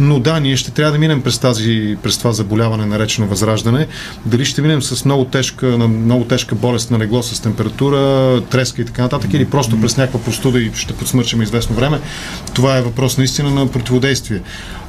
но 0.00 0.20
да, 0.20 0.40
ние 0.40 0.56
ще 0.56 0.70
трябва 0.70 0.92
да 0.92 0.98
минем 0.98 1.22
през, 1.22 1.38
тази, 1.38 1.96
през 2.02 2.18
това 2.18 2.32
заболяване, 2.32 2.86
наречено 2.86 3.26
възраждане. 3.26 3.86
Дали 4.26 4.44
ще 4.44 4.62
минем 4.62 4.82
с 4.82 5.04
много 5.04 5.24
тежка, 5.24 5.66
на 5.66 5.88
много 5.88 6.24
тежка 6.24 6.54
болест 6.54 6.90
на 6.90 6.98
легло 6.98 7.22
с 7.22 7.40
температура, 7.40 8.40
треска 8.50 8.82
и 8.82 8.84
така 8.84 9.02
нататък, 9.02 9.34
или 9.34 9.44
просто 9.44 9.80
през 9.80 9.96
някаква 9.96 10.20
простуда 10.20 10.60
и 10.60 10.70
ще 10.74 10.92
подсмърчим 10.92 11.42
известно 11.42 11.76
време, 11.76 12.00
това 12.54 12.78
е 12.78 12.82
въпрос 12.82 13.18
наистина 13.18 13.50
на 13.50 13.66
противодействие. 13.66 14.40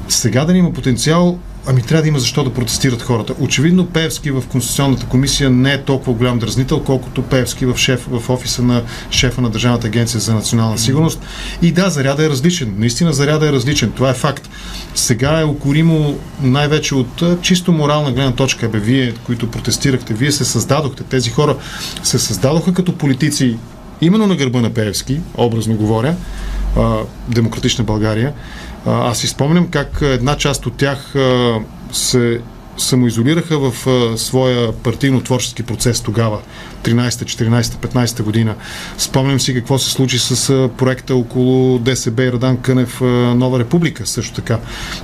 Сега 0.08 0.44
да 0.44 0.56
има 0.56 0.72
потенциал, 0.72 1.38
Ами 1.66 1.82
трябва 1.82 2.02
да 2.02 2.08
има 2.08 2.18
защо 2.18 2.44
да 2.44 2.54
протестират 2.54 3.02
хората. 3.02 3.34
Очевидно 3.40 3.86
Певски 3.86 4.30
в 4.30 4.42
Конституционната 4.48 5.06
комисия 5.06 5.50
не 5.50 5.72
е 5.72 5.82
толкова 5.82 6.12
голям 6.12 6.38
дразнител, 6.38 6.80
колкото 6.80 7.22
Певски 7.22 7.66
в, 7.66 7.76
шеф, 7.76 8.06
в 8.10 8.30
офиса 8.30 8.62
на 8.62 8.82
шефа 9.10 9.40
на 9.40 9.50
Държавната 9.50 9.86
агенция 9.86 10.20
за 10.20 10.34
национална 10.34 10.78
сигурност. 10.78 11.20
И 11.62 11.72
да, 11.72 11.90
заряда 11.90 12.24
е 12.24 12.28
различен. 12.28 12.74
Наистина 12.78 13.12
заряда 13.12 13.48
е 13.48 13.52
различен. 13.52 13.92
Това 13.92 14.10
е 14.10 14.14
факт. 14.14 14.48
Сега 14.94 15.40
е 15.40 15.44
укоримо 15.44 16.18
най-вече 16.42 16.94
от 16.94 17.22
чисто 17.42 17.72
морална 17.72 18.12
гледна 18.12 18.32
точка. 18.32 18.68
Бе, 18.68 18.78
вие, 18.78 19.12
които 19.26 19.50
протестирахте, 19.50 20.14
вие 20.14 20.32
се 20.32 20.44
създадохте. 20.44 21.02
Тези 21.02 21.30
хора 21.30 21.56
се 22.02 22.18
създадоха 22.18 22.74
като 22.74 22.98
политици 22.98 23.56
именно 24.00 24.26
на 24.26 24.36
гърба 24.36 24.60
на 24.60 24.70
Певски, 24.70 25.20
образно 25.34 25.74
говоря, 25.74 26.14
Демократична 27.28 27.84
България. 27.84 28.32
Аз 28.86 29.18
си 29.18 29.26
спомням 29.26 29.68
как 29.68 29.98
една 30.02 30.36
част 30.36 30.66
от 30.66 30.76
тях 30.76 31.14
се 31.92 32.40
самоизолираха 32.76 33.58
в 33.58 33.72
своя 34.18 34.72
партийно-творчески 34.72 35.62
процес 35.62 36.00
тогава. 36.00 36.38
13-14-15 36.84 38.22
година. 38.22 38.54
Спомням 38.98 39.40
си 39.40 39.54
какво 39.54 39.78
се 39.78 39.90
случи 39.90 40.18
с 40.18 40.68
проекта 40.78 41.14
около 41.14 41.78
ДСБ 41.78 42.22
и 42.24 42.32
Радан 42.32 42.56
Кънев 42.56 43.00
Нова 43.36 43.58
република 43.58 44.06
също 44.06 44.34
така. 44.34 44.58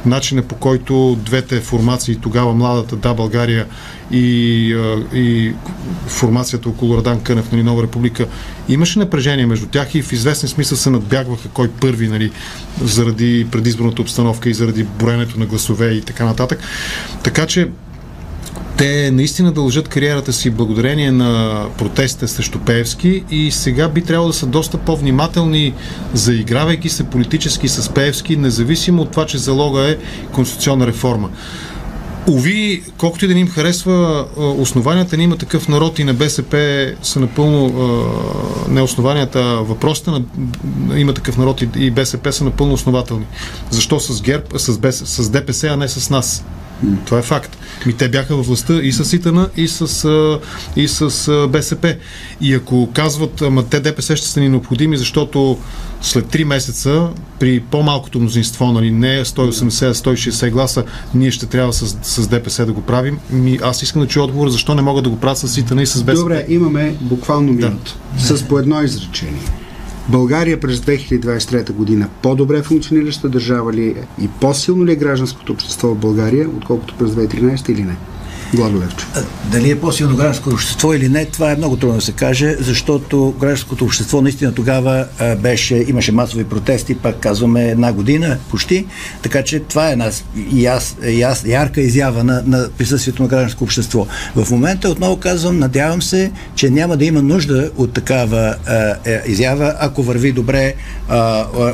Начинът 0.06 0.46
по 0.46 0.54
който 0.54 1.18
двете 1.24 1.60
формации, 1.60 2.16
тогава 2.16 2.54
младата 2.54 2.96
Да 2.96 3.14
България 3.14 3.66
и, 4.10 4.76
и 5.14 5.54
формацията 6.06 6.68
около 6.68 6.96
Радан 6.96 7.20
Кънев, 7.20 7.52
нали, 7.52 7.62
Нова 7.62 7.82
република, 7.82 8.26
имаше 8.68 8.98
напрежение 8.98 9.46
между 9.46 9.66
тях 9.66 9.94
и 9.94 10.02
в 10.02 10.12
известен 10.12 10.48
смисъл 10.48 10.78
се 10.78 10.90
надбягваха 10.90 11.48
кой 11.48 11.68
първи, 11.68 12.08
нали, 12.08 12.30
заради 12.82 13.46
предизборната 13.50 14.02
обстановка 14.02 14.50
и 14.50 14.54
заради 14.54 14.84
броенето 14.84 15.38
на 15.38 15.46
гласове 15.46 15.90
и 15.90 16.02
така 16.02 16.24
нататък. 16.24 16.58
Така 17.22 17.46
че 17.46 17.68
те 18.80 19.10
наистина 19.10 19.52
дължат 19.52 19.88
кариерата 19.88 20.32
си 20.32 20.50
благодарение 20.50 21.12
на 21.12 21.64
протестите 21.78 22.28
срещу 22.28 22.58
Пеевски 22.58 23.24
и 23.30 23.50
сега 23.50 23.88
би 23.88 24.02
трябвало 24.02 24.28
да 24.28 24.34
са 24.34 24.46
доста 24.46 24.78
по-внимателни, 24.78 25.74
заигравайки 26.14 26.88
се 26.88 27.04
политически 27.04 27.68
с 27.68 27.94
Пеевски, 27.94 28.36
независимо 28.36 29.02
от 29.02 29.10
това, 29.10 29.26
че 29.26 29.38
залога 29.38 29.90
е 29.90 29.96
конституционна 30.32 30.86
реформа. 30.86 31.30
Ови, 32.28 32.82
колкото 32.98 33.24
и 33.24 33.28
да 33.28 33.34
ни 33.34 33.40
им 33.40 33.48
харесва, 33.48 34.26
основанията 34.36 35.16
ни 35.16 35.24
има 35.24 35.36
такъв 35.36 35.68
народ 35.68 35.98
и 35.98 36.04
на 36.04 36.14
БСП 36.14 36.86
са 37.02 37.20
напълно 37.20 37.72
не 38.68 38.82
основанията, 38.82 39.42
въпросите 39.42 40.10
на 40.10 40.22
има 40.96 41.14
такъв 41.14 41.36
народ 41.38 41.62
и 41.76 41.90
БСП 41.90 42.32
са 42.32 42.44
напълно 42.44 42.74
основателни. 42.74 43.26
Защо 43.70 44.00
с 44.00 44.22
ГЕРБ, 44.22 44.58
с, 44.58 44.78
без, 44.78 45.02
с 45.06 45.30
ДПС, 45.30 45.68
а 45.68 45.76
не 45.76 45.88
с 45.88 46.10
нас? 46.10 46.44
Това 47.04 47.18
е 47.18 47.22
факт. 47.22 47.56
Ми 47.86 47.92
те 47.92 48.08
бяха 48.08 48.36
във 48.36 48.46
властта 48.46 48.74
и 48.82 48.92
с 48.92 49.16
Итана, 49.16 49.48
и 49.56 49.68
с, 49.68 50.40
и 50.76 50.88
с 50.88 51.48
БСП. 51.48 51.96
И 52.40 52.54
ако 52.54 52.88
казват, 52.94 53.42
ама 53.42 53.64
те 53.64 53.80
ДПС 53.80 54.16
ще 54.16 54.26
са 54.26 54.40
ни 54.40 54.48
необходими, 54.48 54.96
защото 54.96 55.58
след 56.02 56.24
3 56.24 56.44
месеца 56.44 57.08
при 57.38 57.60
по-малкото 57.60 58.20
мнозинство, 58.20 58.72
нали, 58.72 58.90
не 58.90 59.24
180, 59.24 59.92
160 59.92 60.50
гласа, 60.50 60.84
ние 61.14 61.30
ще 61.30 61.46
трябва 61.46 61.72
с, 61.72 61.96
с 62.02 62.28
ДПС 62.28 62.66
да 62.66 62.72
го 62.72 62.82
правим. 62.82 63.18
Ми, 63.30 63.58
аз 63.62 63.82
искам 63.82 64.02
да 64.02 64.08
чуя 64.08 64.24
отговор, 64.24 64.48
защо 64.48 64.74
не 64.74 64.82
могат 64.82 65.04
да 65.04 65.10
го 65.10 65.16
правят 65.16 65.38
с 65.38 65.56
Итана 65.56 65.82
и 65.82 65.86
с 65.86 66.02
БСП. 66.02 66.22
Добре, 66.22 66.44
имаме 66.48 66.94
буквално 67.00 67.52
минута. 67.52 67.96
Да. 68.14 68.36
С 68.36 68.42
по 68.42 68.58
едно 68.58 68.82
изречение. 68.82 69.59
България 70.10 70.60
през 70.60 70.80
2023 70.80 71.72
година 71.72 72.08
по-добре 72.22 72.62
функционираща 72.62 73.28
държава 73.28 73.72
ли 73.72 73.88
е 73.88 74.24
и 74.24 74.28
по-силно 74.40 74.86
ли 74.86 74.92
е 74.92 74.96
гражданското 74.96 75.52
общество 75.52 75.88
в 75.88 75.98
България, 75.98 76.48
отколкото 76.48 76.94
през 76.98 77.10
2013 77.10 77.70
или 77.70 77.82
не? 77.82 77.96
Благолевче. 78.54 79.06
Дали 79.52 79.70
е 79.70 79.80
по-силно 79.80 80.16
гражданското 80.16 80.54
общество 80.54 80.94
или 80.94 81.08
не, 81.08 81.24
това 81.24 81.52
е 81.52 81.56
много 81.56 81.76
трудно 81.76 81.96
да 81.96 82.02
се 82.02 82.12
каже, 82.12 82.56
защото 82.60 83.34
гражданското 83.40 83.84
общество 83.84 84.22
наистина 84.22 84.54
тогава 84.54 85.06
беше, 85.38 85.84
имаше 85.88 86.12
масови 86.12 86.44
протести, 86.44 86.94
пак 86.94 87.20
казваме 87.20 87.68
една 87.68 87.92
година 87.92 88.38
почти, 88.50 88.86
така 89.22 89.42
че 89.42 89.60
това 89.60 89.88
е 89.88 89.92
една 89.92 90.10
яс, 90.52 90.96
яс, 91.08 91.44
ярка 91.46 91.80
изява 91.80 92.24
на, 92.24 92.42
на 92.46 92.68
присъствието 92.78 93.22
на 93.22 93.28
гражданско 93.28 93.64
общество. 93.64 94.06
В 94.36 94.50
момента 94.50 94.90
отново 94.90 95.16
казвам, 95.16 95.58
надявам 95.58 96.02
се, 96.02 96.32
че 96.54 96.70
няма 96.70 96.96
да 96.96 97.04
има 97.04 97.22
нужда 97.22 97.70
от 97.76 97.92
такава 97.92 98.56
а, 98.66 98.94
е, 99.04 99.22
изява, 99.26 99.74
ако 99.78 100.02
върви 100.02 100.32
добре 100.32 100.74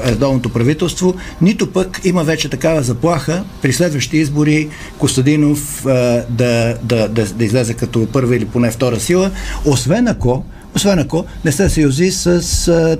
редовното 0.06 0.48
правителство, 0.48 1.14
нито 1.42 1.72
пък 1.72 2.00
има 2.04 2.24
вече 2.24 2.48
такава 2.48 2.82
заплаха 2.82 3.44
при 3.62 3.72
следващи 3.72 4.16
избори 4.16 4.68
Костадинов 4.98 5.86
а, 5.86 6.24
да 6.30 6.65
да, 6.82 7.08
да, 7.08 7.26
да 7.26 7.44
излезе 7.44 7.74
като 7.74 8.06
първа 8.12 8.36
или 8.36 8.44
поне 8.44 8.70
втора 8.70 9.00
сила, 9.00 9.30
освен 9.64 10.08
ако, 10.08 10.44
освен 10.76 10.98
ако 10.98 11.24
не 11.44 11.52
се 11.52 11.68
съюзи 11.68 12.10
с 12.10 12.98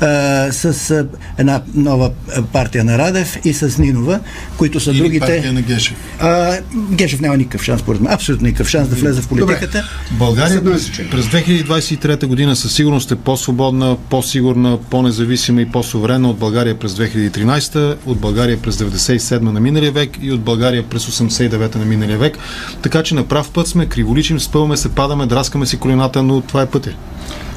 а, 0.00 0.52
с 0.52 0.90
а, 0.90 1.06
една 1.38 1.62
нова 1.74 2.10
партия 2.52 2.84
на 2.84 2.98
Радев 2.98 3.38
и 3.44 3.52
с 3.52 3.78
Нинова, 3.78 4.20
които 4.56 4.80
са 4.80 4.90
Или 4.90 4.98
другите. 4.98 5.20
партия 5.20 5.52
на 5.52 5.62
Гешев. 5.62 5.96
А, 6.20 6.58
Гешев 6.90 7.20
няма 7.20 7.36
никакъв 7.36 7.62
шанс, 7.62 7.80
според 7.80 8.00
мен. 8.00 8.12
Абсолютно 8.12 8.46
никакъв 8.46 8.68
шанс 8.68 8.88
да 8.88 8.96
влезе 8.96 9.22
в 9.22 9.28
политиката. 9.28 9.66
Добре. 9.66 9.82
България 10.18 10.64
през, 10.64 10.90
през 11.10 11.26
2023 11.26 12.26
година 12.26 12.56
със 12.56 12.74
сигурност 12.74 13.10
е 13.10 13.16
по-свободна, 13.16 13.96
по-сигурна, 14.10 14.78
по-независима 14.90 15.62
и 15.62 15.66
по-суверенна 15.66 16.30
от 16.30 16.38
България 16.38 16.78
през 16.78 16.92
2013, 16.92 17.96
от 18.06 18.18
България 18.18 18.62
през 18.62 18.76
97 18.76 19.40
на 19.40 19.60
миналия 19.60 19.92
век 19.92 20.10
и 20.22 20.32
от 20.32 20.40
България 20.40 20.82
през 20.82 21.06
89 21.06 21.76
на 21.76 21.84
миналия 21.84 22.18
век. 22.18 22.38
Така 22.82 23.02
че 23.02 23.14
на 23.14 23.24
прав 23.24 23.50
път 23.50 23.68
сме, 23.68 23.86
криволичим, 23.86 24.40
спъваме 24.40 24.76
се, 24.76 24.88
падаме, 24.88 25.26
драскаме 25.26 25.66
си 25.66 25.76
колената, 25.76 26.22
но 26.22 26.40
това 26.40 26.62
е 26.62 26.66
пътя. 26.66 26.90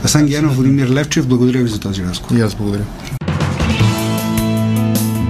Асан 0.04 0.26
Генов, 0.26 0.56
Владимир 0.56 0.90
Левчев, 0.90 1.28
благодаря 1.28 1.64
ви 1.64 1.70
за 1.70 1.80
този 1.80 2.04
разговор. 2.04 2.36
И 2.36 2.42
аз 2.42 2.56
благодаря. 2.56 2.84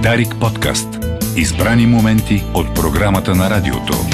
Дарик 0.02 0.34
подкаст. 0.40 0.88
Избрани 1.36 1.86
моменти 1.86 2.44
от 2.54 2.74
програмата 2.74 3.34
на 3.34 3.50
радиото. 3.50 4.13